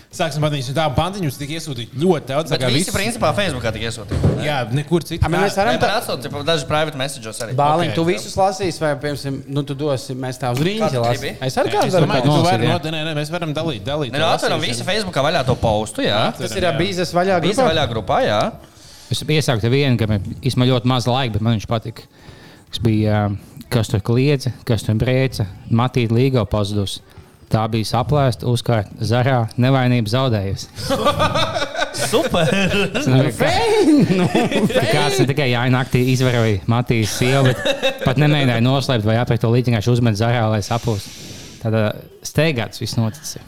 Sāksim 0.10 0.41
ar 0.41 0.49
pantiņu, 0.97 1.30
kas 1.30 1.36
tika 1.38 1.53
iesūtīta 1.53 1.99
ļoti 2.01 2.26
daudz. 2.32 2.49
tā 2.49 2.57
Bet 2.57 2.64
visi 2.74 2.89
viss- 2.89 2.95
principā 2.97 3.30
Facebookā 3.38 3.70
tika 3.76 3.86
iesūtīti. 3.91 4.30
Jā, 4.41 4.55
nekur 4.74 5.03
citur. 5.05 5.28
A, 5.28 5.30
mēs 5.30 5.53
varam 5.55 5.78
tā- 5.78 5.91
atsūtīt 6.01 6.45
dažus 6.47 6.66
private 6.66 6.97
messages 6.97 7.38
arī. 7.45 7.53
Bāliņ, 7.53 7.89
Ok. 7.91 7.93
tu 7.95 8.05
visus 8.05 8.34
lasīsi, 8.36 8.80
vai, 8.82 8.95
piemēram, 8.95 9.43
nu, 9.47 9.62
tu 9.62 9.76
dosi, 9.76 10.16
mēs 10.16 10.39
tā 10.41 10.49
uz 10.51 10.57
Kādu 10.57 11.03
lasīsim. 11.05 11.38
Es 11.45 11.55
arī 11.62 11.70
kādu 11.70 11.91
varu 11.93 12.07
ka 12.07 12.26
no- 12.26 12.80
nē, 12.89 13.03
nē, 13.05 13.14
mēs 13.22 13.30
varam 13.30 13.53
dalīt. 13.53 13.82
dalīt 13.86 14.12
Nē, 14.12 14.18
nu, 14.18 14.26
atveram 14.26 14.60
visi 14.60 14.84
Facebookā 14.84 15.22
vaļā 15.22 15.45
to 15.45 15.55
postu, 15.55 16.01
jā. 16.01 16.34
Tas 16.36 16.55
ir 16.55 16.64
bīzes 16.80 17.14
vaļā 17.14 17.39
grupā. 17.39 17.70
vaļā 17.70 17.86
grupā, 17.93 18.18
jā. 18.26 18.51
Es 19.12 19.22
iesāku 19.22 19.62
vienu, 19.70 19.95
kam 19.97 20.12
ir 20.12 20.20
īstenībā 20.41 20.74
ļoti 20.74 20.86
maz 20.86 21.05
laika, 21.05 21.34
bet 21.34 21.41
man 21.41 21.60
viņš 21.60 21.68
patika. 21.68 22.01
Tas 22.72 22.80
bija, 22.82 23.30
ā, 23.30 23.38
kas 23.70 23.88
tur 23.89 23.99
kliedza, 24.01 24.51
kas 24.66 24.82
tur 24.82 24.95
brēca, 24.95 25.45
matīt 25.72 26.10
līgo 26.10 26.43
pazudus. 26.49 26.99
Tā 27.49 27.63
bija 27.73 27.87
saplēsta, 27.89 28.45
uzkārt 28.45 28.91
zarā, 29.01 29.47
nevainība 29.57 30.11
zaudējusi. 30.11 30.67
Super! 32.11 32.51
Nu, 34.13 34.27
Kāds 34.69 35.17
ne 35.17 35.25
tikai 35.31 35.49
Jāņa 35.49 35.73
naktī 35.73 36.03
izvaroja 36.13 36.61
Matīs 36.69 37.15
sievu, 37.17 37.49
bet 37.49 38.03
pat 38.05 38.21
nemēģināja 38.21 38.61
noslēpt 38.65 39.07
vai 39.07 39.17
apēst 39.21 39.41
to 39.43 39.49
līķi, 39.53 39.71
vienkārši 39.71 39.93
uzmet 39.95 40.19
zarā, 40.19 40.45
lai 40.53 40.61
sapūst. 40.65 41.09
Tādā 41.63 41.87
steigāts 42.25 42.79
viss 42.79 42.95
noticis. 42.99 43.39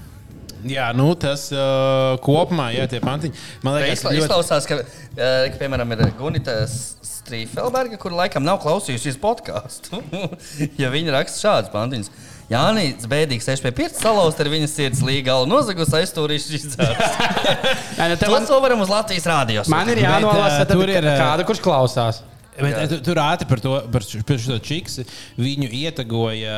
Jā, 0.67 0.89
nu 0.93 1.11
tas 1.17 1.47
uh, 1.53 2.17
kopumā, 2.21 2.67
jā, 2.75 2.83
tie 2.89 2.99
pantiņi. 3.01 3.37
Man 3.65 3.79
liekas, 3.79 4.01
Izkla- 4.01 4.11
Izklausās, 4.19 4.67
ka, 4.69 4.81
eh, 4.81 5.47
ka 5.53 5.57
piemēram, 5.61 5.93
ir 5.95 6.11
Gunita 6.19 6.57
Strīfelberga, 6.67 7.97
kur 8.01 8.13
laikam 8.17 8.45
nav 8.45 8.59
klausījusies 8.65 9.17
podkāstu. 9.21 10.01
ja 10.81 10.91
viņa 10.93 11.15
raksta 11.17 11.41
šādas 11.47 11.73
pantiņas. 11.73 12.11
Jānis 12.51 13.07
Bēdīgs, 13.07 13.47
6 13.47 13.63
pie 13.63 13.71
5 13.77 14.01
salauzt 14.01 14.41
ar 14.43 14.49
viņas 14.51 14.73
sirds 14.75 15.03
līga 15.07 15.29
galu 15.29 15.47
nozagus, 15.47 15.93
aizstūrīšu 15.95 16.57
izdzērs. 16.57 17.15
Nē, 17.99 18.09
nu, 18.11 18.17
te 18.19 18.27
To 18.27 18.33
man, 18.33 18.47
to 18.49 18.59
varam 18.63 18.83
uz 18.83 18.91
Latvijas 18.91 19.27
rādījos. 19.31 19.71
man 19.71 19.89
ir 19.93 20.03
jānolasa, 20.03 20.65
ā, 20.65 20.67
tur 20.69 20.91
ir, 20.91 21.07
ā, 21.07 21.15
kāda, 21.21 21.47
kurš 21.47 21.63
klausās. 21.63 22.21
Bet, 22.59 22.75
tu, 22.91 22.99
tur 23.07 23.21
ātri 23.23 23.47
par 23.47 23.61
to, 23.63 23.77
par 23.93 24.03
šo 24.03 24.19
par 24.27 24.41
šo 24.43 24.57
čiksu 24.61 25.05
viņu 25.39 25.69
ietegoja 25.81 26.57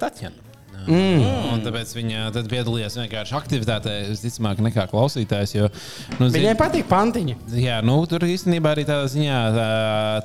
Tatjana. 0.00 0.40
Mm. 0.88 1.24
Un 1.54 1.62
tāpēc 1.64 1.92
viņa 1.96 2.24
tad 2.34 2.48
piedalījās 2.50 2.96
vienkārši 3.00 3.36
aktivitātē, 3.38 3.94
visticamāk, 4.10 4.60
nekā 4.68 4.86
klausītājs. 4.90 5.54
Jo, 5.56 5.68
nu, 6.18 6.28
zin- 6.28 6.40
Viņai 6.42 6.54
patīk 6.60 6.88
pantiņi. 6.90 7.36
Jā, 7.60 7.78
nu, 7.86 7.96
tur 8.10 8.26
īstenībā 8.28 8.74
arī 8.74 8.84
tādā 8.88 9.06
ziņā 9.12 9.38
tā, 9.56 9.68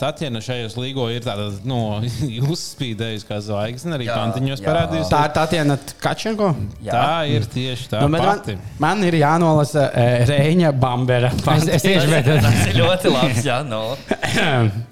Tatjana 0.03 0.41
šajos 0.43 0.77
līgo 0.79 1.07
ir 1.13 1.23
tāda 1.25 1.49
nu, 1.67 1.79
uzspīdējusi 2.53 3.27
kā 3.29 3.39
zvaigzne, 3.45 3.95
arī 3.99 4.09
Jā, 4.09 4.17
pantiņos 4.19 4.59
jā. 4.63 4.67
parādījusies. 4.67 5.13
Tā 5.13 5.23
ir 5.29 5.35
Tatjana 5.39 5.79
Kačenko. 6.03 6.51
Jā. 6.85 6.93
tā 6.93 7.15
ir 7.35 7.47
tieši 7.53 7.89
tā 7.93 8.03
Nu, 8.03 8.11
man, 8.15 8.43
man 8.81 9.03
ir 9.07 9.19
jānolasa 9.21 9.87
uh, 9.89 10.27
Reņa 10.29 10.73
Bambera. 10.79 11.31
Es, 11.55 11.67
es 11.79 11.85
tieši 11.87 12.11
bet, 12.11 12.31
Tas 12.43 12.61
ir 12.71 12.79
ļoti 12.81 13.13
labs, 13.13 13.43
jā, 13.45 13.59
no. 13.67 13.83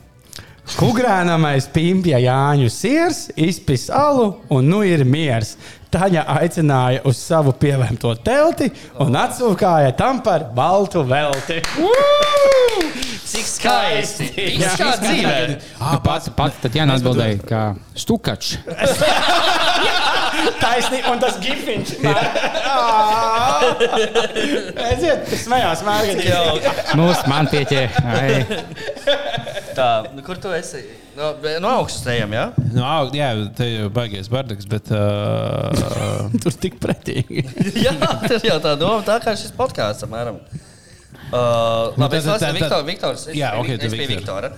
Kugrānamais 0.75 1.63
pimpja 1.71 2.17
Jāņu 2.19 2.67
sirs, 2.71 3.27
izpis 3.39 3.87
alu 3.93 4.33
un 4.51 4.67
nu 4.67 4.81
ir 4.83 5.05
miers. 5.07 5.55
Taņa 5.87 6.25
aicināja 6.41 6.99
uz 7.07 7.15
savu 7.23 7.53
pievēmto 7.55 8.11
telti 8.19 8.67
un 8.99 9.15
atsūkāja 9.15 9.93
tam 9.95 10.19
par 10.25 10.43
baltu 10.55 11.05
velti. 11.07 11.61
Cik 13.27 13.47
skaisti! 13.47 14.27
Viss 14.35 14.75
kā 14.79 14.91
dzīvē! 14.99 15.57
Pats 16.03 16.29
pats 16.35 16.59
tad 16.63 16.75
Jānis 16.75 16.99
atbildēja, 16.99 17.39
kā 17.47 17.61
stukačs. 17.95 18.57
Taisnī, 20.61 20.99
un 21.07 21.19
tas 21.23 21.39
gifiņš. 21.43 21.95
Tas 24.75 24.99
smējās 25.45 25.79
mērķi. 25.87 26.27
Jau, 26.27 26.59
Mūsu 26.99 27.23
man 27.31 27.47
pieķēra. 27.55 28.03
tā, 29.77 29.87
nu, 30.15 30.23
kur 30.25 30.39
tu 30.41 30.51
esi? 30.55 30.81
No, 31.17 31.31
no 31.63 31.71
augšas 31.79 32.05
ejam, 32.13 32.33
jā? 32.35 32.45
Nu, 32.73 32.81
au, 32.85 33.07
jā, 33.15 33.29
te 33.57 33.67
jau 33.71 33.87
baigies 33.93 34.29
bardaks, 34.33 34.67
bet. 34.69 34.89
Uh, 34.93 36.27
Tur 36.43 36.57
tik 36.65 36.79
pretīgi. 36.83 37.45
jā, 37.85 37.93
tas 38.27 38.45
jau 38.45 38.57
tā 38.63 38.75
doma, 38.79 38.99
tā 39.07 39.19
kā 39.23 39.33
šis 39.37 39.53
podkāsts 39.57 40.05
apmēram. 40.05 40.41
Uh, 41.27 41.93
labi, 41.99 42.19
es 42.21 42.27
lasu 42.29 42.45
tad- 42.45 42.55
Viktor, 42.55 42.73
tad- 42.77 42.87
Viktors. 42.87 43.27
Es, 43.31 43.35
Jā, 43.37 43.55
ok, 43.59 43.73
es 43.77 43.91
Viktor. 43.91 44.11
Viktora. 44.15 44.51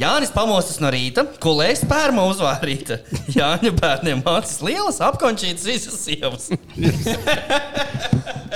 Jānis 0.00 0.30
pamostas 0.32 0.78
no 0.80 0.88
rīta, 0.92 1.26
kulēs 1.44 1.82
pērma 1.88 2.22
uzvārīta. 2.30 2.96
Jāņa 3.36 3.72
bērniem 3.76 4.22
mācīs 4.24 4.62
lielas 4.64 5.00
apkončītas 5.04 5.66
visas 5.68 5.98
sievas. 6.06 6.48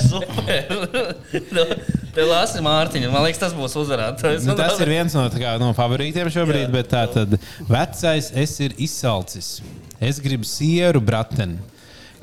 Super! 0.08 1.84
Te 2.14 2.22
lasi 2.22 2.60
Mārtiņu, 2.62 3.08
man 3.10 3.24
liekas, 3.26 3.40
tas 3.42 3.54
būs 3.56 3.74
uzvarētājs. 3.80 4.44
nu, 4.46 4.54
tas 4.58 4.78
ir 4.82 4.90
viens 4.92 5.14
no, 5.16 5.24
tā 5.32 5.40
kā, 5.42 5.56
no 5.58 5.72
favorītiem 5.74 6.30
šobrīd, 6.30 6.68
Jā. 6.68 6.72
bet 6.74 6.90
tā 6.92 7.02
tad 7.10 7.34
vecais 7.66 8.30
es 8.38 8.54
ir 8.62 8.76
izsalcis. 8.78 9.48
Es 9.98 10.20
gribu 10.22 10.46
sieru 10.46 11.02
brateni. 11.02 11.58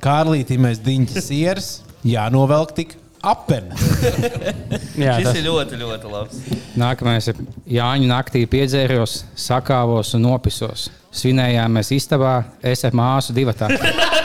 Kārlītīmais 0.02 0.80
diņķis 0.82 1.28
sieras, 1.28 1.70
jānovelk 2.08 2.72
tik 2.78 2.96
apena. 3.22 3.76
Jā, 5.04 5.20
Šis 5.20 5.28
tas 5.28 5.38
ir 5.38 5.46
ļoti, 5.46 5.78
ļoti 5.84 6.14
labs. 6.16 6.40
Nākamais 6.80 7.28
ir 7.30 7.44
Jāņa 7.76 8.10
naktī 8.10 8.46
piedzēros, 8.50 9.22
sakāvos 9.38 10.16
un 10.18 10.26
nopisos. 10.26 10.88
Svinējām 11.12 11.76
mēs 11.76 11.92
istabā, 11.94 12.38
es 12.64 12.86
ar 12.88 12.96
māsu 12.96 13.36
divatā. 13.36 13.68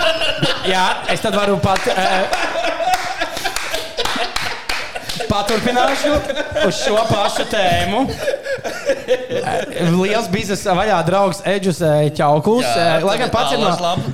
Jā, 0.72 0.86
es 1.12 1.26
tad 1.26 1.34
varu 1.36 1.58
pat. 1.62 1.82
Uh, 1.90 2.75
Paturpināšu 5.36 6.12
uz 6.64 6.78
šo 6.80 6.96
pašu 7.10 7.44
tēmu. 7.50 8.06
Liels 9.98 10.30
biznesa 10.32 10.72
vaļā 10.78 10.96
draugs 11.04 11.42
Edžus. 11.44 11.82
Jā, 12.64 12.70
eh, 12.96 13.04
Lai 13.04 13.16
gan 13.20 13.32
pats 13.34 13.52
ir 13.52 13.60
no, 13.60 13.68
lab- 13.82 14.06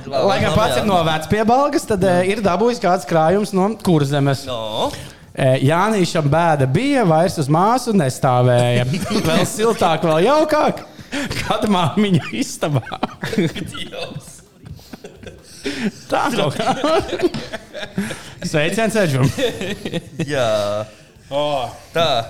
jā. 0.81 0.83
no 0.89 0.97
vecpiebalgas, 1.07 1.87
tad 1.87 2.03
eh, 2.03 2.25
ir 2.33 2.41
dabūjis 2.43 2.81
kāds 2.83 3.07
krājums 3.07 3.53
no 3.55 3.69
kurzemes. 3.85 4.43
No. 4.49 4.91
Jānīšam 5.33 6.27
bēda 6.29 6.67
bija, 6.69 7.05
vairs 7.09 7.39
uz 7.41 7.47
māsu 7.49 7.93
nestāvēja. 7.97 8.83
Vēl 9.29 9.45
siltāk, 9.49 10.03
vēl 10.05 10.27
jaukāk, 10.27 10.83
kad 11.39 11.63
māmiņa 11.71 12.27
istabā. 12.37 12.83
Tā 16.11 16.25
kā. 16.35 16.75
Sveiciens, 18.43 18.99
Edžum! 18.99 19.31
Jā. 20.27 20.83
Oh. 21.31 21.71
Tā. 21.93 22.25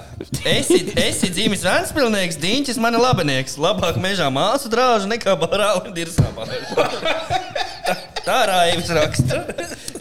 Esi, 0.45 0.79
esi 0.99 1.31
dzimis 1.33 1.63
Vēnspilsnieks, 1.65 2.37
Dīņķis, 2.41 2.79
man 2.83 2.95
ir 2.97 3.03
labinieks. 3.03 3.57
Labāk 3.61 3.97
mežā 4.01 4.29
māsu 4.33 4.71
drāžu 4.71 5.09
nekā 5.11 5.35
barāli 5.41 5.95
dirsā. 5.97 6.29
Tā, 8.24 8.34
tā 8.34 8.38
rājas 8.47 8.89
raksta. 8.95 9.39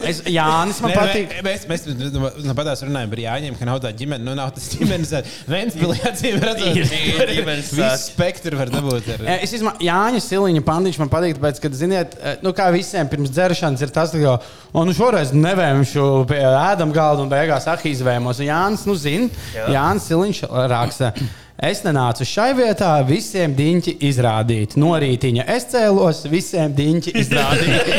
Es, 0.03 0.19
Jānis 0.27 0.79
man 0.83 0.91
Nē, 0.91 0.97
patīk. 0.99 1.33
nē, 1.37 1.43
Mēs, 1.47 1.65
mēs 1.71 1.85
nu, 1.87 2.31
nu, 2.43 2.55
patās 2.59 2.83
runājam 2.83 3.11
par 3.13 3.23
Jāņiem, 3.23 3.57
ka 3.59 3.67
nav 3.69 3.81
tāda 3.83 3.95
ģimene. 3.99 4.25
Nu, 4.27 4.35
nav 4.39 4.51
tas 4.57 4.69
ģimenes. 4.73 5.13
Viens 5.51 5.77
pilsēta 5.79 6.33
redzēt, 6.43 6.81
Ir, 6.83 7.33
ģimenes 7.37 7.71
Visu 7.77 8.09
spektru 8.09 8.59
var 8.59 8.73
dabūt. 8.73 9.11
Ar, 9.15 9.27
Es 9.43 9.55
izmantoju 9.59 9.87
Jāņa 9.87 10.23
Siliņa 10.25 10.65
pandiņš, 10.67 10.99
man 11.03 11.13
patīk, 11.13 11.37
tāpēc, 11.39 11.61
ka, 11.63 11.71
ziniet, 11.79 12.17
nu, 12.43 12.55
kā 12.57 12.69
visiem 12.75 13.11
pirms 13.11 13.31
dzeršanas 13.35 13.85
ir 13.87 13.95
tas, 13.95 14.15
ka, 14.15 14.35
o, 14.73 14.87
nu, 14.87 14.95
šoreiz 14.97 15.35
nevēmšu 15.37 16.09
pie 16.31 16.43
ēdam 16.51 16.95
galda 16.95 17.27
un 17.27 17.31
beigās 17.33 17.69
ah, 17.71 17.87
izvēmos. 17.93 18.43
Un 18.43 18.51
Jānis, 18.51 18.87
nu, 18.91 18.99
zina, 18.99 19.31
Jā. 19.55 19.71
Jānis 19.77 20.11
Siliņš 20.11 20.45
raksta. 20.73 21.15
Es 21.63 21.83
nenācu 21.85 22.25
šai 22.27 22.53
vietā, 22.59 22.91
visiem 23.07 23.53
diņķi 23.55 23.97
izrādīt. 24.09 24.75
No 24.81 24.95
rītiņa 24.99 25.45
es 25.53 25.67
cēlos, 25.71 26.25
visiem 26.33 26.73
diņķi 26.75 27.13
izrādīt. 27.21 27.93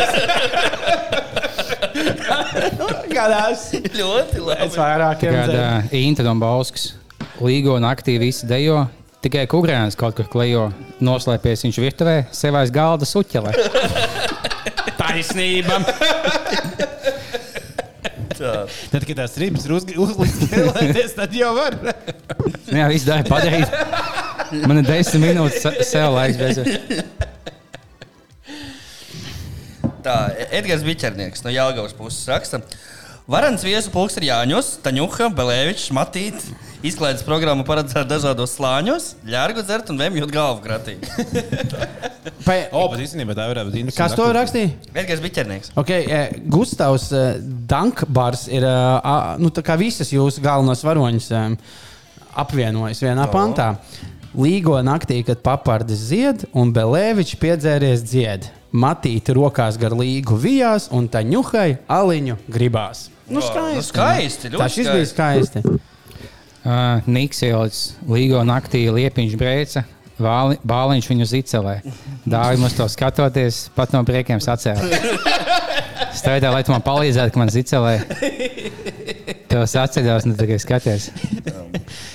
Gadās. 3.14 3.68
Ļoti 3.94 4.40
Es 4.40 4.44
labi. 4.44 4.74
vairākiem 4.80 5.36
Kad 5.38 5.52
dzēru. 5.54 5.78
uh, 5.86 5.96
Inta 6.02 6.26
Dombovskis 6.26 6.90
līgo 7.44 7.78
naktī 7.82 8.18
visi 8.22 8.48
dejo, 8.50 8.84
tikai 9.24 9.46
kukurēns 9.52 9.96
kaut 10.00 10.18
kur 10.18 10.28
klejo, 10.32 10.66
noslēpies 11.04 11.64
viņš 11.68 11.80
virtuvē, 11.86 12.18
sev 12.36 12.58
aiz 12.60 12.72
galda 12.74 13.06
suķelē. 13.08 13.54
Taisnība. 15.00 15.80
Tā. 18.34 18.54
tad, 18.92 19.04
kad 19.06 19.16
tās 19.22 19.36
rības 19.40 19.66
ir 19.70 19.76
uzliktas, 19.78 21.14
tad 21.16 21.36
jau 21.38 21.52
var. 21.56 21.78
Nu 22.74 22.80
Jā, 22.82 22.88
viss 22.90 23.06
dara 23.06 23.22
padarīt. 23.28 23.70
Man 24.66 24.80
ir 24.82 24.88
desmit 24.88 25.22
minūtes 25.28 25.62
se- 25.62 25.86
sev 25.86 26.16
laiks 26.16 26.40
beidzot. 26.42 26.68
Tā, 30.04 30.16
Edgars 30.50 30.82
Bičernieks 30.84 31.46
no 31.46 31.54
Jālgavas 31.54 31.94
puses 31.96 32.26
raksta. 32.28 32.60
Varants 33.30 33.64
viesu 33.64 33.92
pulks 33.94 34.18
ir 34.20 34.26
Jāņos, 34.28 34.80
Taņuha, 34.84 35.30
Belēvičs, 35.38 35.92
Matīt. 35.96 36.42
Izklaides 36.84 37.24
programma 37.24 37.64
paredzēta 37.64 38.04
dažādos 38.10 38.58
slāņos, 38.58 39.06
ģērgu 39.24 39.64
dzert 39.64 39.94
un 39.94 40.02
vēmjot 40.02 40.34
galvu. 40.34 40.66
Pa, 42.44 42.58
O, 42.76 42.82
bet 42.92 43.06
īstenībā 43.06 43.38
tā 43.38 43.46
varētu 43.48 43.72
būt 43.72 43.96
kas 43.96 44.18
to 44.20 44.26
rakstīja? 44.36 44.74
Edgars 44.92 45.24
Bičernieks. 45.24 45.72
Okay, 45.80 46.04
eh, 46.12 46.36
Gustavs 46.52 47.08
eh, 47.16 47.38
Dankbars 47.40 48.50
ir 48.52 48.68
eh, 48.68 49.32
nu, 49.40 49.54
tā 49.56 49.64
kā 49.64 49.80
visas 49.80 50.12
jūsu 50.12 50.44
galvenās 50.44 50.84
varoņas 50.84 51.32
eh, 51.32 51.56
apvienojas 52.40 53.02
vienā 53.04 53.28
pantā. 53.32 53.74
Līgo 54.34 54.80
naktī, 54.82 55.20
kad 55.26 55.44
papardis 55.46 56.08
zied 56.10 56.48
un 56.58 56.72
Belēvičs 56.74 57.38
piedzēries 57.42 58.02
dzied. 58.10 58.48
Matīti 58.74 59.36
rokās 59.38 59.78
gar 59.78 59.94
līgu 59.94 60.34
vijās 60.42 60.88
un 60.90 61.06
tā 61.14 61.22
ņuhai 61.22 61.76
aliņu 61.86 62.40
gribās. 62.50 63.08
Nu, 63.30 63.42
skaisti. 63.46 63.78
nu 63.78 63.84
skaisti, 63.86 64.50
Tā 64.58 64.70
šis 64.74 64.90
bija 64.90 65.10
skaisti. 65.10 65.62
Uh, 66.64 67.04
Niks 67.06 67.44
ielicis 67.46 67.94
līgo 68.10 68.42
naktī 68.48 68.88
liepiņš 68.90 69.38
brēca. 69.40 69.86
Vāli, 70.24 70.58
bāliņš 70.66 71.08
viņu 71.10 71.26
zicelē. 71.30 71.78
Dāvi 72.30 72.60
mums 72.62 72.76
to 72.78 72.86
skatoties, 72.90 73.68
pat 73.76 73.94
no 73.94 74.04
priekiem 74.08 74.42
sacēla. 74.42 74.86
Stāvēja, 76.20 76.52
lai 76.54 76.62
tu 76.66 76.74
man 76.74 76.84
palīdzētu, 76.86 77.34
ka 77.34 77.42
man 77.42 77.50
zicelē. 77.54 77.96
Tavs 79.54 79.76
atceļās, 79.78 80.26
nu 80.26 80.34
tikai 80.38 80.58
skaties. 80.62 81.10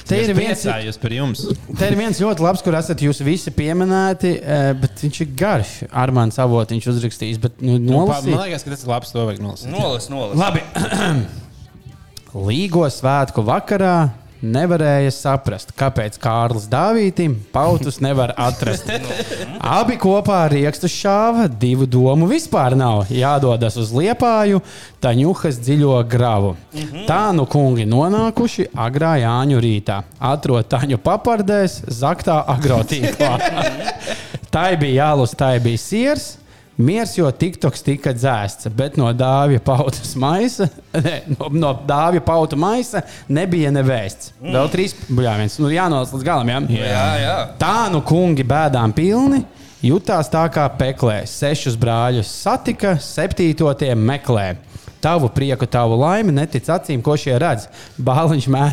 Te 0.08 0.16
ir 0.18 0.32
viens, 0.34 0.64
jums. 1.14 1.42
te 1.78 1.86
ir 1.86 1.94
viens 1.98 2.18
ļoti 2.18 2.42
labs, 2.42 2.62
kur 2.66 2.74
esat 2.74 3.02
jūs 3.04 3.20
visi 3.22 3.52
pieminēti, 3.54 4.32
eh, 4.42 4.70
bet 4.80 5.04
viņš 5.04 5.20
ir 5.22 5.28
garš. 5.38 5.74
Armāns 6.02 6.40
avots 6.42 6.74
viņš 6.74 6.88
uzrakstījis, 6.94 7.38
bet 7.42 7.60
nu, 7.62 7.76
Nu, 7.78 8.00
nolasīt. 8.00 8.32
man 8.34 8.48
liekas, 8.48 8.64
ka 8.66 8.74
tas 8.74 8.82
ir 8.82 8.90
labs. 8.90 9.12
To 9.14 9.26
vajag 9.28 9.42
nolasīt. 9.44 9.70
Nolas, 9.70 10.08
nolas. 10.10 10.34
Labi. 10.40 10.64
Līgo 12.48 12.84
svētku 12.92 13.44
vakarā 13.46 13.94
nevarēja 14.42 15.12
saprast, 15.14 15.72
kāpēc 15.78 16.18
Kārlis 16.22 16.68
Dāvītim 16.70 17.36
pautus 17.52 18.00
nevar 18.04 18.34
atrast. 18.38 18.90
Abi 19.78 19.98
kopā 20.00 20.44
rīkstus 20.52 20.94
šāva, 20.94 21.48
divu 21.48 21.88
domu 21.90 22.28
vispār 22.30 22.76
nav. 22.78 23.06
Jādodas 23.12 23.78
uz 23.80 23.92
liepāju, 23.96 24.62
taņuhas 25.04 25.60
dziļo 25.62 26.00
gravu. 26.10 26.54
Tā 27.08 27.22
nu 27.36 27.46
kungi 27.50 27.88
nonākuši 27.88 28.70
agrā 28.78 29.16
Jāņu 29.22 29.62
rītā. 29.64 30.02
Atrod 30.18 30.68
taņu 30.70 31.00
papardēs, 31.02 31.82
zaktā 32.00 32.40
agrotīklā. 32.56 33.34
tai 34.54 34.72
bija 34.80 35.04
jālus, 35.04 35.34
tai 35.38 35.56
bija 35.62 35.80
siers. 35.80 36.36
Miers, 36.78 37.16
jo 37.18 37.26
TikToks 37.26 37.80
tika 37.82 38.12
dzēsts, 38.14 38.68
bet 38.78 38.94
no 39.00 39.08
dāvja 39.10 39.58
pautas 39.66 40.12
maisa, 40.14 40.68
ne, 41.06 41.16
no, 41.32 41.48
no 41.50 41.72
dāvja 41.88 42.22
pauta 42.22 42.54
maisa 42.54 43.02
nebija 43.26 43.72
nevēsts. 43.74 44.30
Mm. 44.38 44.54
Vēl 44.54 44.70
trīs 44.70 44.94
buļļāviens. 45.08 45.58
Nu, 45.58 45.72
jānolas 45.74 46.14
līdz 46.14 46.26
galam. 46.28 46.52
Jā? 46.52 46.60
Jā, 46.78 47.08
jā. 47.18 47.34
Tā 47.58 47.88
nu 47.90 47.98
kungi 48.06 48.46
bēdām 48.46 48.94
pilni. 48.94 49.42
Jutās 49.82 50.30
tā 50.30 50.44
kā 50.54 50.68
peklē. 50.78 51.24
Sešus 51.26 51.74
brāļus 51.78 52.30
satika, 52.44 52.94
septīto 53.02 53.70
tiem 53.78 53.98
meklē. 54.06 54.52
Tavu 55.02 55.28
prieku, 55.30 55.66
tavu 55.70 55.98
laimi, 55.98 56.34
netic 56.34 56.66
acīm, 56.74 57.02
ko 57.02 57.14
šie 57.18 57.36
redz. 57.38 57.68
Bāliņš 58.02 58.48
mē, 58.50 58.64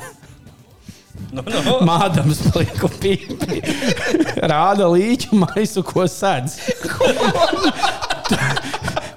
Nu, 1.36 1.44
nu. 1.44 1.78
Mādams 1.90 2.42
plieku 2.54 2.90
pīpi. 3.02 3.62
Rāda 4.52 4.88
līķu 4.92 5.42
maisu, 5.44 5.84
ko 5.86 6.08
sēdz. 6.10 6.60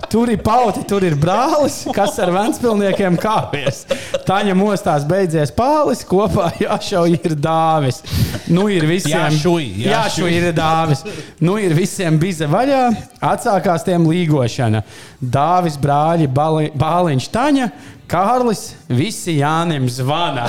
Tur 0.09 0.31
ir 0.33 0.41
pauti, 0.41 0.81
tur 0.89 1.05
ir 1.05 1.19
brālis, 1.21 1.83
kas 1.93 2.15
ar 2.25 2.31
Vēnspilsniekiem 2.33 3.19
kāpjas. 3.21 3.83
Taņa 4.25 4.55
mostās 4.57 5.05
beidzies 5.09 5.53
pālis, 5.53 6.01
kopā 6.09 6.47
jāšauj 6.63 7.19
ir 7.19 7.35
dāvis. 7.37 8.01
Nu 8.49 8.71
ir 8.73 8.87
visiem, 8.89 9.37
jāšuj 9.85 10.33
ir 10.39 10.49
dāvis. 10.57 11.05
Nu 11.45 11.59
ir 11.61 11.77
visiem 11.77 12.17
bize 12.21 12.49
vaļā, 12.49 12.87
atsākās 13.21 13.85
tiem 13.85 14.09
līgošana. 14.09 14.81
Dāvis, 15.21 15.77
brāļi, 15.83 16.31
bali, 16.33 16.73
bāliņš, 16.73 17.29
taņa. 17.37 17.69
Kārlis, 18.09 18.73
visi 18.89 19.35
Jānim 19.37 19.85
zvana. 19.93 20.47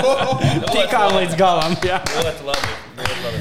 Tikām 0.74 1.14
līdz 1.16 1.36
galam. 1.40 1.76
Jā. 1.88 2.02
Ļoti 2.18 2.48
labi. 2.48 2.72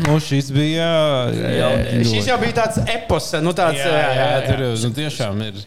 Nu, 0.05 0.15
šis 0.23 0.51
bija. 0.55 0.87
Jā, 1.35 1.71
Šis 2.07 2.29
jau 2.31 2.37
bija 2.39 2.61
tāds 2.61 2.79
epos, 2.89 3.27
nu 3.43 3.51
tāds 3.55 3.81
jā, 3.81 3.89
jā, 3.91 4.11
jā, 4.15 4.27
tur 4.45 4.63
jau 4.63 4.69
nu, 4.85 4.91
tiešām 4.95 5.41
ir. 5.49 5.57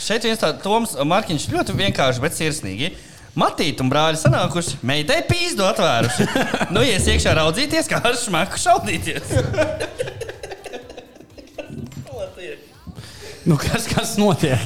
Šeit 0.00 0.24
viens 0.24 0.40
tāds 0.40 0.62
Toms 0.64 0.94
Markiņš 1.04 1.50
ļoti 1.52 1.76
vienkārši, 1.78 2.22
bet 2.24 2.38
sirsnīgi. 2.38 2.94
Matīt 3.38 3.80
un 3.82 3.90
brāļi 3.90 4.20
sanākuši, 4.22 4.78
meitai 4.86 5.20
pīzdu 5.28 5.66
atvēruši. 5.66 6.28
nu, 6.74 6.84
ies 6.86 7.08
iekšā 7.12 7.34
raudzīties, 7.40 7.90
kā 7.90 8.00
ar 8.08 8.16
šmeku 8.18 8.62
šaudīties. 8.62 9.34
Nu, 13.44 13.58
kas, 13.60 13.84
kas 13.90 14.14
notiek? 14.16 14.64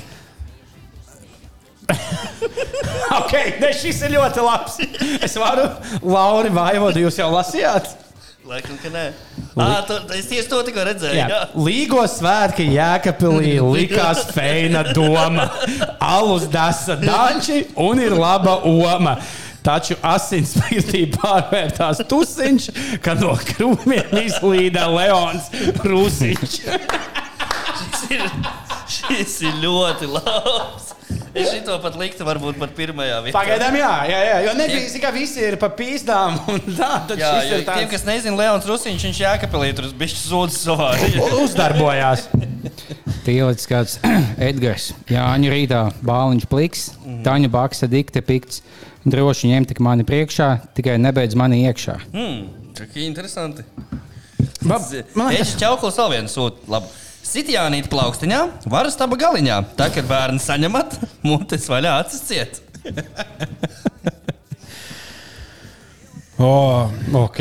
ok, 3.21 3.33
ne, 3.63 3.73
šis 3.77 4.03
ir 4.07 4.17
ļoti 4.19 4.45
labs. 4.45 4.77
Es 5.25 5.39
varu, 5.41 5.69
Lauri, 6.05 6.53
Vaivodu, 6.55 7.07
jūs 7.07 7.19
jau 7.21 7.31
lasījāt? 7.33 7.95
Laikam, 8.49 8.79
ka 8.81 8.89
nē. 8.89 9.09
À, 9.61 9.83
tu, 9.85 9.97
es 10.17 10.29
tieši 10.31 10.49
to 10.49 10.63
tikko 10.65 10.85
redzēju. 10.89 11.17
Jā. 11.19 11.27
Jā. 11.29 11.41
Līgo 11.61 12.01
svētki 12.09 12.65
Jēkabīlī 12.73 13.59
likās 13.75 14.23
feina 14.33 14.87
doma. 14.97 15.51
Alus 16.01 16.47
dasa 16.49 16.97
danči 16.97 17.67
un 17.77 18.01
ir 18.01 18.17
laba 18.17 18.63
oma. 18.69 19.19
Taču 19.69 19.99
asinsspirdī 20.07 21.03
pārvērtās 21.13 22.01
tusiņš, 22.09 22.71
kad 23.05 23.21
no 23.21 23.35
krūmiem 23.51 24.17
izlīda 24.23 24.87
Leons 24.95 25.51
Rūsiņš. 25.85 26.61
Šis, 27.79 28.07
ir, 28.15 28.23
šis 28.89 29.35
ir 29.45 29.61
ļoti 29.61 30.09
labs. 30.09 30.95
Es 31.37 31.51
šito 31.53 31.77
pat 31.83 31.97
liktu, 32.01 32.25
varbūt 32.27 32.59
pat 32.61 32.73
pirmajā 32.77 33.19
vietā. 33.27 33.35
Pagaidām, 33.37 33.77
jā, 33.79 33.93
jā, 34.09 34.21
jā 34.29 34.37
jo 34.47 34.55
nebija 34.59 34.89
tā, 34.89 35.01
ka 35.03 35.13
visi 35.15 35.43
ir 35.45 35.57
pa 35.61 35.69
pīzdām. 35.75 36.39
un 36.53 36.63
Tā, 36.79 36.91
tad 37.11 37.21
Jā, 37.21 37.33
ir 37.45 37.65
tāds, 37.67 37.83
tiem, 37.83 37.91
kas 37.93 38.07
nezina, 38.09 38.37
Leons 38.39 38.69
Rusiņš, 38.69 39.07
viņš 39.09 39.21
Jēkabīlī 39.25 39.71
tur 39.77 39.91
bija 39.99 40.17
sūdzis 40.17 40.65
savā. 40.65 40.91
uzdarbojās. 41.43 42.29
Tīlītis 43.27 43.69
kāds 43.69 43.99
Edgars, 44.51 44.93
Jāņa 45.13 45.53
rītā, 45.53 45.83
bāliņš 46.07 46.49
pliks, 46.49 46.87
Taņa 47.27 47.51
baksa 47.53 47.89
dikte 47.91 48.23
pikts. 48.25 48.63
Droši 49.09 49.49
ņem 49.53 49.69
tik 49.71 49.79
mani 49.85 50.05
priekšā, 50.05 50.49
tikai 50.77 50.99
nebeidz 51.01 51.37
mani 51.39 51.63
iekšā. 51.69 51.95
Hmm, 52.13 52.73
tā 52.77 52.89
kā 52.91 53.05
interesanti. 53.07 53.65
Man, 54.69 54.83
man 55.17 55.37
Es 55.37 55.55
ķaukulis 55.61 55.97
vēl 56.01 56.11
vienu 56.17 56.33
sūtu. 56.33 56.67
Labi. 56.73 56.91
Sitjānīt 57.29 57.91
plaukstiņā, 57.93 58.39
varas 58.73 58.97
taba 58.97 59.19
galiņā. 59.21 59.59
Tā, 59.77 59.91
kad 59.93 60.07
bērni 60.09 60.41
saņemat, 60.41 60.97
mutes 61.29 61.67
vaļā 61.69 61.99
acis 62.05 62.25
ciet. 62.31 62.63
Oh, 66.39 66.87
Ok. 67.19 67.41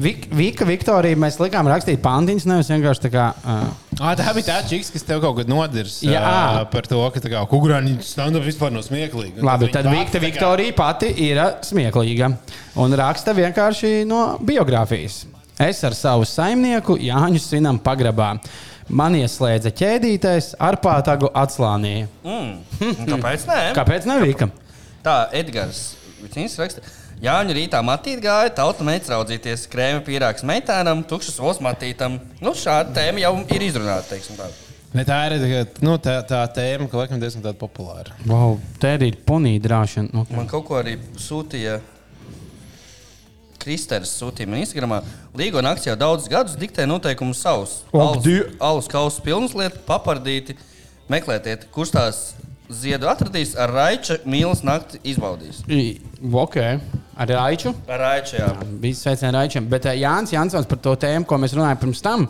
Vik, 0.00 0.26
Vika, 0.32 0.64
Viktorija, 0.64 1.16
mēs 1.20 1.36
likām 1.40 1.68
rakstīt 1.68 2.00
pantiņas, 2.04 2.44
nevis 2.48 2.68
vienkārši 2.72 3.02
tā 3.06 3.10
kā. 3.12 3.24
Uh, 3.44 3.88
Ah, 4.00 4.14
tā 4.16 4.30
bija 4.32 4.46
tā 4.46 4.54
čiks, 4.64 4.88
kas 4.94 5.02
tev 5.04 5.18
kaut 5.20 5.36
kad 5.36 5.48
nodirs 5.50 5.98
Jā. 6.00 6.20
ā, 6.24 6.62
par 6.72 6.86
to, 6.88 6.96
ka 7.12 7.42
kukurāņi 7.50 7.98
stand-up 8.04 8.46
vispār 8.46 8.72
nav 8.72 8.86
smieklīgi. 8.86 9.42
Un 9.42 9.48
labi, 9.48 9.68
tad 9.72 9.84
Vika, 9.92 10.06
tā 10.14 10.16
kā- 10.16 10.24
Viktorija 10.24 10.76
pati 10.76 11.10
ir 11.26 11.36
smieklīga 11.68 12.30
un 12.80 12.96
raksta 12.96 13.34
vienkārši 13.36 14.06
no 14.08 14.38
biogrāfijas. 14.40 15.26
Es 15.60 15.82
ar 15.84 15.92
savu 15.92 16.24
saimnieku 16.24 16.94
Jāņu 17.04 17.40
svinam 17.44 17.76
pagrabā. 17.84 18.30
Man 18.88 19.14
ieslēdza 19.18 19.70
ķēdītais 19.76 20.54
ar 20.58 20.78
pātagu 20.80 21.28
atslānīju. 21.36 22.08
Mm. 22.24 22.94
Kāpēc? 23.10 23.44
Nē? 23.50 23.58
Kāpēc 23.78 24.08
ne 24.08 24.16
Vika? 24.24 24.48
Tā, 25.04 25.18
Edgars. 25.36 25.82
Viņš 26.24 26.56
raksta. 26.62 26.86
Jāņa 27.20 27.52
rītā 27.58 27.82
matīt 27.84 28.22
gāja, 28.24 28.48
tauta 28.56 28.84
meitas 28.88 29.12
raudzīties, 29.12 29.66
krēma 29.68 30.00
pīrāgs 30.06 30.46
meitēnam, 30.48 31.04
tukšas 31.04 31.36
olas 31.44 31.60
matītam. 31.60 32.16
Nu, 32.40 32.54
šāda 32.56 32.96
tēma 32.96 33.20
jau 33.20 33.34
ir 33.52 33.68
izrunāta, 33.68 34.14
teiksim 34.14 34.40
tā. 34.40 34.48
Bet 34.94 35.06
tā 35.12 35.20
ir 35.28 35.36
tā, 35.36 35.84
nu, 35.84 35.98
tā, 36.00 36.16
tā 36.26 36.40
tēma, 36.56 36.88
ka 36.88 37.02
laikam 37.02 37.20
diezgan 37.20 37.52
populāra. 37.60 38.16
Wow, 38.24 38.56
te 38.80 38.96
ir 38.96 39.20
ponija 39.28 39.60
drāšana. 39.68 40.08
Nu, 40.16 40.24
Man 40.32 40.48
kaut 40.48 40.64
ko 40.72 40.80
arī 40.80 40.96
sūtīja. 41.20 41.82
Kristers 43.60 44.12
sūtīja 44.20 44.48
man 44.50 44.62
Instagram. 44.64 44.94
Līgo 45.36 45.62
nakts 45.64 45.86
jau 45.88 45.96
daudzus 46.00 46.30
gadus 46.32 46.56
diktē 46.60 46.86
noteikumus 46.88 47.42
savus. 47.44 47.78
Alus, 47.94 48.88
kausus 48.90 49.20
pilnas 49.24 49.54
lietas, 49.56 49.82
papardīti. 49.88 50.56
Meklētiet, 51.10 51.66
kurš 51.74 51.90
tās 51.96 52.18
ziedu 52.70 53.08
atradīs, 53.10 53.56
ar 53.58 53.72
raiča 53.74 54.20
mīlas 54.30 54.60
nakti 54.66 55.00
izbaudīs. 55.10 55.64
I- 55.66 55.98
ok, 56.22 56.56
ar 57.18 57.28
Raiču. 57.34 57.72
Ar 57.88 57.98
raiča, 57.98 58.36
jā. 58.38 58.50
Bija 58.80 58.94
sveicieni 58.94 59.34
Raičam. 59.34 59.66
Bet 59.68 59.84
uh, 59.90 59.96
Jānis 59.98 60.32
Jansons 60.32 60.68
par 60.70 60.78
to 60.78 60.94
tēmu, 60.96 61.26
ko 61.26 61.36
mēs 61.42 61.56
runājam 61.58 61.80
pirms 61.82 62.00
tam. 62.04 62.28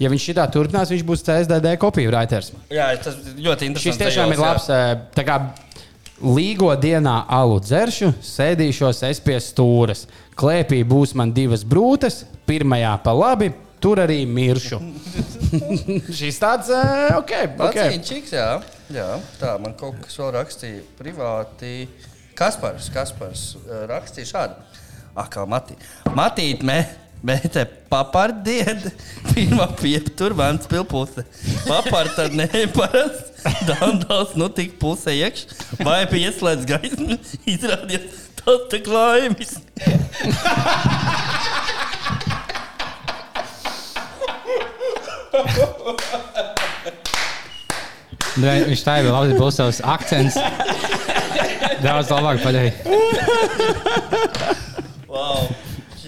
Ja 0.00 0.08
viņš 0.08 0.28
šitā 0.30 0.46
turpinās, 0.54 0.90
viņš 0.90 1.02
būs 1.06 1.26
CSDD 1.26 1.74
copywriters. 1.82 2.52
Jā, 2.72 2.88
tas 3.02 3.18
ļoti 3.36 3.68
interesanti. 3.68 3.84
Šis 3.90 4.00
tiešām 4.00 4.32
ir 4.32 4.40
labs. 4.40 4.70
tā 5.14 5.26
kā 5.26 5.36
Līgo 6.22 6.70
dienā 6.78 7.24
alu 7.34 7.56
dzeršu, 7.58 8.12
sēdīšos 8.22 9.00
es 9.08 9.18
pie 9.20 9.40
stūres. 9.42 10.04
Klēpī 10.38 10.80
būs 10.88 11.12
man 11.18 11.32
divas 11.34 11.64
brūces, 11.68 12.22
pirmajā 12.48 12.94
pa 13.04 13.12
labi, 13.16 13.50
tur 13.82 14.00
arī 14.02 14.22
miršu. 14.28 14.78
Šis 16.18 16.40
tāds, 16.40 16.70
ok, 17.18 17.34
ok. 17.52 17.66
Okay. 17.68 17.98
Čiks, 18.04 18.32
jā. 18.36 18.48
jā, 18.94 19.08
tā 19.40 19.56
man 19.62 19.76
kaut 19.78 20.00
kas 20.04 20.16
vēl 20.20 20.32
rakstīja 20.38 20.86
privāti. 20.98 21.74
Kaspars, 22.38 22.88
Kaspars 22.94 23.44
rakstīja 23.90 24.30
šādi. 24.30 24.80
Ah, 25.12 25.26
kā 25.28 25.44
Matī. 25.44 25.76
Matīt, 26.16 26.62
me, 26.64 26.78
Mēte 27.22 27.62
papardied, 27.86 28.88
pirmā 29.30 29.68
pieptur, 29.78 30.34
vērts 30.34 30.66
pilpūce. 30.70 31.22
Papar 31.68 32.10
tad 32.16 32.34
neparasti, 32.34 33.52
dandals, 33.68 34.34
nu 34.34 34.48
tik 34.50 34.74
pusē 34.82 35.14
iekš, 35.20 35.44
vai 35.86 36.00
pieslēdz 36.10 36.66
gaismu, 36.72 37.18
izrādies 37.46 38.26
tas 38.42 38.74
klājums. 38.82 39.54
Nē, 48.42 48.52
Viņš 48.66 48.82
tā 48.82 48.98
jau 48.98 49.12
labi 49.12 49.36
būs 49.38 49.58
savs 49.60 49.78
akcents. 49.94 50.38
Daudz 51.84 52.10
labāk 52.10 52.42
padarīt. 52.42 52.74
Wow. 55.12 55.50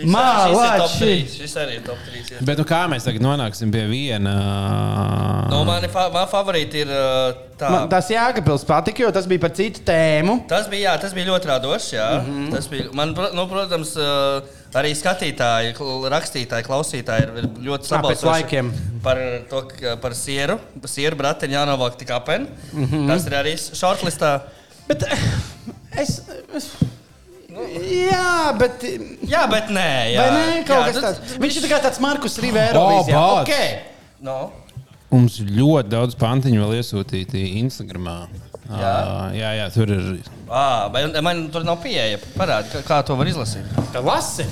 Mālači. 0.03 1.11
šis, 1.30 1.53
arī 1.61 1.76
ir 1.78 1.82
top 1.86 1.99
3. 2.09 2.22
Jā. 2.34 2.38
Bet 2.49 2.59
nu, 2.59 2.64
kā 2.68 2.80
mēs 2.90 3.07
tagad 3.07 3.22
nonāksim 3.22 3.70
pie 3.74 3.84
viena? 3.90 4.32
Nu, 5.51 5.61
mani 5.68 5.88
fa 5.92 6.09
man 6.14 6.26
favorīti 6.30 6.82
ir 6.82 6.90
tā. 7.61 7.70
Man 7.70 7.88
tas 7.92 8.09
Jēkabils 8.11 8.64
patika, 8.68 9.05
jo 9.05 9.11
tas 9.14 9.28
bija 9.30 9.42
par 9.45 9.55
citu 9.57 9.84
tēmu. 9.86 10.40
Tas 10.51 10.66
bija, 10.72 10.90
jā, 10.90 10.95
tas 11.05 11.14
bija 11.16 11.28
ļoti 11.30 11.51
radošs. 11.53 11.92
Jā. 11.95 12.09
Mm 12.20 12.30
-hmm. 12.30 12.51
Tas 12.57 12.68
bija, 12.72 12.88
man, 12.92 13.14
nu, 13.34 13.47
protams, 13.51 13.95
arī 14.74 14.90
skatītāji, 14.99 15.74
rakstītāji, 16.16 16.66
klausītāji 16.66 17.28
ir 17.28 17.49
ļoti 17.68 17.92
sabalsojuši 17.92 18.26
laikiem. 18.32 18.72
par, 19.03 19.18
to, 19.51 19.62
ka- 19.70 19.97
par 20.03 20.14
sieru. 20.14 20.59
Sieru 20.84 21.16
bratiņu 21.16 21.55
jānovāk 21.55 21.97
tik 21.97 22.11
apēn. 22.11 22.47
Mm 22.72 22.84
-hmm. 22.86 23.07
Tas 23.09 23.26
ir 23.26 23.32
arī 23.32 23.55
shortlistā. 23.59 24.40
Bet 24.88 25.03
eh, 25.03 25.18
es. 26.03 26.20
Es 27.62 27.86
jā, 28.11 28.52
bet. 28.59 28.84
Jā, 29.30 29.44
bet 29.50 29.70
nē. 29.74 29.88
Jā, 30.14 30.24
Vai 30.24 30.34
nē, 30.34 30.59
kaut 30.66 30.80
jā, 30.80 30.86
kas 30.88 31.05
tāds. 31.05 31.34
Viņš 31.42 31.59
ir 31.61 31.66
tā 31.70 31.80
tāds 31.84 32.00
Markus 32.02 32.38
Rivera. 32.42 32.80
O, 32.80 32.88
vīzijā. 32.90 33.20
bāc. 33.20 33.48
Ok. 33.48 34.20
No. 34.24 34.38
Mums 35.14 35.38
ir 35.44 35.52
ļoti 35.55 35.92
daudz 35.92 36.16
pantiņu 36.18 36.64
vēl 36.64 36.80
iesūtīti 36.80 37.44
Instagram. 37.61 38.09
Jā. 38.64 38.94
jā, 39.36 39.50
jā, 39.61 39.68
tur 39.74 39.92
ir. 39.92 40.24
À, 40.48 40.88
man 41.22 41.44
tur 41.52 41.66
nav 41.68 41.78
pieeja. 41.84 42.18
Parādi, 42.34 42.80
kā, 42.88 43.02
to 43.07 43.14
var 43.20 43.28
izlasīt. 43.30 43.68
Tad 43.92 44.02
lasi. 44.09 44.48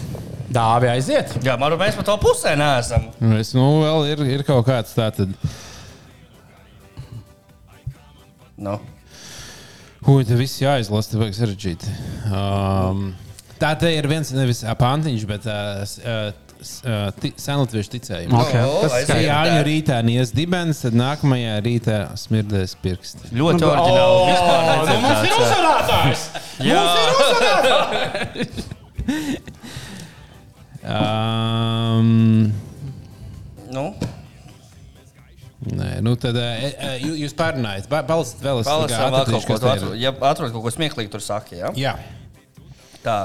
Dāvi 0.53 0.91
aiziet. 0.93 1.33
Jā, 1.43 1.57
man 1.59 1.73
mēs 1.81 1.97
pa 1.97 2.05
to 2.07 2.15
pusē 2.21 2.53
neesam. 2.61 3.09
Es, 3.41 3.55
nu, 3.57 3.65
vēl 3.81 4.11
ir, 4.13 4.25
ir 4.37 4.47
kaut 4.47 4.67
kāds 4.69 4.93
tāds. 4.95 5.25
No. 8.61 8.77
Ui, 10.03 10.25
tas 10.27 10.39
viss 10.39 10.59
jāizlasa, 10.63 11.13
tas 11.13 11.21
vajag 11.21 11.37
sarežģīti. 11.39 11.93
Um, 12.33 13.13
tā 13.61 13.71
te 13.79 13.93
ir 13.95 14.09
viens 14.11 14.33
nevis 14.35 14.65
ā, 14.67 14.75
pantiņš, 14.79 15.27
bet 15.31 15.47
uh, 15.47 15.85
senlatviešu 17.39 17.93
ticējums. 17.95 18.35
Ok, 18.35 18.53
tas 18.55 18.97
aiziet. 18.99 19.13
Ja 19.15 19.21
Jā, 19.23 19.37
Jāņu 19.47 19.63
rītā 19.69 19.99
nies 20.07 20.35
dibens, 20.35 20.83
tad 20.83 20.95
nākamajā 20.99 21.55
rītā 21.67 21.99
smirdēs 22.19 22.75
pirksti. 22.83 23.31
Ļoti 23.39 23.63
oriģināli. 23.71 24.19
Vispār 24.33 24.59
nu, 24.67 24.71
mums 24.75 24.91
ir 24.91 25.01
neredzēts. 25.07 25.39
uzvarētājs! 25.47 26.23
Um, 30.83 32.51
Nu, 33.71 33.95
nē, 35.69 35.91
nu 36.03 36.15
tad 36.19 36.37
uh, 36.39 36.97
jū- 37.03 37.17
jūs 37.23 37.35
pārunājat. 37.39 37.87
Balsts 38.09 38.41
vēl 38.43 38.63
te 39.61 39.69
tādu. 39.69 39.93
ir. 39.95 40.01
Ja 40.03 40.13
atrod 40.33 40.53
kaut 40.55 40.65
ko 40.67 40.73
smieklīgu, 40.75 41.11
tur 41.13 41.23
saki. 41.23 41.61
Ja? 41.61 41.71
Jā. 41.79 41.95
Tā. 43.05 43.19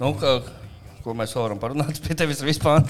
Nu, 0.00 0.14
ka, 0.18 0.38
ko 1.04 1.12
mēs 1.16 1.34
varam 1.36 1.58
parunāt? 1.60 1.98
Pie 2.04 2.16
tevis 2.18 2.40
ir 2.40 2.48
vispār. 2.48 2.80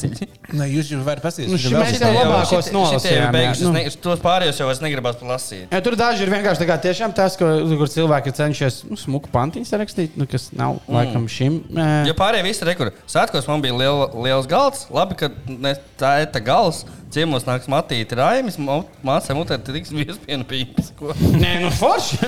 Nē, 0.55 0.69
jūs 0.71 0.93
jau 0.93 1.01
varat 1.07 1.25
paskatīties. 1.25 1.67
Nu, 1.67 1.81
mēs 1.81 1.97
ir- 1.97 2.05
jau 2.05 2.13
labākos 2.15 2.71
nolasījām, 2.75 3.39
jā. 3.41 3.53
Nu. 3.65 3.83
Tos 4.05 4.23
pārējos 4.23 4.61
jau 4.63 4.69
es 4.71 4.83
negribētu 4.85 5.25
palasīt. 5.25 5.67
Ja, 5.75 5.81
tur 5.85 5.97
daži 5.99 6.27
ir 6.27 6.33
vienkārši 6.33 6.69
tā 6.69 6.79
tiešām 6.87 7.15
tas, 7.17 7.37
ko, 7.41 7.49
kur 7.81 7.91
cilvēki 7.91 8.31
ir 8.31 8.37
cenšies 8.39 8.81
nu, 8.89 8.99
smuku 9.01 9.31
pantiņu 9.35 9.69
sarakstīt, 9.69 10.19
nu, 10.21 10.29
kas 10.31 10.51
nav 10.55 10.79
mm. 10.79 10.95
laikam 10.99 11.29
šim. 11.31 11.61
eh, 11.75 11.95
Ja 12.11 12.17
pārējie 12.19 12.47
visi 12.47 12.65
ir 12.67 12.75
kur 12.79 12.93
svētkos, 13.11 13.49
man 13.51 13.65
bija 13.65 13.77
liela, 13.79 14.11
liels 14.27 14.47
galds. 14.51 14.87
Labi, 14.95 15.19
ka 15.19 15.31
ne, 15.51 15.75
tā 16.01 16.21
ir 16.25 16.31
tā 16.35 16.43
gals. 16.45 16.85
Ciemos 17.15 17.45
nāks 17.47 17.69
matīti 17.71 18.17
raimis, 18.19 18.57
mācām 18.59 19.39
mutē 19.39 19.59
tiks 19.63 19.93
viespienu 20.01 20.47
pīpes. 20.51 20.91
Ko? 20.99 21.13
Nē, 21.39 21.61
nu 21.63 21.71
forši. 21.71 22.19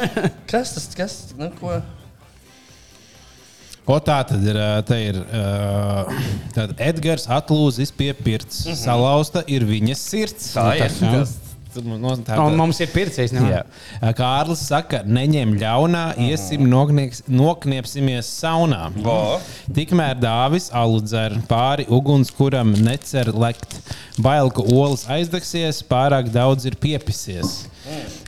Kas 0.51 0.77
tas, 0.77 0.91
kas, 0.95 1.17
nu, 1.39 1.51
ko? 1.59 1.81
O, 3.87 3.97
tā 4.03 4.19
tad 4.27 4.43
ir, 4.43 4.57
ā, 4.59 4.71
te 4.87 4.97
ir 4.99 5.19
tad 6.57 6.73
Edgars 6.83 7.29
atlūzis 7.31 7.93
pie 7.95 8.11
pirts. 8.19 8.65
Mm 8.65 8.73
-hmm. 8.73 8.81
Salauzta 8.83 9.43
ir 9.47 9.63
viņas 9.63 10.01
sirds. 10.11 10.55
Tā 10.57 10.73
ir. 10.75 10.89
tas, 10.89 10.99
tas, 11.71 11.85
no, 11.85 12.17
tā, 12.27 12.39
Un 12.43 12.57
mums 12.59 12.81
ir 12.81 12.91
pircējs. 12.91 13.33
Jā. 13.37 13.63
Kārlis 14.19 14.65
saka, 14.67 15.03
neņem 15.07 15.55
ļaunā, 15.61 16.05
iesim 16.19 16.67
noknieks, 16.67 17.23
nokniepsimies 17.29 18.27
saunā. 18.43 18.91
Vo. 18.97 19.39
Tikmēr 19.73 20.19
dāvis 20.19 20.71
alu 20.73 21.01
dzer 21.01 21.39
pāri 21.47 21.87
uguns, 21.89 22.31
kuram 22.31 22.73
necer 22.73 23.31
lekt. 23.35 23.79
Bail, 24.19 24.51
ka 24.51 24.63
olas 24.63 25.07
aizdegsies, 25.07 25.83
pārāk 25.87 26.33
daudz 26.33 26.67
ir 26.67 26.75
piepisies. 26.75 27.69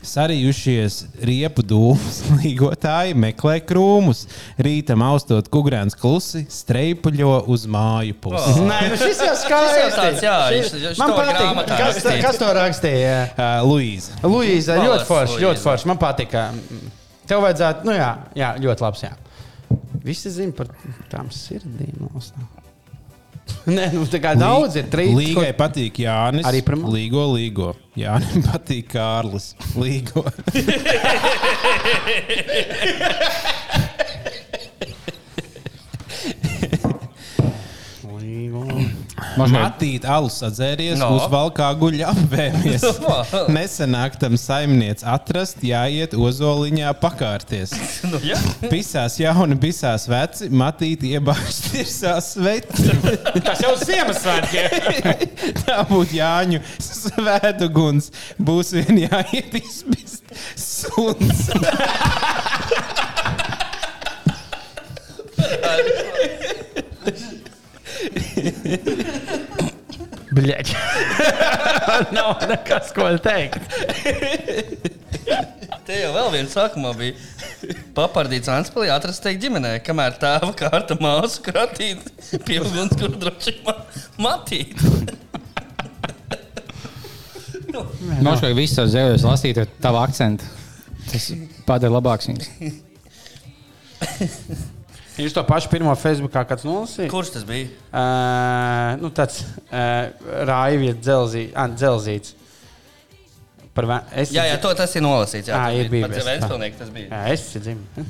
Sarījušies 0.04 0.96
riepu 1.26 1.62
dūmus, 1.66 2.20
līgotāji 2.40 3.16
meklē 3.18 3.56
krūmus. 3.66 4.24
Rīta 4.62 4.94
maustot 4.98 5.48
kukurēns 5.52 5.96
klusi, 5.98 6.44
streipuļo 6.52 7.40
uz 7.50 7.66
māju 7.70 8.14
pusi. 8.22 8.54
Nē, 8.62 8.78
nu 8.92 8.98
šis 9.00 9.22
jau 9.26 9.34
Šis 9.42 9.96
tāds, 9.96 10.22
jā, 10.24 10.36
Šis- 10.54 10.76
viņš 10.84 11.02
Man 11.02 11.14
patīk. 11.16 11.72
Kas, 11.72 12.02
kas 12.22 12.38
to 12.40 12.50
rakstīja? 12.58 13.16
Uh, 13.34 13.56
Luīza. 13.66 14.20
Luīza, 14.22 14.78
ļoti 14.84 15.08
forši, 15.08 15.40
ļoti 15.44 15.64
forši. 15.64 15.90
Man 15.90 16.00
patika. 16.02 16.48
Tev 17.28 17.42
vajadzētu, 17.44 17.88
nu 17.88 17.96
jā, 17.96 18.12
jā 18.38 18.52
ļoti 18.62 18.86
labs. 18.86 19.02
Jā. 19.04 19.16
Visi 20.06 20.30
zina 20.32 20.54
par 20.56 20.70
tām 21.12 21.28
sirdīm. 21.34 22.06
nostā. 22.06 22.46
Nē, 23.76 23.90
nu 23.96 24.06
tā 24.08 24.20
kā 24.22 24.32
daudz 24.38 24.78
ir 24.80 24.88
trīs. 24.92 25.12
Līgai 25.16 25.50
patīk 25.56 26.00
Jānis. 26.04 26.46
Arī 26.48 26.62
par 26.64 26.78
mani? 26.80 26.94
Līgo, 26.96 27.26
līgo. 27.34 27.74
Jānim 27.98 28.44
patīk 28.48 28.92
Kārlis. 28.94 29.52
Līgo. 29.78 30.26
Matīt, 39.46 40.04
alus 40.08 40.38
sadzēries, 40.42 40.98
No. 40.98 41.10
uz 41.16 41.26
valkā 41.30 41.68
guļ 41.78 42.00
apvēmies. 42.10 42.84
Nesenāk 43.54 44.16
tam 44.20 44.34
saimniec 44.40 45.04
atrast, 45.06 45.62
jāiet 45.62 46.16
ozoliņā 46.18 46.90
pakārties. 47.02 47.74
Nu, 48.08 48.18
jā. 48.24 48.38
Pisās 48.72 49.18
jauni, 49.20 49.56
pisās 49.60 50.08
veci, 50.10 50.48
matīt 50.50 51.04
iebāzt 51.08 51.70
tirsās 51.72 52.32
sveci. 52.34 52.88
Tas 53.44 53.62
jau 53.64 53.74
Ziemassvētkiem. 53.78 54.66
Tā 55.64 55.78
būtu 55.90 56.18
Jāņu 56.18 56.62
svētguns. 56.82 58.10
Būs 58.40 58.74
vien 58.78 59.04
jāiet 59.06 59.54
izpist 59.62 60.24
suns. 60.58 61.46
Bļaļ. 70.38 70.72
Nav 72.16 72.44
nekas, 72.50 72.92
ko 72.94 73.08
teikt. 73.22 73.62
Te 75.88 75.96
jau 75.96 76.10
vēl 76.14 76.28
viens 76.34 76.52
sākumā 76.52 76.92
bija. 76.98 77.14
Papardīts 77.96 78.50
Anspēlī 78.52 78.90
atrast 78.92 79.22
teikt 79.24 79.42
ģimenē, 79.46 79.78
kamēr 79.86 80.18
tēva 80.20 80.52
kārta 80.56 80.98
māsu 81.00 81.42
kratīt 81.46 82.04
pie 82.46 82.60
uguns, 82.60 82.94
kur 83.00 83.16
droši 83.16 83.56
ma 83.64 83.74
matīt. 84.28 84.76
Man 87.72 88.24
liekas, 88.24 88.42
ka 88.42 88.54
viss 88.56 88.76
savs 88.78 88.94
zēles 88.94 89.26
lasīt 89.26 89.60
ar 89.62 89.68
tavu 89.82 90.02
akcentu. 90.02 90.44
Tas 91.08 91.30
padara 91.68 91.96
labāks 91.98 92.28
viņus. 92.30 92.48
Jūs 95.18 95.34
to 95.34 95.42
pašu 95.42 95.70
pirmo 95.72 95.90
Facebookā 95.98 96.44
kāds 96.46 96.62
nolasīja? 96.66 97.10
Kurš 97.10 97.32
tas 97.34 97.46
bija? 97.46 97.72
Uh, 97.90 98.92
nu, 99.00 99.10
tāds 99.14 99.40
uh, 99.42 100.12
rājas 100.46 101.00
dzelzī, 101.02 101.48
ah, 101.58 101.66
dzelzīts. 101.72 102.36
Par 103.74 103.86
es, 104.14 104.32
Jā, 104.34 104.44
jā, 104.48 104.56
to 104.62 104.70
tas 104.78 104.94
ir 104.98 105.04
nolasīts. 105.04 105.50
Jā, 105.50 105.58
Ā, 105.58 105.68
tas 105.70 105.78
ir 105.78 105.90
bija. 105.90 106.06
bijis. 106.10 106.22
Pats 106.22 106.30
Vēnspilnieks 106.30 106.80
tas 106.80 106.94
bija. 106.94 107.10
Jā, 107.10 107.34
es 107.34 107.44
dzimu. 107.66 108.06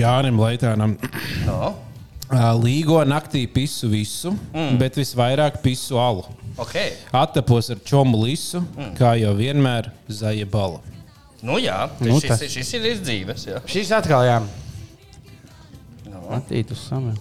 Jānim 0.00 0.40
Leitānam. 0.40 0.96
No. 1.48 1.74
Ā, 2.30 2.52
Līgo 2.60 3.00
naktī 3.08 3.46
pisu 3.50 3.90
visu, 3.92 4.32
mm. 4.52 4.78
bet 4.80 4.96
visvairāk 5.00 5.60
pisu 5.64 6.00
alu. 6.00 6.24
Okay. 6.60 6.94
Attapos 7.16 7.72
ar 7.72 7.80
čomu 7.84 8.20
lisu, 8.26 8.60
mm. 8.62 8.94
kā 9.00 9.16
jau 9.20 9.32
vienmēr 9.36 9.90
zaļa 10.12 10.48
bala. 10.48 10.80
Nu, 11.40 11.56
jā, 11.60 11.86
Nu, 12.04 12.18
šis, 12.20 12.36
šis, 12.44 12.56
šis 12.58 12.74
ir 12.76 12.90
izdzīves. 12.94 13.46
Jā. 13.48 13.62
Šis 13.68 13.92
atkal 13.96 14.26
jā. 14.28 14.40
Matīt 16.30 16.70
uz 16.72 16.86
samē. 16.88 17.16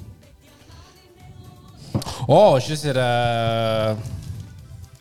O, 2.30 2.42
šis 2.62 2.86
ir. 2.92 2.98
Uh, 3.02 3.98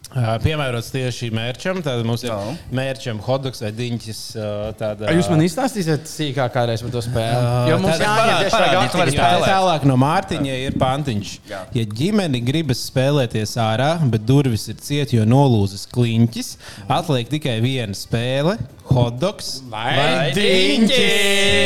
Uh, 0.08 0.38
Piemērots 0.40 0.86
tieši 0.88 1.26
mērķam, 1.36 1.82
tad 1.84 2.00
mums 2.08 2.22
ir 2.24 2.30
Jā. 2.30 2.36
mērķam 2.74 3.18
hotdogs 3.26 3.60
vai 3.60 3.68
diņķis. 3.76 4.20
uh, 4.40 4.70
Tāda, 4.80 5.10
Jūs 5.12 5.28
man 5.28 5.42
izstāstīsiet 5.44 6.08
sīkāk 6.08 6.48
kādreiz 6.54 6.80
par 6.80 6.94
to 6.94 7.02
spēli. 7.04 7.42
Jo 7.68 7.76
mums 7.82 7.92
tad 7.92 8.06
jāiet 8.06 8.16
parādi- 8.16 8.46
tieši 8.46 8.54
parādi, 8.54 8.72
tagad 8.72 8.88
tu 8.94 8.98
vari 9.02 9.12
aktīvi. 9.12 9.20
Jā, 9.20 9.26
spēlēt. 9.28 9.52
tālāk 9.52 9.84
no 9.90 9.98
Mārtiņa 10.00 10.54
ir 10.64 10.78
pantiņš. 10.80 11.34
Jā. 11.52 11.60
Ja 11.76 11.84
ģimene 12.00 12.40
gribas 12.48 12.80
spēlēties 12.88 13.52
ārā, 13.60 13.90
bet 14.10 14.24
durvis 14.24 14.64
ir 14.72 14.80
ciet, 14.80 15.12
jo 15.12 15.28
nolūzas 15.28 15.84
kliņķis, 15.92 16.54
atliek 16.88 17.28
tikai 17.36 17.58
viena 17.60 17.92
spēle- 17.92 18.56
hotdogs. 18.94 19.60
Vai 19.68 20.32
diņķis? 20.32 20.88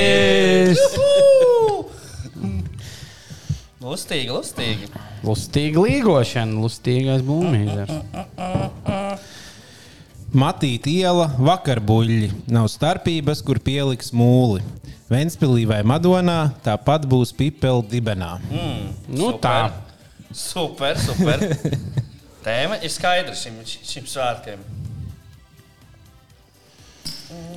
diņķis? 0.03 1.31
Lustīgi, 3.83 4.31
lustīgi. 4.31 4.89
Lustīga 5.27 5.83
līgošana, 5.83 6.61
lustīgais 6.63 7.25
būmīzers. 7.27 7.91
Matīt 10.33 10.87
iela, 10.89 11.27
vakarbuļļi. 11.37 12.31
Nav 12.55 12.69
starpības, 12.73 13.43
kur 13.45 13.61
pieliks 13.61 14.13
mūli. 14.17 14.63
Ventspīlī 15.13 15.67
vai 15.69 15.83
Madonā 15.85 16.55
tāpat 16.65 17.05
būs 17.11 17.35
pipeli 17.37 17.85
dibenā. 17.91 18.37
Nu 19.11 19.35
tā. 19.43 19.73
Super, 20.33 20.97
super. 20.97 21.43
Tēma 22.47 22.79
ir 22.83 22.91
skaidra 22.91 23.35
šim, 23.37 23.59
šim 23.67 24.07
svētkiem. 24.09 24.63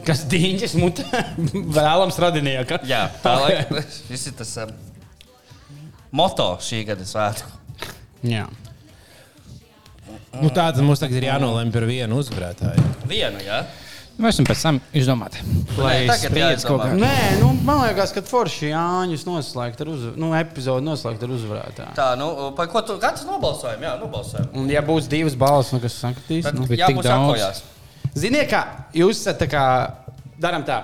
Kas 0.06 0.26
diņķis 0.30 0.76
mutē? 0.78 1.24
Vēlams 1.78 2.20
radinieka. 2.22 2.82
Jā, 2.88 3.08
tālāk. 3.24 3.72
Šis 4.10 4.28
ir 4.30 4.36
tas 4.38 4.52
um, 4.62 4.76
moto 6.16 6.54
šī 6.64 6.84
gada 6.88 7.06
svētku. 7.08 7.52
Jā. 8.26 8.46
Nu, 10.36 10.50
Tāds 10.52 10.82
mums 10.84 11.00
tagad 11.00 11.20
ir 11.22 11.30
jānolem 11.30 11.72
par 11.72 11.86
vienu 11.88 12.18
uzvarētāju. 12.20 12.84
Vienu, 13.08 13.40
jā. 13.46 13.62
Mēs 14.16 14.38
varam 14.38 14.48
pēc 14.48 14.62
tam 14.64 14.78
izdomāt. 14.96 15.36
Lai 15.76 16.06
tagad 16.08 16.30
spriedz 16.32 16.64
kaut 16.68 16.82
kā. 16.86 16.90
Nē, 16.96 17.16
nu, 17.42 17.50
man 17.68 17.82
liekas, 17.84 18.14
ka 18.16 18.24
forši 18.24 18.70
Jāņus 18.70 19.26
noslēgt 19.28 19.82
ar 19.84 19.92
uzvarētāju. 19.92 20.22
Nu, 20.24 20.30
epizodu 20.40 20.86
noslēgt 20.88 21.24
ar 21.28 21.34
uzvarētāju. 21.36 21.96
Tā, 22.00 22.08
nu, 22.20 22.30
par 22.56 22.70
ko 22.72 22.84
tu 22.88 22.96
kāds 23.02 23.26
nobalsojam? 23.28 23.84
Jā, 23.84 23.94
nobalsojam. 24.00 24.48
Un, 24.56 24.70
ja 24.72 24.84
būs 24.88 25.10
divas 25.12 25.36
balvas, 25.40 25.74
nu, 25.76 25.82
kas 25.84 25.98
sakatīs, 26.00 26.48
Tad 26.48 26.60
nu. 26.60 26.68
tik 26.72 26.80
daudz. 26.80 27.10
sakojās. 27.12 27.62
Ziniet, 28.16 28.48
kā 28.52 28.62
jūs 28.96 29.20
esat 29.20 29.42
tā 29.44 29.50
kā, 29.52 29.66
darām 30.40 30.64
tā. 30.68 30.80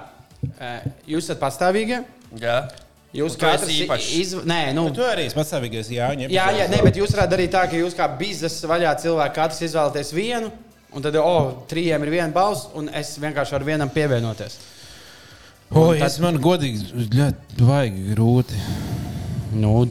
Jūs 1.07 1.29
esat 1.29 1.39
pastāvīgi. 1.39 2.01
Jā. 2.43 2.57
Jūs 3.11 3.33
esi 3.35 3.41
katrs 3.41 3.71
īpašs. 3.75 4.09
iz... 4.21 4.33
Nē, 4.47 4.59
nu, 4.77 4.85
Tu 4.95 5.03
arī 5.03 5.25
esi 5.27 5.35
pastāvīgais 5.35 5.89
Jāņa. 5.91 6.29
jā, 6.31 6.45
jā, 6.55 6.67
nē, 6.71 6.81
bet 6.85 6.99
jūs 6.99 7.11
varētu 7.11 7.33
darīt 7.35 7.51
tā, 7.51 7.65
ka 7.67 7.75
jūs 7.75 7.95
kā 7.97 8.07
biznesa 8.19 8.69
vaļā 8.71 8.93
cilvēki 9.03 9.35
katrs 9.35 9.63
izvēlaties 9.67 10.13
vienu. 10.15 10.51
Un 10.95 11.03
tad, 11.03 11.15
oh, 11.19 11.51
trījiem 11.71 12.03
ir 12.03 12.11
viena 12.11 12.31
balss, 12.35 12.69
un 12.75 12.89
es 12.95 13.13
vienkārši 13.19 13.55
varu 13.55 13.67
vienam 13.67 13.91
pievienoties. 13.91 14.57
O, 15.71 15.93
tas 15.95 16.17
man 16.19 16.39
godīgi 16.43 17.05
ļoti 17.15 17.67
vajag 17.67 17.99
grūti. 18.11 18.59
Nu, 19.55 19.85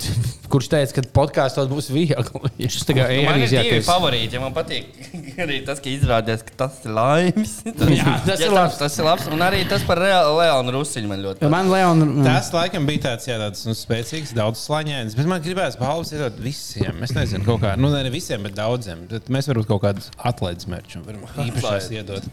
kurš 0.51 0.69
teica, 0.73 0.97
ka 0.99 1.05
podkāstos 1.17 1.69
būs 1.71 1.91
viegli? 1.93 2.51
Šis 2.73 2.87
tā 2.89 2.97
kā 2.97 3.07
Nu, 3.11 3.25
man 3.27 3.43
ir 3.43 3.51
divi 3.53 3.81
favorīti. 3.87 4.37
Ja 4.37 4.43
man 4.43 4.55
patīk 4.57 4.91
arī 5.45 5.61
tas, 5.67 5.81
ka 5.83 5.91
izrādās, 5.93 6.45
ka 6.47 6.57
tas 6.65 6.81
ir 6.85 6.95
laimes. 6.97 7.57
Jā, 8.01 8.17
tas 8.27 8.43
ir 8.45 8.55
labs. 8.55 8.79
Tas 8.81 8.99
ir 9.01 9.07
labs. 9.07 9.29
Un 9.33 9.45
arī 9.45 9.63
tas 9.71 9.85
par 9.87 10.01
Leonu 10.03 10.75
Rusiņu 10.79 11.11
man 11.11 11.23
ļoti 11.25 11.43
patīk. 11.43 11.55
Man 11.55 11.73
Leona, 11.73 12.09
Tas 12.27 12.51
laikam 12.55 12.87
bija 12.89 13.07
tāds, 13.09 13.29
jā, 13.31 13.39
tāds 13.41 13.65
nu, 13.69 13.75
spēcīgs, 13.79 14.35
daudz 14.37 14.63
slāņains. 14.67 15.17
Bet 15.19 15.29
man 15.31 15.43
gribējās 15.45 15.79
balvas 15.81 16.13
iedot 16.15 16.39
visiem. 16.43 17.03
Es 17.07 17.15
nezinu, 17.17 17.45
kaut 17.49 17.63
kā, 17.65 17.75
nu, 17.81 17.91
ne 17.95 18.13
visiem, 18.13 18.43
bet 18.47 18.57
daudziem. 18.59 19.07
Bet 19.11 19.31
mēs 19.33 19.49
varbūt 19.51 19.69
kaut 19.71 19.85
kādus 19.87 20.11
atlaides 20.31 20.69
mērķus 20.71 21.05
varam 21.07 21.47
īpašās 21.47 21.91
iedot. 21.97 22.27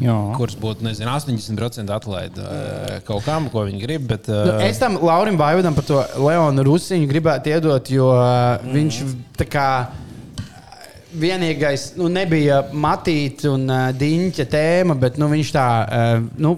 Jā. 0.00 0.14
Kurš 0.38 0.56
būtu, 0.60 0.86
nezinu, 0.86 1.10
80% 1.12 1.92
atlaide 1.92 2.40
eh, 2.40 2.94
kaut 3.06 3.26
kam, 3.26 3.50
ko 3.52 3.66
viņi 3.66 3.80
grib. 3.82 4.06
Bet, 4.08 4.30
eh, 4.32 4.44
Nu, 4.46 4.54
es 4.64 4.80
tam 4.80 4.96
Laurim 5.04 5.36
Vaivudam 5.40 5.76
par 5.76 5.84
to 5.88 6.00
Leonu 6.22 6.64
Rusiņu 6.64 7.08
gribētu 7.36 7.52
iedot, 7.52 7.90
jo 7.90 8.08
uh, 8.12 8.56
viņš 8.72 9.00
tā 9.36 9.46
kā 9.48 9.68
vienīgais 11.16 11.96
nu, 11.96 12.08
nebija 12.08 12.62
matīta 12.72 13.52
un 13.52 13.68
uh, 13.68 13.92
diņķa 13.92 14.46
tēma, 14.48 14.96
bet 14.96 15.18
nu, 15.18 15.28
viņš 15.28 15.52
tā 15.52 15.68
uh, 15.84 16.24
nu, 16.38 16.56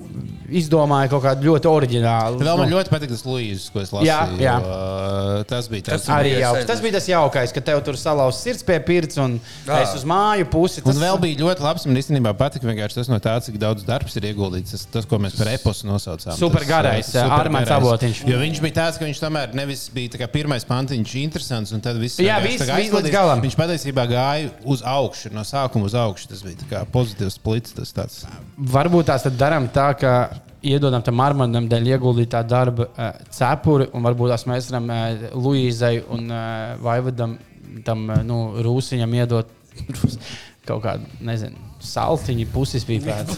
izdomāja 0.49 1.11
kaut 1.13 1.25
kādu 1.25 1.49
ļoti 1.51 1.69
oriģinālu. 1.71 2.41
Vēl 2.41 2.61
man 2.61 2.71
nu, 2.71 2.77
ļoti 2.77 2.93
patīk 2.93 3.13
tas 3.13 3.25
Lūijas, 3.27 3.67
ko 3.73 3.83
es 3.83 3.93
lasīju. 3.93 4.09
Jā, 4.09 4.21
jā. 4.41 4.55
jo, 4.65 5.45
Tas 5.49 5.69
bija 5.71 5.87
tas. 5.89 6.05
Tas 6.05 6.13
Arī 6.15 6.35
bija 6.37 6.53
sēdis. 6.55 6.69
Tas 6.71 6.83
bija 6.85 6.97
tas 6.97 7.09
jaukais, 7.11 7.53
ka 7.55 7.63
tev 7.65 7.83
tur 7.87 7.99
salauzts 8.01 8.43
sirds 8.47 8.65
pie 8.67 8.79
pirts 8.85 9.21
un 9.21 9.37
es 9.79 9.95
uz 9.97 10.07
māju 10.09 10.49
pusi. 10.53 10.83
Un 10.89 11.01
vēl 11.01 11.21
bija 11.23 11.41
ļoti 11.43 11.65
labs. 11.65 11.87
Man 11.89 12.01
īstenībā 12.01 12.33
patika 12.39 12.69
vienkārši 12.69 13.01
tas 13.01 13.11
no 13.13 13.19
tā, 13.23 13.37
cik 13.45 13.59
daudz 13.61 13.85
darbs 13.89 14.17
ir 14.21 14.29
ieguldīts. 14.31 14.75
Tas, 14.75 14.87
tas 14.99 15.09
ko 15.09 15.21
mēs 15.23 15.37
par 15.39 15.53
eposu 15.53 15.89
nosaucām. 15.89 16.37
Super 16.39 16.65
Tas, 16.65 16.71
garais, 16.71 17.13
garais. 17.13 17.75
Avotiņš. 17.79 18.23
Jo 18.29 18.41
viņš 18.41 18.63
bija 18.65 18.77
tāds, 18.81 19.01
ka 19.01 19.07
viņš 19.09 19.23
tomēr 19.23 19.55
nevis 19.57 19.87
bija 19.95 20.29
pirmais 20.33 20.65
pantiņš, 20.69 21.15
interesants, 21.23 21.73
un 21.77 21.85
tad 21.85 21.99
viss 22.01 22.21
Jā, 22.23 22.39
viss- 22.45 22.65
viss 22.65 22.95
līdz 22.95 23.13
galam. 23.13 23.43
Viņš 23.45 23.57
patiesībā 23.59 24.07
gāja 24.11 24.51
uz 24.65 24.83
augšu, 24.87 25.33
no 25.37 25.45
sākuma 25.47 25.89
uz 25.89 25.97
augšu. 25.99 26.33
Tas 26.33 26.43
bija 26.47 26.63
tā 26.65 26.69
kā 26.73 26.85
pozitīvs 26.93 27.39
splits. 27.39 27.77
Tas 27.79 27.93
tāds. 27.95 28.23
Varbūt 28.59 29.11
tās 29.13 29.25
tad 29.27 29.37
darām 29.39 29.69
tā, 29.73 29.91
ka 29.99 30.38
iedodam 30.67 31.05
tam 31.05 31.21
Armandam 31.25 31.69
dēļ 31.71 31.93
ieguldītā 31.95 32.43
darba 32.49 32.89
uh, 32.89 33.13
cepuri, 33.35 33.89
un 33.95 34.07
varbūt 34.07 34.35
tās 34.35 34.47
mēs 34.51 34.71
varam 34.73 34.91
uh, 34.91 35.31
Luīzai 35.39 35.95
un 36.15 36.29
uh, 36.33 36.77
Vaivadam 36.85 37.39
tam 37.87 38.09
uh, 38.09 38.21
nu, 38.27 38.43
Rūsiņam 38.65 39.17
iedot 39.21 39.55
kaut 40.69 40.83
kādu, 40.85 41.09
nezinu, 41.25 41.69
saltiņu 41.85 42.47
puses 42.53 42.85
pīpēt. 42.89 43.33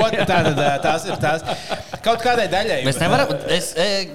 Ot, 0.00 0.16
tā 0.16 0.40
tad 0.46 0.52
eh, 0.54 0.76
tās 0.84 1.06
ir 1.08 1.20
tās. 1.20 1.44
Kaut 2.04 2.22
kādai 2.24 2.48
daļai. 2.52 2.82
Mēs 2.86 3.00
nevaram. 3.02 3.34
Es, 3.52 3.72
e, 3.76 4.06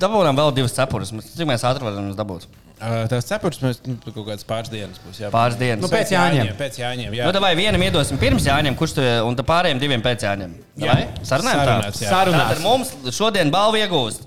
dabūjām 0.00 0.38
vēl 0.38 0.54
divas 0.56 0.76
cepures. 0.76 1.12
Cik 1.34 1.48
mēs 1.50 1.66
ātri 1.68 1.86
varam 1.86 2.12
dabūt? 2.16 2.48
Eh, 2.84 3.06
Tās 3.08 3.24
cepures 3.28 3.60
mēs 3.62 3.78
nu, 3.88 3.94
kaut 4.04 4.26
kādas 4.26 4.44
pāris 4.44 4.68
dienas 4.72 4.98
būs. 5.00 5.20
Jā. 5.22 5.30
Pāris 5.32 5.56
dienas. 5.60 5.80
Nu, 5.80 5.88
pēc 5.88 6.10
Jāņiem. 6.12 6.50
Pēc 6.58 6.76
jāņem. 6.82 7.14
Jā. 7.16 7.30
Nu, 7.32 7.40
vai 7.40 7.54
vienam 7.56 7.80
iedosim 7.86 8.18
pirms 8.20 8.44
Jāņiem, 8.44 8.76
kurš 8.76 8.96
tur 8.98 9.06
un 9.24 9.36
tad 9.38 9.46
pārējiem 9.48 9.80
diviem 9.80 10.02
pēc 10.04 10.26
Jāņiem? 10.26 10.52
Jā. 10.84 10.96
Sarunājam 11.24 11.62
tā. 11.62 11.64
Sarunāts, 11.64 12.02
jā. 12.04 12.10
Sarunāts. 12.12 12.58
Tātad 12.58 12.64
mums 12.66 13.14
šodien 13.16 13.52
balvu 13.54 13.80
iegūst. 13.80 14.26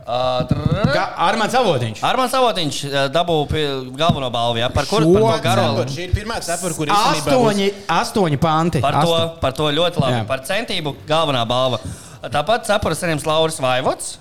Uh, 0.00 0.40
trrr. 0.48 0.88
Kā 0.94 1.02
Armands 1.28 1.54
Avotiņš. 1.54 2.00
Armāns 2.08 2.32
Avotiņš 2.34 2.78
uh, 2.88 2.94
dabū 3.14 3.36
pie- 3.50 3.66
galveno 4.00 4.30
balvu, 4.32 4.58
ja? 4.58 4.70
par 4.72 4.88
kuru 4.88 5.12
to 5.12 5.34
garo. 5.44 5.84
Šī 5.92 6.08
ir 6.08 6.14
pirmā 6.16 6.40
cepura, 6.42 6.74
kur 6.74 6.88
būs- 6.88 7.20
Astoņi, 7.20 7.68
astoņi 8.00 8.38
panti. 8.40 8.80
Par 8.82 8.96
to, 8.96 9.12
Asto- 9.12 9.40
par 9.44 9.52
to 9.52 9.68
ļoti 9.76 10.00
labi. 10.02 10.16
Jā. 10.16 10.24
Par 10.26 10.40
centību 10.48 10.96
galvenā 11.06 11.44
balva. 11.46 11.78
Tāpat 12.24 12.66
cepura 12.66 12.96
saņems 12.96 13.28
Lauris 13.28 13.60
Vaivots. 13.62 14.16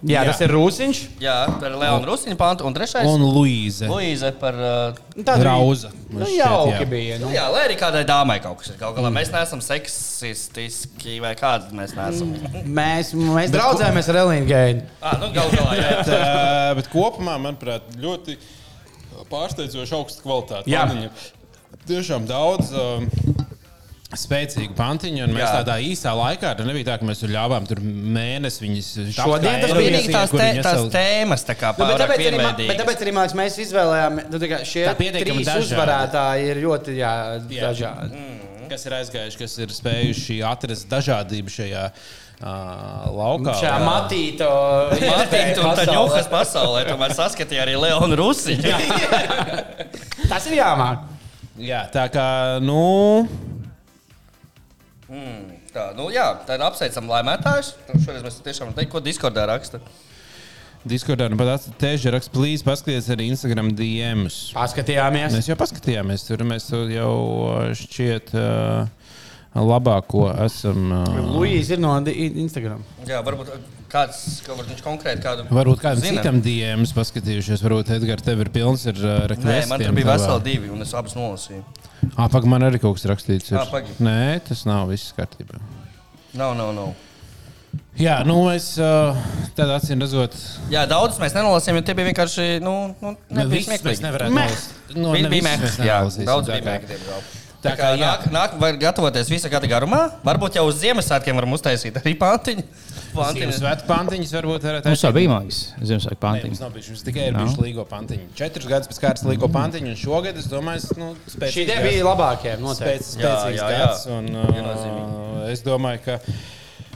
Jā, 0.00 0.22
Jā, 0.22 0.30
tas 0.30 0.38
ir 0.40 0.48
Rūsiņš. 0.48 0.98
jā 1.20 1.34
par 1.60 1.74
Leonu 1.76 2.06
Rusiņu 2.08 2.36
pantu. 2.40 2.64
Un 2.64 2.72
trešais 2.72 3.04
Un 3.04 3.20
Luīze. 3.20 3.84
Luīze 3.90 4.30
par. 4.40 4.54
Uh, 4.56 4.94
Nu, 5.14 5.22
tāda 5.22 5.42
bija- 5.42 5.44
Rauza. 5.50 5.90
Nu, 6.08 6.18
Man 6.20 6.28
šķiet, 6.28 6.38
jauki 6.40 6.72
jā. 6.72 6.86
bija. 6.88 7.18
nu, 7.20 7.26
Nu. 7.28 7.34
jā, 7.34 7.44
lai 7.52 7.66
arī 7.68 7.76
kādai 7.76 8.04
dāmai 8.08 8.38
kaut 8.42 8.58
kas 8.62 8.70
ir. 8.72 8.78
Kaut 8.80 8.96
galā 8.96 9.10
mēs 9.12 9.28
neesam 9.30 9.60
seksistiski 9.60 11.18
vai 11.20 11.34
kādi 11.36 11.74
mēs 11.76 11.92
neesam. 11.98 12.32
Mēs, 12.64 13.12
mēs 13.12 13.52
draudzējāmies 13.52 14.08
ar 14.08 14.18
Elīnu 14.22 14.48
Geidu. 14.48 14.82
Ah, 15.02 15.18
nu, 15.20 15.28
gal 15.36 15.50
galā, 15.52 15.76
jā. 15.76 15.90
Bet, 15.98 16.08
uh, 16.08 16.74
bet 16.80 16.88
kopumā, 16.92 17.36
manuprāt, 17.40 17.92
ļoti 18.00 18.38
pārsteidzoši 19.30 19.94
augsta 20.00 20.24
kvalitāte. 20.24 20.64
Jā. 20.72 20.86
Pantiņa. 20.88 21.10
Tiešām 21.90 22.26
daudz. 22.28 22.72
Uh, 22.72 23.29
Spēcīga 24.10 24.74
pantiņa, 24.74 25.22
un 25.28 25.34
mēs 25.36 25.44
Jā. 25.44 25.50
tādā 25.60 25.76
īsā 25.86 26.10
laikā, 26.18 26.50
tur 26.58 26.66
nebija 26.66 26.88
tā, 26.88 26.94
ka 26.98 27.06
mēs 27.06 27.20
tur 27.22 27.30
ļāvām 27.30 27.66
tur 27.70 27.78
mēnesi 27.86 28.64
viņas 28.64 28.88
Šodien 29.14 29.60
tas 29.62 29.70
bija 29.76 29.92
Eirovīzijā, 29.92 30.14
tās, 30.16 30.32
tē, 30.34 30.48
tās 30.66 30.86
tēmas, 30.90 31.44
tā 31.46 31.54
kā 31.60 31.70
Nu, 31.76 31.84
bet, 31.84 31.92
pārāk 31.94 32.02
tāpēc 32.02 32.24
arī, 32.32 32.66
bet 32.72 32.80
tāpēc 32.80 33.04
arī 33.04 33.12
liekas, 33.14 33.36
mēs 33.38 33.58
izvēlējām 33.66 34.18
nu, 34.24 34.40
tā 34.42 34.48
kā 34.50 34.58
šie 34.66 34.82
Tā 34.88 34.94
pietiekami 34.98 35.36
trīs 35.36 35.46
dažādi. 35.46 35.68
uzvarētāji 35.68 36.48
ir 36.50 36.62
ļoti 36.64 36.96
jā, 36.98 37.12
Jā. 37.54 37.68
dažādi. 37.70 38.24
kas 38.72 38.86
ir 38.86 38.96
aizgājuši, 38.98 39.38
kas 39.44 39.54
ir 39.62 39.76
spējuši 39.78 40.40
atrast 40.46 40.90
dažādību 40.90 41.54
šajā 41.54 41.84
uh, 41.90 42.50
laukā. 43.14 43.54
Šajā 43.62 43.78
matīto 43.86 44.50
tā 45.30 46.26
pasaulē. 46.34 46.82
tomēr 46.90 47.14
saskatīja 47.18 47.62
arī 47.66 47.78
Leonu 47.78 48.18
Rusiņu. 48.24 48.74
Tas 50.30 50.46
ir 50.50 50.58
jāmāk. 50.58 51.06
Jā, 51.60 51.84
tā 51.92 52.06
kā, 52.14 52.26
nu, 52.62 53.26
Tā, 55.74 55.88
nu, 55.98 56.06
jā, 56.14 56.28
tā 56.46 56.54
ir 56.54 56.62
apsveicama 56.62 57.16
laimētājs. 57.16 57.72
Nu, 57.88 57.98
Šoreiz 58.04 58.22
mēs 58.22 58.38
tiešām 58.46 58.70
teiktu, 58.76 58.92
ko 58.94 59.02
Discordā 59.02 59.46
raksta. 59.50 59.80
Discordā 60.86 61.26
nu 61.28 61.36
pat 61.36 61.66
tieši 61.82 62.12
raksts, 62.14 62.32
plīz, 62.32 62.62
paskaties 62.64 63.10
arī 63.12 63.26
Instagram 63.28 63.72
DMs. 63.76 64.38
Paskatījāmies. 64.56 65.34
Mēs 65.34 65.50
jau 65.50 65.58
paskatījāmies, 65.60 66.24
tur 66.28 66.46
mēs 66.48 66.70
jau 66.94 67.10
uh, 67.50 67.58
šķiet 67.76 68.32
uh, 68.38 68.86
labāko 69.58 70.30
esam. 70.46 70.88
Uh, 71.02 71.20
Luīs 71.34 71.74
ir 71.74 71.82
no 71.82 71.92
Instagram. 72.00 72.86
Jā, 73.10 73.20
varbūt 73.26 73.52
Kāds, 73.90 74.18
kaut 74.46 74.60
viņš 74.70 74.82
konkrēti 74.86 75.24
kādu. 75.24 75.44
Varbūt 75.50 75.80
kādam 75.82 76.02
zina? 76.04 76.20
citam 76.22 76.36
DMs 76.44 76.92
paskatījušies, 76.94 77.62
varbūt 77.66 77.90
Edgars, 77.96 78.22
tev 78.22 78.44
ir 78.44 78.50
pilns 78.54 78.86
ar 78.86 78.94
uh, 79.00 79.04
Nē, 79.10 79.28
rekvizitiem. 79.32 79.68
man 79.72 79.82
tur 79.82 79.96
bija 79.98 80.12
veseli 80.12 80.44
divi, 80.46 80.70
un 80.70 80.86
es 80.86 80.94
abus 80.94 81.16
nolasīju. 81.18 81.64
Ah, 82.14 82.28
pagaidi, 82.30 82.52
man 82.54 82.66
arī 82.68 82.78
kaut 82.82 82.96
kas 83.00 83.08
rakstīts. 83.10 83.50
Ir. 83.50 83.58
Ā, 83.58 83.66
pagaidi. 83.72 83.98
Nē, 84.06 84.38
tas 84.46 84.62
nav 84.70 84.86
viss 84.92 85.10
kārtībā. 85.18 85.58
Nav, 86.38 86.54
nav, 86.54 86.70
nav. 86.76 86.92
Jā, 88.00 88.20
nu 88.26 88.38
mēs 88.46 88.72
uh, 88.80 89.18
tādā 89.58 89.76
acīm 89.78 90.00
redzot, 90.02 90.34
Jā, 90.72 90.86
daudzus 90.90 91.20
mēs 91.22 91.34
nenolasījām, 91.36 91.78
jo 91.78 91.84
tie 91.86 91.94
bija 91.98 92.08
vienkārši. 92.08 92.46
Nu, 92.64 92.74
nu, 93.02 93.12
ne 93.28 93.42
nebija 93.42 93.58
visus 93.58 93.70
mēs 93.70 93.82
smieklīgi. 93.82 94.06
nevarētu 94.06 94.38
nolasīt. 94.38 94.96
Nu, 94.96 95.12
Viņi 95.14 95.26
ne 95.26 95.30
bija 95.34 95.44
visus 95.44 95.60
mēs 95.60 95.78
Jā, 95.84 95.98
nenolasīsim, 96.00 96.30
daudz 96.30 96.48
tā 96.50 96.58
bija 96.62 96.80
diemžēl. 96.94 97.39
Tā 97.60 97.74
kā, 97.76 97.90
jā. 97.92 98.00
nāk, 98.00 98.22
nāk, 98.32 98.52
var 98.56 98.76
gatavoties 98.80 99.28
visa 99.28 99.48
gada 99.52 99.68
garumā. 99.68 99.98
Varbūt 100.24 100.54
jau 100.56 100.62
uz 100.70 100.78
Ziemassvētkiem 100.80 101.36
varam 101.36 101.52
uztaisīt 101.52 101.98
arī 102.00 102.14
pantiņu. 102.16 102.62
Pantiņu. 103.12 103.50
Ziemassvētku 103.52 103.88
pantiņas 103.90 104.32
varbūt 104.38 104.64
varētu 104.64 104.88
Mums 104.88 105.02
jau 105.04 105.10
bija 105.12 105.28
mākslinieks, 105.28 105.88
Ziemassvētku 105.90 106.22
Nē, 106.30 106.44
mums 106.48 106.62
nav 106.64 106.70
bijuši. 106.76 106.94
Mums 106.94 107.04
tikai 107.10 107.26
ir 107.28 107.34
Nav. 107.36 107.42
bijuši 107.50 107.64
līgo 107.66 107.84
pantiņi. 107.90 108.28
Četrus 108.38 108.68
gadus 108.70 108.88
pēc 108.94 109.00
kārtas 109.04 109.26
līgo 109.28 109.50
pantiņu, 109.52 109.92
un 109.92 109.98
šogad, 110.00 110.38
es 110.40 110.48
domāju, 110.48 110.80
es, 110.80 110.88
nu, 110.96 111.10
Šī 111.26 111.34
spēcīgs 111.36 111.68
te 111.68 111.76
gads. 111.76 111.88
bija 111.90 112.06
labākie. 112.08 112.54
Spēc, 112.54 112.64
Noteikti. 112.64 113.08
spēcīgs 113.10 113.58
Jā, 113.60 113.68
jā, 113.68 113.70
jā. 113.76 113.82
gads. 113.84 114.06
Un, 114.06 114.30
uh, 114.40 115.50
es 115.52 115.64
domāju, 115.66 116.00
ka. 116.06 116.18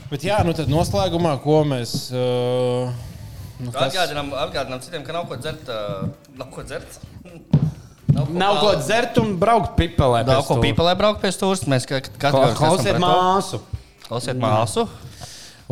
Bet 0.09 0.25
jā, 0.25 0.39
nu 0.49 0.53
tad 0.57 0.71
noslēgumā, 0.73 1.35
ko 1.45 1.61
mēs. 1.67 1.93
Uh, 2.09 2.89
nu, 3.59 3.69
kas- 3.75 3.91
Atgādinām, 3.91 4.33
atgādinām 4.47 4.81
citiem, 4.81 5.05
ka 5.05 5.13
nav 5.13 5.27
ko 5.29 5.37
dzert. 5.37 5.69
Uh, 5.69 6.09
nav 6.41 6.49
ko 6.57 6.63
dzert. 6.65 6.97
Nav 8.15 8.59
ko 8.61 8.69
dzert 8.79 9.17
un 9.19 9.33
braukt 9.39 9.75
pipelē. 9.75 10.21
Nav 10.25 10.41
pēc 10.43 10.47
ko 10.47 10.55
pīpelē 10.63 10.93
braukt 10.99 11.19
pie 11.21 11.31
stūres. 11.35 11.65
Mēs 11.67 11.87
ka- 11.89 11.99
katru 11.99 12.39
Kla- 12.39 12.53
gadu 12.53 12.59
Klausiet 12.61 12.99
māsu. 13.03 13.59
Klausiet 14.07 14.39
māsu. 14.39 14.87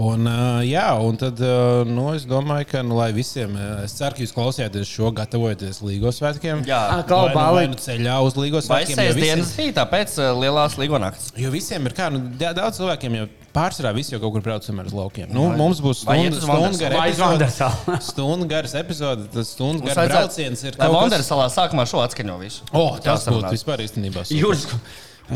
Un, 0.01 0.25
jā, 0.65 0.87
un 1.05 1.13
tad 1.21 1.37
nu, 1.85 2.07
es 2.17 2.23
domāju, 2.25 2.65
ka 2.71 2.79
nu, 2.81 2.95
lai 2.97 3.11
visiem, 3.13 3.51
es 3.83 3.93
ceru, 3.93 4.15
ka 4.17 4.23
jūs 4.23 4.31
klausījāties 4.33 4.89
šo, 4.89 5.11
gatavojaties 5.13 5.83
Līgos 5.85 6.17
svētkiem. 6.17 6.63
Jā. 6.65 6.79
Klau, 7.05 7.27
Vai 7.29 7.35
nu- 7.35 7.53
vai 7.59 7.67
nu 7.69 7.77
ceļā 7.77 8.15
uz 8.25 8.33
Līgos 8.33 8.65
Vai 8.71 8.79
svētkiem. 8.81 8.97
sēž 8.97 9.13
visiem- 9.13 9.37
dienas 9.37 9.51
rītā 9.59 9.85
pēc 9.91 10.15
uh, 10.17 10.31
lielās 10.41 10.79
līgo 10.81 10.97
nakts? 10.97 11.29
Jo 11.37 11.51
visiem 11.53 11.85
ir 11.85 11.93
kā, 11.93 12.07
nu, 12.09 12.23
da- 12.41 12.55
daudz 12.57 12.79
cilvēkiem 12.81 13.19
jau 13.19 13.27
pārsvarā 13.53 13.93
visi 13.93 14.15
jau 14.15 14.19
kaut 14.23 14.33
kur 14.33 14.41
brauc 14.41 14.65
samērā 14.65 14.89
uz 14.89 14.97
laukiem. 14.97 15.29
Nu, 15.29 15.51
mums 15.61 15.77
būs 15.79 16.01
vai 16.09 16.17
stunda, 16.23 16.37
uz 16.37 16.41
stunda 16.41 16.57
Vandersalu? 16.57 17.37
gara 17.37 17.53
epizode. 17.61 18.01
Stunda 18.09 18.45
garas 18.49 18.73
epizode, 18.81 19.29
tas 19.29 19.53
stundas 19.53 19.81
Mums 19.85 19.93
gara 19.93 20.01
vajadzētu- 20.01 20.25
brauciens 20.25 20.63
ir 20.65 20.73
Lai 20.79 20.87
kaut 20.87 20.97
Vonderas 20.97 21.27
kas. 21.27 21.31
salā 21.37 21.47
sākumā 21.53 21.85
šo 21.85 22.01
atskaņo 22.01 22.39
visu. 22.41 22.65
O, 22.73 22.97
tas 22.97 23.29
būtu 23.29 23.53
vispār 23.53 23.85
īstenībā. 23.85 24.25
Jūras, 24.33 24.65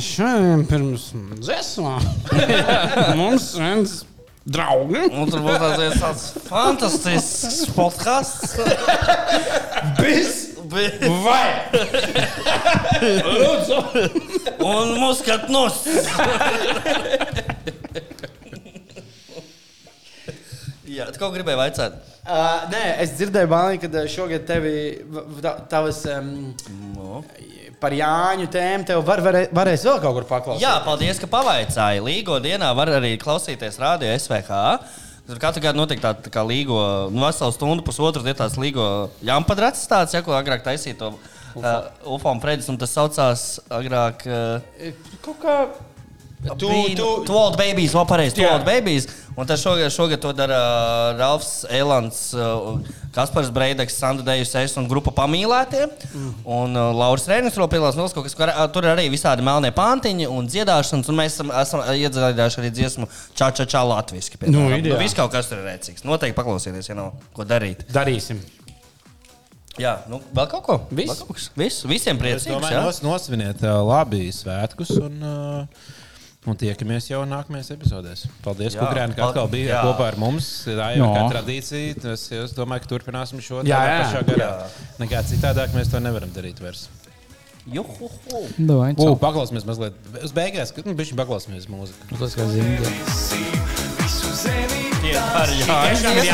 šodien 0.01 0.65
pirms 0.65 1.11
dziesmām 1.45 2.01
mums 3.21 3.53
viens 3.61 3.99
draugi 4.47 5.01
Un 5.11 5.27
tur 5.31 5.41
būs 5.43 5.57
tāds- 5.59 5.99
tāds 6.01 6.25
fantastisks 6.47 7.65
podkāsts. 7.75 8.55
bez 9.99 10.33
vai. 11.23 11.47
Un 14.63 14.95
muskat 15.01 15.47
nos. 15.51 15.83
Jā, 20.87 21.09
tu 21.11 21.19
kaut 21.19 21.29
ko 21.29 21.35
gribēji 21.35 21.59
vaicāt? 21.59 21.97
Uh, 22.27 22.63
nē, 22.71 22.81
es 23.03 23.11
dzirdēju, 23.19 23.49
Bāliņ, 23.51 23.79
ka 23.83 24.03
šogad 24.11 24.45
tevi, 24.47 24.73
tavas 25.71 25.99
um, 26.11 26.29
No. 26.95 27.21
Par 27.81 27.93
Jāņu 27.93 28.47
tēmu 28.53 28.87
tev 28.87 29.01
var, 29.05 29.21
varē, 29.25 29.43
varēs 29.55 29.85
vēl 29.87 29.99
kaut 30.03 30.15
kur 30.17 30.27
paklausīt. 30.29 30.63
Jā, 30.63 30.77
paldies, 30.85 31.19
ka 31.21 31.29
pavaicāji. 31.31 32.03
Līgo 32.05 32.39
dienā 32.43 32.71
var 32.77 32.91
arī 32.97 33.15
klausīties 33.21 33.79
radio 33.81 34.13
SVH. 34.17 34.61
Tur 35.27 35.41
katru 35.43 35.61
gadu 35.63 35.81
notiek 35.81 35.99
tāda 35.99 36.23
tā 36.23 36.31
kā 36.31 36.43
līgo, 36.47 36.79
nu, 37.11 37.25
veselu 37.25 37.51
stundu, 37.51 37.83
pusotru 37.83 38.23
dienu 38.23 38.39
tās 38.39 38.55
līgo 38.55 38.85
jāmpadrats 39.27 39.83
tāds, 39.91 40.15
ja, 40.15 40.21
ko 40.23 40.31
agrāk 40.37 40.63
taisīja 40.63 41.01
to 41.01 41.09
uh, 41.11 41.89
UFO 42.07 42.31
un 42.31 42.39
Fredis, 42.43 42.69
un 42.71 42.79
tas 42.79 42.95
saucās 42.95 43.43
agrāk. 43.67 44.23
Uh, 44.23 44.95
Kaut 45.25 45.43
kā. 45.43 45.57
Tu, 46.37 46.69
tu, 47.25 47.33
old 47.33 47.55
babies, 47.57 47.95
vēl 47.97 48.05
pareizi, 48.05 48.43
old 48.45 48.65
babies. 48.67 49.07
Un 49.37 49.45
tas 49.45 49.61
šogad, 49.61 49.89
šogad 49.93 50.21
to 50.21 50.31
dara 50.33 50.57
uh, 50.57 51.17
Ralfs 51.17 51.65
Elants, 51.69 52.19
uh, 52.33 52.77
Kaspars 53.13 53.49
Breideks, 53.53 53.97
Sandra 53.97 54.25
Dejus, 54.25 54.53
es 54.57 54.73
un 54.77 54.87
grupa 54.89 55.13
pamīlētie. 55.17 55.83
Mm. 56.09 56.31
Un 56.57 56.77
uh, 56.77 56.89
Lauris 56.97 57.27
Rēnis 57.29 57.57
vēl 57.57 57.69
piedalās 57.69 57.97
kaut 57.97 58.25
kas, 58.25 58.37
uh, 58.37 58.63
tur 58.73 58.85
ir 58.85 58.93
arī 58.95 59.07
visādi 59.13 59.45
melnie 59.45 59.69
pantiņi 59.77 60.29
un 60.33 60.49
dziedāšanas, 60.49 61.09
un 61.09 61.19
mēs 61.19 61.37
esam, 61.37 61.53
esam 61.61 61.83
iedziedājuši 61.93 62.61
arī 62.63 62.71
dziesmu 62.79 63.09
čā, 63.37 63.51
čā, 63.57 63.67
čā 63.69 63.83
latviski. 63.85 64.41
Nu, 64.45 64.69
ideāli. 64.73 65.03
viss 65.03 65.17
kaut 65.17 65.33
kas 65.33 65.49
tur 65.49 65.61
ir 65.61 65.69
rēcīgs. 65.69 66.05
Noteikti 66.05 66.37
paklausieties, 66.37 66.89
ja 66.89 66.97
nav 66.97 67.13
ko 67.37 67.45
darīt. 67.45 67.85
darīsim. 67.93 68.41
Jā, 69.77 69.99
nu, 70.09 70.17
vēl 70.33 70.49
kaut 70.49 70.65
ko? 70.65 70.79
Viss. 70.89 71.13
Vēl 71.13 71.21
kaut 71.21 71.37
kas? 71.37 71.51
Viss, 71.57 71.85
visiem 71.85 72.17
priecīgs. 72.17 72.49
domāju, 72.49 72.73
jā? 72.73 72.81
nos, 72.89 73.03
nosviniet 73.05 73.61
uh, 73.61 73.77
labi 73.85 74.25
svētkus. 74.33 74.95
Un, 74.97 75.21
uh, 75.21 76.05
Un 76.47 76.55
tiekamies 76.55 77.09
jau 77.09 77.25
nākamajās 77.27 77.73
epizodēs. 77.75 78.21
Paldies, 78.45 78.73
Jā. 78.77 78.79
Kukrēn, 78.85 79.11
ka 79.17 79.25
atkal 79.27 79.49
bija 79.51 79.73
Jā. 79.73 79.81
kopā 79.83 80.05
ar 80.13 80.15
mums. 80.21 80.45
Tā 80.69 80.93
jau 80.95 81.01
ir 81.01 81.01
No. 81.03 81.09
kā 81.17 81.25
tradīcija. 81.33 81.97
Tas, 82.05 82.23
es 82.31 82.53
domāju, 82.55 82.85
ka 82.85 82.87
turpināsim 82.93 83.41
šo 83.43 83.63
Jā, 83.67 83.81
jā. 83.83 83.97
pašā 84.05 84.21
garā. 84.29 84.49
Nekā 85.01 85.19
citādāk 85.27 85.75
mēs 85.75 85.91
to 85.91 85.99
nevaram 85.99 86.31
darīt 86.31 86.61
vairs. 86.63 86.87
Paklausīsimies 89.19 89.65
mazliet. 89.67 89.93
Uz 90.23 90.31
beigās, 90.31 90.71
kad 90.71 90.85
nu, 90.87 90.93
bišķi 90.95 91.15
paklausīsimies 91.19 91.67
mūziku. 91.67 92.15
Tas 92.15 92.31
kā 92.39 92.47
zina. 92.47 92.79
Tie 95.03 95.13
par 95.33 95.49
Jāņu. 95.51 96.27